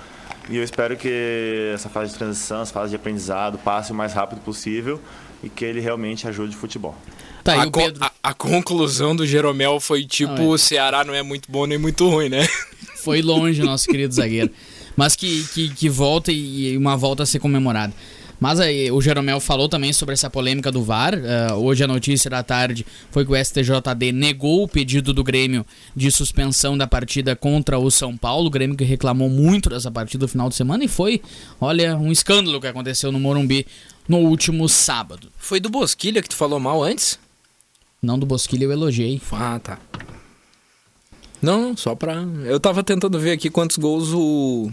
E 0.48 0.56
eu 0.56 0.64
espero 0.64 0.96
que 0.96 1.70
essa 1.74 1.88
fase 1.88 2.12
de 2.12 2.18
transição, 2.18 2.62
essa 2.62 2.72
fase 2.72 2.90
de 2.90 2.96
aprendizado, 2.96 3.58
passe 3.58 3.92
o 3.92 3.94
mais 3.94 4.12
rápido 4.14 4.40
possível 4.40 5.00
e 5.44 5.48
que 5.48 5.64
ele 5.64 5.78
realmente 5.78 6.26
ajude 6.26 6.56
o 6.56 6.58
futebol. 6.58 6.96
Tá 7.44 7.62
a, 7.62 7.66
o 7.66 7.70
con- 7.70 7.80
Pedro. 7.84 8.02
a- 8.04 8.10
a 8.22 8.34
conclusão 8.34 9.14
do 9.14 9.26
Jeromel 9.26 9.78
foi 9.78 10.04
tipo: 10.04 10.32
Ah, 10.32 10.42
é. 10.42 10.46
o 10.46 10.58
Ceará 10.58 11.04
não 11.04 11.14
é 11.14 11.22
muito 11.22 11.50
bom 11.52 11.66
nem 11.66 11.78
muito 11.78 12.08
ruim, 12.08 12.28
né? 12.30 12.46
Foi 13.04 13.22
longe, 13.22 13.62
nosso 13.62 13.86
querido 13.86 14.12
zagueiro. 14.12 14.50
Mas 14.96 15.14
que, 15.14 15.44
que, 15.54 15.68
que 15.68 15.88
volta 15.88 16.32
e 16.32 16.72
e 16.72 16.76
uma 16.76 16.96
volta 16.96 17.22
a 17.22 17.26
ser 17.26 17.38
comemorada. 17.38 17.92
Mas 18.40 18.60
aí, 18.60 18.90
o 18.90 19.00
Jeromel 19.00 19.40
falou 19.40 19.68
também 19.68 19.92
sobre 19.92 20.12
essa 20.12 20.30
polêmica 20.30 20.70
do 20.70 20.82
VAR. 20.82 21.14
Ah, 21.14 21.56
hoje 21.56 21.82
a 21.82 21.88
notícia 21.88 22.30
da 22.30 22.42
tarde 22.42 22.86
foi 23.10 23.24
que 23.24 23.32
o 23.32 23.44
STJD 23.44 24.12
negou 24.12 24.62
o 24.62 24.68
pedido 24.68 25.12
do 25.12 25.24
Grêmio 25.24 25.66
de 25.94 26.10
suspensão 26.10 26.78
da 26.78 26.86
partida 26.86 27.34
contra 27.34 27.78
o 27.78 27.90
São 27.90 28.16
Paulo. 28.16 28.46
O 28.46 28.50
Grêmio 28.50 28.76
que 28.76 28.84
reclamou 28.84 29.28
muito 29.28 29.68
dessa 29.68 29.90
partida 29.90 30.24
no 30.24 30.28
final 30.28 30.48
de 30.48 30.54
semana 30.54 30.84
e 30.84 30.88
foi, 30.88 31.20
olha, 31.60 31.96
um 31.96 32.12
escândalo 32.12 32.60
que 32.60 32.66
aconteceu 32.66 33.10
no 33.10 33.18
Morumbi 33.18 33.66
no 34.08 34.18
último 34.18 34.68
sábado. 34.68 35.30
Foi 35.36 35.58
do 35.60 35.68
Bosquilha 35.68 36.22
que 36.22 36.28
tu 36.28 36.36
falou 36.36 36.60
mal 36.60 36.82
antes? 36.82 37.18
Não 38.00 38.18
do 38.18 38.24
Bosquilha 38.24 38.64
eu 38.64 38.72
elogiei. 38.72 39.20
Ah, 39.32 39.60
tá. 39.62 39.78
Não, 41.42 41.60
não, 41.60 41.76
só 41.76 41.94
pra. 41.94 42.14
Eu 42.44 42.58
tava 42.58 42.82
tentando 42.82 43.18
ver 43.18 43.32
aqui 43.32 43.50
quantos 43.50 43.76
gols 43.76 44.12
o. 44.12 44.72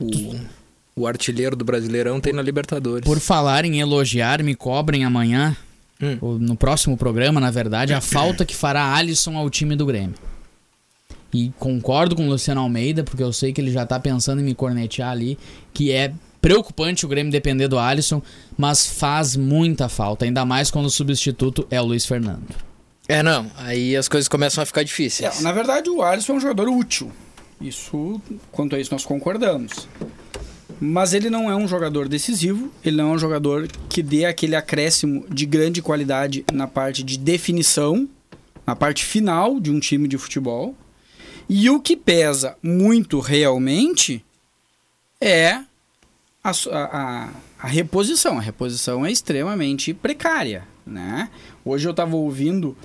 O, 0.00 0.40
o 0.96 1.06
artilheiro 1.06 1.56
do 1.56 1.64
Brasileirão 1.64 2.20
tem 2.20 2.32
na 2.32 2.42
Libertadores. 2.42 3.04
Por 3.04 3.18
falar 3.20 3.64
em 3.64 3.80
elogiar, 3.80 4.42
me 4.42 4.54
cobrem 4.54 5.04
amanhã, 5.04 5.56
Hum. 6.02 6.38
no 6.40 6.56
próximo 6.56 6.96
programa, 6.96 7.40
na 7.40 7.50
verdade, 7.50 7.94
a 7.94 8.00
falta 8.00 8.44
que 8.44 8.54
fará 8.54 8.94
Alisson 8.94 9.36
ao 9.36 9.48
time 9.48 9.76
do 9.76 9.86
Grêmio. 9.86 10.14
E 11.32 11.52
concordo 11.58 12.14
com 12.14 12.26
o 12.26 12.30
Luciano 12.30 12.60
Almeida, 12.60 13.02
porque 13.04 13.22
eu 13.22 13.32
sei 13.32 13.52
que 13.52 13.60
ele 13.60 13.70
já 13.72 13.86
tá 13.86 13.98
pensando 13.98 14.40
em 14.40 14.44
me 14.44 14.54
cornetear 14.54 15.10
ali, 15.10 15.38
que 15.72 15.90
é 15.92 16.12
preocupante 16.40 17.06
o 17.06 17.08
Grêmio 17.08 17.32
depender 17.32 17.68
do 17.68 17.78
Alisson, 17.78 18.20
mas 18.56 18.86
faz 18.86 19.34
muita 19.36 19.88
falta, 19.88 20.24
ainda 20.24 20.44
mais 20.44 20.70
quando 20.70 20.86
o 20.86 20.90
substituto 20.90 21.66
é 21.70 21.80
o 21.80 21.84
Luiz 21.84 22.04
Fernando. 22.04 22.54
É, 23.08 23.22
não. 23.22 23.50
Aí 23.56 23.96
as 23.96 24.08
coisas 24.08 24.28
começam 24.28 24.62
a 24.62 24.66
ficar 24.66 24.82
difíceis. 24.82 25.40
É, 25.40 25.42
na 25.42 25.52
verdade, 25.52 25.88
o 25.90 26.02
Alisson 26.02 26.34
é 26.34 26.36
um 26.36 26.40
jogador 26.40 26.68
útil. 26.68 27.10
Isso, 27.60 28.20
quanto 28.52 28.76
a 28.76 28.80
isso, 28.80 28.92
nós 28.92 29.04
concordamos. 29.04 29.88
Mas 30.80 31.14
ele 31.14 31.30
não 31.30 31.50
é 31.50 31.56
um 31.56 31.66
jogador 31.68 32.08
decisivo, 32.08 32.70
ele 32.84 32.96
não 32.96 33.10
é 33.12 33.14
um 33.14 33.18
jogador 33.18 33.68
que 33.88 34.02
dê 34.02 34.24
aquele 34.24 34.56
acréscimo 34.56 35.24
de 35.30 35.46
grande 35.46 35.80
qualidade 35.80 36.44
na 36.52 36.66
parte 36.66 37.02
de 37.02 37.16
definição, 37.18 38.08
na 38.66 38.74
parte 38.74 39.04
final 39.04 39.60
de 39.60 39.70
um 39.70 39.78
time 39.80 40.08
de 40.08 40.18
futebol. 40.18 40.74
E 41.48 41.68
o 41.70 41.78
que 41.80 41.96
pesa 41.96 42.56
muito 42.62 43.20
realmente 43.20 44.24
é 45.20 45.60
a, 46.42 46.50
a, 46.72 47.30
a- 47.58 47.66
reposição. 47.68 48.38
A 48.38 48.42
reposição 48.42 49.04
é 49.06 49.12
extremamente 49.12 49.94
precária. 49.94 50.64
Né? 50.86 51.30
Hoje 51.64 51.86
eu 51.86 51.92
estava 51.92 52.16
ouvindo 52.16 52.76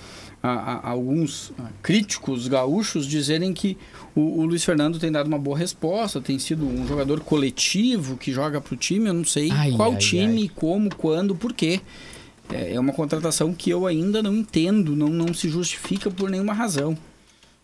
a- 0.44 0.90
alguns 0.90 1.52
ah, 1.60 1.70
críticos 1.82 2.48
gaúchos 2.48 3.06
dizerem 3.06 3.54
que 3.54 3.78
o, 4.16 4.42
o 4.42 4.46
Luiz 4.46 4.64
Fernando 4.64 5.00
tem 5.00 5.12
dado 5.12 5.28
uma 5.28 5.38
boa 5.40 5.58
resposta, 5.58 6.20
tem 6.22 6.38
sido 6.40 6.66
um 6.68 6.88
jogador 6.88 7.20
coletivo 7.22 8.18
que 8.18 8.32
joga 8.32 8.60
para 8.62 8.74
o 8.74 8.78
time. 8.78 9.08
Eu 9.10 9.14
não 9.14 9.26
sei 9.26 9.50
Ai, 9.52 9.72
qual 9.72 9.92
ai, 9.94 9.98
time, 9.98 10.42
ai. 10.44 10.52
como, 10.56 10.94
quando, 10.96 11.36
por 11.36 11.54
quê. 11.54 11.80
É 12.52 12.74
é 12.74 12.80
uma 12.80 12.94
contratação 12.94 13.54
que 13.54 13.70
eu 13.70 13.86
ainda 13.86 14.24
não 14.24 14.36
entendo, 14.36 14.96
não, 14.96 15.10
não 15.10 15.34
se 15.34 15.48
justifica 15.50 16.10
por 16.10 16.30
nenhuma 16.30 16.54
razão. 16.54 16.98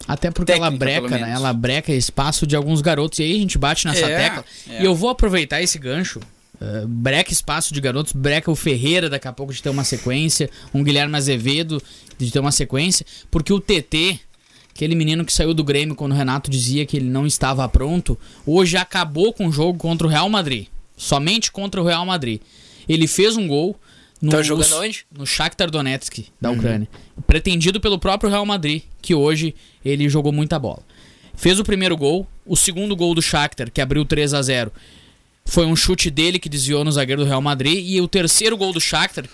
Até 0.07 0.29
porque 0.29 0.51
ela 0.51 0.69
Técnica, 0.71 0.85
breca, 0.85 1.07
pelo 1.09 1.21
né? 1.25 1.31
Ela 1.33 1.51
breca 1.53 1.91
espaço 1.93 2.45
de 2.45 2.55
alguns 2.55 2.81
garotos. 2.81 3.17
E 3.19 3.23
aí 3.23 3.35
a 3.35 3.39
gente 3.39 3.57
bate 3.57 3.87
nessa 3.87 4.05
É, 4.05 4.15
tecla. 4.17 4.45
é. 4.69 4.81
E 4.81 4.85
eu 4.85 4.93
vou 4.93 5.09
aproveitar 5.09 5.61
esse 5.61 5.79
gancho. 5.79 6.19
uh, 6.61 6.87
breca 6.87 7.31
espaço 7.33 7.73
de 7.73 7.81
garotos, 7.81 8.13
breca 8.13 8.51
o 8.51 8.55
Ferreira 8.55 9.09
daqui 9.09 9.27
a 9.27 9.33
pouco 9.33 9.51
de 9.53 9.63
ter 9.63 9.69
uma 9.69 9.83
sequência, 9.83 10.49
um 10.73 10.83
Guilherme 10.83 11.15
Azevedo 11.17 11.81
de 12.17 12.31
ter 12.31 12.39
uma 12.39 12.51
sequência, 12.51 13.05
porque 13.31 13.51
o 13.51 13.59
TT, 13.59 14.19
aquele 14.76 14.93
menino 14.93 15.23
que 15.23 15.32
saiu 15.32 15.53
do 15.53 15.63
Grêmio 15.63 15.95
quando 15.95 16.11
o 16.11 16.15
Renato 16.15 16.51
dizia 16.51 16.86
que 16.86 16.97
ele 16.97 17.09
não 17.09 17.26
estava 17.26 17.67
pronto, 17.69 18.19
hoje 18.45 18.76
acabou 18.76 19.32
com 19.32 19.47
o 19.47 19.51
jogo 19.51 19.80
contra 19.80 20.05
o 20.05 20.09
Real 20.09 20.30
Madrid. 20.30 20.67
Somente 20.97 21.49
contra 21.49 21.82
o 21.82 21.86
Real 21.86 22.05
Madrid. 22.05 22.41
Ele 22.88 23.07
fez 23.07 23.38
um 23.38 23.47
gol 23.47 23.80
no, 24.21 24.32
Tá 24.32 24.43
jogando 24.43 24.76
onde? 24.76 25.05
no 25.17 25.26
Shakhtar 25.26 25.71
Donetsk, 25.71 26.26
da 26.41 26.51
Ucrânia. 26.51 26.89
Pretendido 27.26 27.80
pelo 27.80 27.97
próprio 27.97 28.30
Real 28.30 28.45
Madrid, 28.45 28.84
que 29.01 29.15
hoje 29.15 29.55
ele 29.84 30.09
jogou 30.09 30.34
muita 30.34 30.59
bola. 30.59 30.84
Fez 31.36 31.57
o 31.57 31.63
primeiro 31.63 31.95
gol, 31.95 32.28
o 32.45 32.57
segundo 32.57 32.95
gol 32.97 33.15
do 33.15 33.21
Shakhtar, 33.21 33.71
que 33.71 33.80
abriu 33.80 34.03
3 34.03 34.34
a 34.34 34.41
0 34.41 34.71
foi 35.45 35.65
um 35.65 35.76
chute 35.76 36.09
dele 36.09 36.39
que 36.39 36.49
desviou 36.49 36.84
no 36.84 36.91
zagueiro 36.91 37.21
do 37.23 37.28
Real 37.28 37.41
Madrid. 37.41 37.86
E 37.88 38.01
o 38.01 38.07
terceiro 38.07 38.57
gol 38.57 38.73
do 38.73 38.82
Shakhtar 38.82 39.26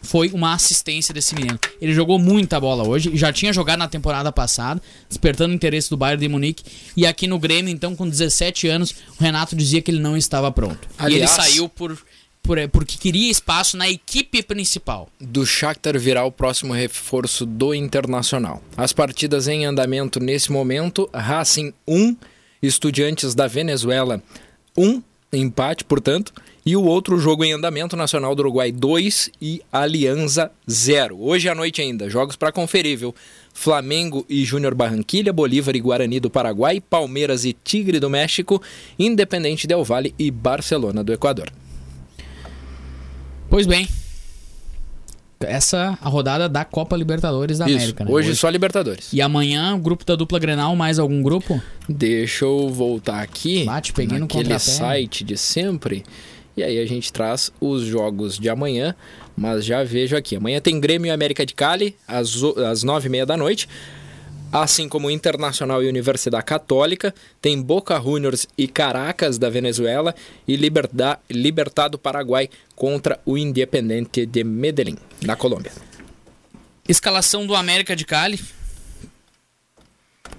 foi 0.00 0.30
uma 0.30 0.54
assistência 0.54 1.12
desse 1.12 1.34
menino. 1.34 1.58
Ele 1.80 1.92
jogou 1.92 2.18
muita 2.18 2.58
bola 2.60 2.86
hoje, 2.86 3.10
já 3.16 3.32
tinha 3.32 3.52
jogado 3.52 3.78
na 3.80 3.88
temporada 3.88 4.30
passada, 4.32 4.80
despertando 5.08 5.52
o 5.52 5.54
interesse 5.56 5.90
do 5.90 5.96
Bayern 5.96 6.20
de 6.20 6.28
Munique. 6.28 6.64
E 6.96 7.04
aqui 7.06 7.26
no 7.26 7.38
Grêmio, 7.38 7.70
então, 7.72 7.94
com 7.96 8.08
17 8.08 8.68
anos, 8.68 8.92
o 9.18 9.22
Renato 9.22 9.54
dizia 9.56 9.82
que 9.82 9.90
ele 9.90 10.00
não 10.00 10.16
estava 10.16 10.50
pronto. 10.52 10.88
e 11.00 11.04
ele 11.06 11.14
Aliás- 11.16 11.30
saiu 11.32 11.68
por, 11.68 11.98
por, 12.42 12.56
porque 12.68 12.96
queria 12.96 13.30
espaço 13.30 13.76
na 13.76 13.88
equipe 13.88 14.42
principal. 14.42 15.08
do 15.20 15.44
Shakhtar 15.44 15.98
virá 15.98 16.24
o 16.24 16.32
próximo 16.32 16.72
reforço 16.72 17.44
do 17.44 17.74
Internacional. 17.74 18.62
As 18.76 18.92
partidas 18.92 19.48
em 19.48 19.66
andamento 19.66 20.20
nesse 20.20 20.50
momento, 20.52 21.10
Racing 21.12 21.74
1, 21.86 22.16
Estudiantes 22.62 23.34
da 23.34 23.46
Venezuela 23.46 24.22
1, 24.76 25.02
empate, 25.32 25.84
portanto, 25.84 26.32
e 26.68 26.76
o 26.76 26.84
outro 26.84 27.18
jogo 27.18 27.42
em 27.42 27.54
andamento, 27.54 27.96
Nacional 27.96 28.34
do 28.34 28.40
Uruguai 28.40 28.70
2 28.70 29.30
e 29.40 29.62
Alianza 29.72 30.50
0. 30.70 31.16
Hoje 31.18 31.48
à 31.48 31.54
noite 31.54 31.80
ainda, 31.80 32.10
jogos 32.10 32.36
para 32.36 32.52
conferir, 32.52 32.98
viu? 32.98 33.14
Flamengo 33.54 34.26
e 34.28 34.44
Júnior 34.44 34.74
Barranquilha, 34.74 35.32
Bolívar 35.32 35.74
e 35.74 35.80
Guarani 35.80 36.20
do 36.20 36.28
Paraguai, 36.28 36.78
Palmeiras 36.78 37.46
e 37.46 37.54
Tigre 37.54 37.98
do 37.98 38.10
México, 38.10 38.60
Independente 38.98 39.66
Del 39.66 39.82
Valle 39.82 40.14
e 40.18 40.30
Barcelona 40.30 41.02
do 41.02 41.10
Equador. 41.10 41.50
Pois 43.48 43.66
bem. 43.66 43.88
Essa 45.40 45.96
a 46.02 46.08
rodada 46.10 46.50
da 46.50 46.66
Copa 46.66 46.94
Libertadores 46.98 47.56
da 47.56 47.66
Isso, 47.66 47.76
América, 47.76 48.04
né? 48.04 48.10
hoje 48.10 48.36
só 48.36 48.50
Libertadores. 48.50 49.10
E 49.10 49.22
amanhã, 49.22 49.74
o 49.74 49.78
grupo 49.78 50.04
da 50.04 50.14
dupla 50.14 50.38
Grenal, 50.38 50.76
mais 50.76 50.98
algum 50.98 51.22
grupo? 51.22 51.62
Deixa 51.88 52.44
eu 52.44 52.68
voltar 52.68 53.22
aqui 53.22 53.64
Bate, 53.64 53.94
peguei 53.94 54.18
no 54.18 54.24
naquele 54.24 54.58
site 54.58 55.24
de 55.24 55.38
sempre. 55.38 56.04
E 56.58 56.62
aí 56.64 56.78
a 56.80 56.86
gente 56.86 57.12
traz 57.12 57.52
os 57.60 57.82
jogos 57.82 58.36
de 58.36 58.48
amanhã. 58.48 58.92
Mas 59.36 59.64
já 59.64 59.84
vejo 59.84 60.16
aqui. 60.16 60.34
Amanhã 60.34 60.60
tem 60.60 60.80
Grêmio 60.80 61.06
e 61.06 61.10
América 61.10 61.46
de 61.46 61.54
Cali, 61.54 61.94
às, 62.06 62.34
às 62.68 62.82
nove 62.82 63.06
e 63.06 63.10
meia 63.10 63.24
da 63.24 63.36
noite. 63.36 63.68
Assim 64.50 64.88
como 64.88 65.08
Internacional 65.08 65.80
e 65.84 65.88
Universidade 65.88 66.44
Católica. 66.44 67.14
Tem 67.40 67.62
Boca 67.62 68.00
Juniors 68.00 68.48
e 68.58 68.66
Caracas 68.66 69.38
da 69.38 69.48
Venezuela. 69.48 70.12
E 70.48 70.56
Liberda, 70.56 71.20
Libertado 71.30 71.96
Paraguai 71.96 72.50
contra 72.74 73.20
o 73.24 73.38
Independiente 73.38 74.26
de 74.26 74.42
Medellín, 74.42 74.96
da 75.22 75.36
Colômbia. 75.36 75.70
Escalação 76.88 77.46
do 77.46 77.54
América 77.54 77.94
de 77.94 78.04
Cali. 78.04 78.40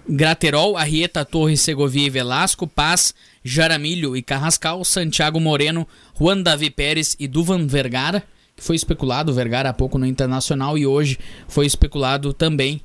Graterol, 0.10 0.76
Arrieta, 0.76 1.24
Torres, 1.24 1.62
Segovia 1.62 2.07
e 2.07 2.10
Velasco, 2.10 2.66
Paz, 2.66 3.14
Jaramilho 3.43 4.18
e 4.18 4.24
Carrascal, 4.24 4.84
Santiago 4.84 5.39
Moreno, 5.39 5.88
Juan 6.20 6.41
Davi 6.41 6.72
Pérez 6.72 7.16
e 7.20 7.28
Duvan 7.28 7.68
Vergara, 7.68 8.24
que 8.55 8.64
foi 8.64 8.76
especulado, 8.76 9.32
o 9.32 9.36
Vergara 9.36 9.70
há 9.70 9.74
pouco 9.74 9.99
no 9.99 10.07
Internacional 10.07 10.78
e 10.78 10.88
hoje 10.88 11.20
foi 11.47 11.68
especulado 11.68 12.34
também 12.34 12.82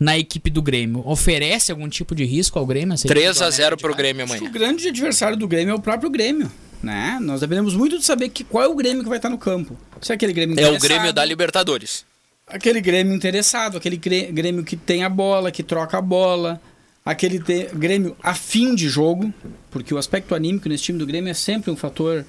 na 0.00 0.18
equipe 0.18 0.50
do 0.50 0.60
Grêmio. 0.60 1.02
Oferece 1.06 1.70
algum 1.70 1.88
tipo 1.88 2.12
de 2.12 2.24
risco 2.24 2.58
ao 2.58 2.66
Grêmio? 2.66 2.94
essa 2.94 3.06
equipe 3.06 3.20
3 3.20 3.36
do 3.36 3.44
a 3.44 3.46
América 3.46 3.62
0 3.62 3.76
de 3.76 3.80
pro 3.80 3.90
Cali? 3.92 4.02
Grêmio 4.02 4.24
amanhã. 4.24 4.42
o 4.42 4.52
grande 4.52 4.88
adversário 4.88 5.36
do 5.36 5.46
Grêmio 5.46 5.72
é 5.72 5.74
o 5.74 5.80
próprio 5.80 6.10
Grêmio. 6.10 6.50
Né? 6.82 7.18
Nós 7.22 7.40
dependemos 7.40 7.74
muito 7.74 7.98
de 7.98 8.04
saber 8.04 8.28
que, 8.28 8.42
qual 8.42 8.64
é 8.64 8.66
o 8.66 8.74
Grêmio 8.74 9.02
que 9.02 9.08
vai 9.08 9.18
estar 9.18 9.30
no 9.30 9.38
campo. 9.38 9.78
Se 10.02 10.12
é 10.12 10.14
aquele 10.16 10.32
Grêmio 10.32 10.58
É 10.58 10.68
o 10.68 10.78
Grêmio 10.78 11.12
da 11.12 11.24
Libertadores. 11.24 12.04
Aquele 12.46 12.80
Grêmio 12.80 13.14
interessado, 13.14 13.76
aquele 13.78 13.96
Grê- 13.96 14.30
Grêmio 14.30 14.62
que 14.64 14.76
tem 14.76 15.02
a 15.02 15.08
bola, 15.08 15.50
que 15.50 15.62
troca 15.62 15.96
a 15.98 16.02
bola, 16.02 16.60
aquele 17.04 17.42
Grêmio 17.72 18.16
afim 18.22 18.74
de 18.74 18.88
jogo, 18.88 19.32
porque 19.70 19.94
o 19.94 19.98
aspecto 19.98 20.34
anímico 20.34 20.68
nesse 20.68 20.84
time 20.84 20.98
do 20.98 21.06
Grêmio 21.06 21.30
é 21.30 21.34
sempre 21.34 21.70
um 21.70 21.76
fator 21.76 22.24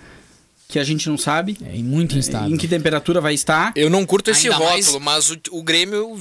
que 0.68 0.80
a 0.80 0.84
gente 0.84 1.08
não 1.10 1.18
sabe 1.18 1.58
É 1.64 1.78
muito 1.78 2.18
instável. 2.18 2.50
em 2.50 2.58
que 2.58 2.68
temperatura 2.68 3.20
vai 3.22 3.34
estar. 3.34 3.72
Eu 3.76 3.90
não 3.90 4.06
curto 4.06 4.32
esse 4.32 4.48
Ainda 4.48 4.64
mais- 4.64 4.86
rótulo, 4.88 5.04
mas 5.04 5.30
o, 5.32 5.38
o 5.52 5.62
Grêmio 5.62 6.18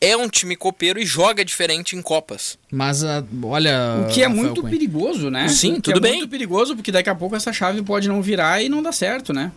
é 0.00 0.16
um 0.16 0.28
time 0.28 0.54
copeiro 0.56 1.00
e 1.00 1.06
joga 1.06 1.44
diferente 1.44 1.96
em 1.96 2.02
Copas. 2.02 2.58
Mas, 2.70 3.02
ah, 3.02 3.24
olha... 3.44 4.04
O 4.04 4.12
que 4.12 4.20
é 4.22 4.26
Rafael 4.26 4.30
muito 4.44 4.60
Cunha, 4.60 4.70
perigoso, 4.72 5.30
né? 5.30 5.48
Sim, 5.48 5.76
que 5.76 5.82
tudo 5.82 5.98
é 5.98 6.00
bem. 6.00 6.18
muito 6.18 6.30
perigoso, 6.30 6.74
porque 6.76 6.92
daqui 6.92 7.08
a 7.08 7.14
pouco 7.14 7.34
essa 7.34 7.52
chave 7.52 7.82
pode 7.82 8.08
não 8.08 8.20
virar 8.20 8.62
e 8.62 8.68
não 8.68 8.82
dar 8.82 8.92
certo, 8.92 9.32
né? 9.32 9.50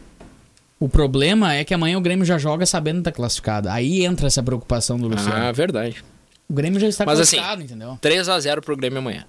O 0.81 0.89
problema 0.89 1.53
é 1.53 1.63
que 1.63 1.73
amanhã 1.75 1.95
o 1.97 2.01
Grêmio 2.01 2.25
já 2.25 2.37
joga 2.39 2.65
sabendo 2.65 2.97
que 2.97 3.03
tá 3.03 3.11
classificado. 3.11 3.69
Aí 3.69 4.03
entra 4.03 4.25
essa 4.25 4.41
preocupação 4.41 4.97
do 4.99 5.07
Luciano. 5.07 5.35
Ah, 5.35 5.51
verdade. 5.51 6.03
O 6.49 6.53
Grêmio 6.53 6.79
já 6.79 6.87
está 6.87 7.05
Mas 7.05 7.19
assim- 7.19 7.37
classificado, 7.37 7.61
entendeu? 7.61 7.97
3 8.01 8.27
a 8.27 8.39
0 8.39 8.61
pro 8.63 8.75
Grêmio 8.75 8.97
amanhã. 8.97 9.23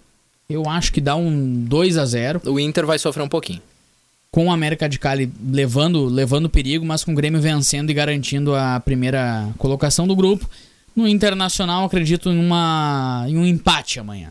Eu 0.49 0.67
acho 0.69 0.91
que 0.91 1.01
dá 1.01 1.15
um 1.15 1.53
2 1.65 1.99
a 1.99 2.07
0 2.07 2.41
O 2.47 2.59
Inter 2.59 2.87
vai 2.87 2.99
sofrer 2.99 3.23
um 3.23 3.29
pouquinho. 3.29 3.61
com 4.31 4.47
o 4.47 4.51
América 4.51 4.89
de 4.89 4.99
Cali 4.99 5.31
levando, 5.47 6.07
levando 6.07 6.49
perigo, 6.49 6.87
mas 6.87 7.05
com 7.05 7.13
o 7.13 7.15
Grêmio 7.15 7.39
vencendo 7.39 7.91
e 7.91 7.95
garantindo 7.95 8.55
a 8.57 8.81
primeira 8.81 9.47
colocação 9.59 10.07
do 10.09 10.17
grupo. 10.17 10.49
No 10.97 11.07
Internacional, 11.07 11.85
acredito 11.85 12.31
em, 12.31 12.39
uma, 12.43 13.27
em 13.29 13.37
um 13.37 13.45
empate 13.45 14.01
amanhã. 14.01 14.31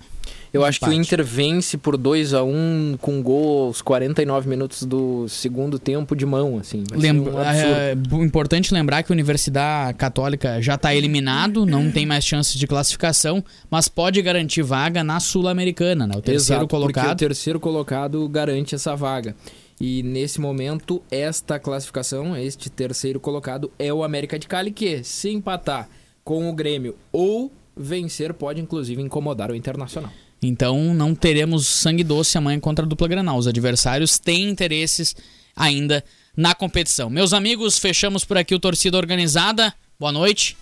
Eu 0.53 0.65
acho 0.65 0.79
que 0.79 0.85
o 0.85 0.91
Empate. 0.91 1.07
Inter 1.15 1.23
vence 1.25 1.77
por 1.77 1.95
2 1.95 2.33
a 2.33 2.43
1 2.43 2.97
com 2.99 3.21
gol 3.23 3.67
aos 3.67 3.81
49 3.81 4.49
minutos 4.49 4.83
do 4.83 5.27
segundo 5.29 5.79
tempo 5.79 6.13
de 6.13 6.25
mão, 6.25 6.57
assim. 6.57 6.83
Lembra- 6.91 7.33
um 7.33 7.37
absurdo. 7.37 8.19
é, 8.21 8.23
importante 8.25 8.73
lembrar 8.73 9.01
que 9.03 9.11
a 9.11 9.15
Universidade 9.15 9.97
Católica 9.97 10.61
já 10.61 10.75
está 10.75 10.93
eliminado, 10.93 11.65
não 11.65 11.89
tem 11.89 12.05
mais 12.05 12.25
chances 12.25 12.55
de 12.59 12.67
classificação, 12.67 13.41
mas 13.69 13.87
pode 13.87 14.21
garantir 14.21 14.61
vaga 14.61 15.03
na 15.05 15.21
Sul-Americana, 15.21 16.05
né? 16.05 16.15
O 16.17 16.21
terceiro 16.21 16.63
Exato, 16.63 16.67
porque 16.67 16.93
colocado. 16.93 17.13
o 17.13 17.15
terceiro 17.19 17.59
colocado 17.59 18.27
garante 18.27 18.75
essa 18.75 18.93
vaga. 18.95 19.35
E 19.79 20.03
nesse 20.03 20.39
momento, 20.41 21.01
esta 21.09 21.57
classificação, 21.59 22.35
este 22.35 22.69
terceiro 22.69 23.19
colocado, 23.19 23.71
é 23.79 23.91
o 23.91 24.03
América 24.03 24.37
de 24.37 24.47
Cali, 24.47 24.71
que 24.71 25.01
se 25.03 25.29
empatar 25.29 25.89
com 26.23 26.49
o 26.49 26.53
Grêmio 26.53 26.95
ou 27.11 27.51
vencer, 27.75 28.33
pode 28.33 28.61
inclusive 28.61 29.01
incomodar 29.01 29.49
o 29.49 29.55
Internacional. 29.55 30.11
Então 30.41 30.93
não 30.93 31.13
teremos 31.13 31.67
sangue 31.67 32.03
doce 32.03 32.37
amanhã 32.37 32.59
contra 32.59 32.83
a 32.83 32.87
dupla 32.87 33.07
Granal. 33.07 33.37
Os 33.37 33.47
adversários 33.47 34.17
têm 34.17 34.49
interesses 34.49 35.15
ainda 35.55 36.03
na 36.35 36.55
competição. 36.55 37.09
Meus 37.09 37.33
amigos, 37.33 37.77
fechamos 37.77 38.25
por 38.25 38.37
aqui 38.37 38.55
o 38.55 38.59
Torcida 38.59 38.97
Organizada. 38.97 39.73
Boa 39.99 40.11
noite. 40.11 40.57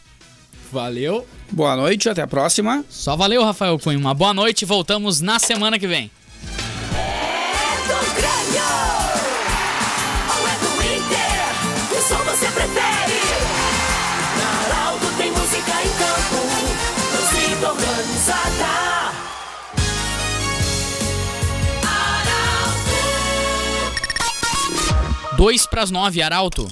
Valeu. 0.72 1.26
Boa 1.50 1.76
noite, 1.76 2.10
até 2.10 2.22
a 2.22 2.28
próxima. 2.28 2.84
Só 2.90 3.16
valeu, 3.16 3.44
Rafael 3.44 3.80
Cunha. 3.80 3.98
Uma 3.98 4.14
boa 4.14 4.34
noite. 4.34 4.66
Voltamos 4.66 5.22
na 5.22 5.40
semana 5.40 5.80
que 5.80 5.88
vem. 5.88 6.12
É 6.94 7.76
do 7.88 8.14
Grêmio, 8.16 8.64
ou 10.30 10.48
é 10.48 10.56
do 10.60 10.72
Inter, 10.84 11.90
que 11.90 12.02
som 12.08 12.18
você 12.18 12.52
prefere? 12.52 12.99
2 25.40 25.68
para 25.68 25.84
as 25.84 25.90
9, 25.90 26.22
Arauto. 26.22 26.68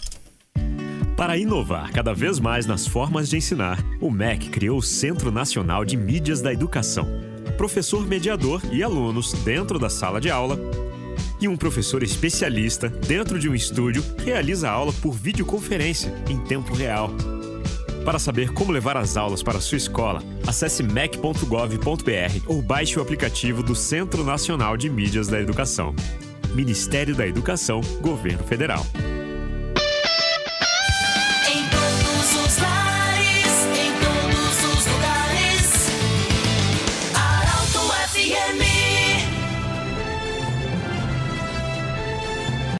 Para 1.15 1.37
inovar 1.37 1.89
cada 1.93 2.13
vez 2.13 2.37
mais 2.37 2.65
nas 2.65 2.85
formas 2.85 3.29
de 3.29 3.37
ensinar, 3.37 3.81
o 4.01 4.11
MEC 4.11 4.49
criou 4.49 4.79
o 4.79 4.83
Centro 4.83 5.31
Nacional 5.31 5.85
de 5.85 5.95
Mídias 5.95 6.41
da 6.41 6.51
Educação. 6.51 7.07
Professor 7.55 8.05
mediador 8.05 8.61
e 8.69 8.83
alunos 8.83 9.31
dentro 9.45 9.79
da 9.79 9.89
sala 9.89 10.19
de 10.19 10.29
aula 10.29 10.59
e 11.39 11.47
um 11.47 11.55
professor 11.55 12.03
especialista 12.03 12.89
dentro 12.89 13.39
de 13.39 13.47
um 13.47 13.55
estúdio 13.55 14.03
realiza 14.17 14.67
a 14.67 14.73
aula 14.73 14.91
por 15.01 15.13
videoconferência 15.13 16.13
em 16.29 16.37
tempo 16.37 16.73
real. 16.73 17.09
Para 18.03 18.19
saber 18.19 18.51
como 18.51 18.73
levar 18.73 18.97
as 18.97 19.15
aulas 19.15 19.41
para 19.41 19.59
a 19.59 19.61
sua 19.61 19.77
escola, 19.77 20.21
acesse 20.45 20.83
mec.gov.br 20.83 22.43
ou 22.45 22.61
baixe 22.61 22.99
o 22.99 23.01
aplicativo 23.01 23.63
do 23.63 23.73
Centro 23.73 24.25
Nacional 24.25 24.75
de 24.75 24.89
Mídias 24.89 25.29
da 25.29 25.39
Educação. 25.39 25.95
Ministério 26.53 27.15
da 27.15 27.27
Educação, 27.27 27.81
Governo 28.01 28.43
Federal. 28.43 28.85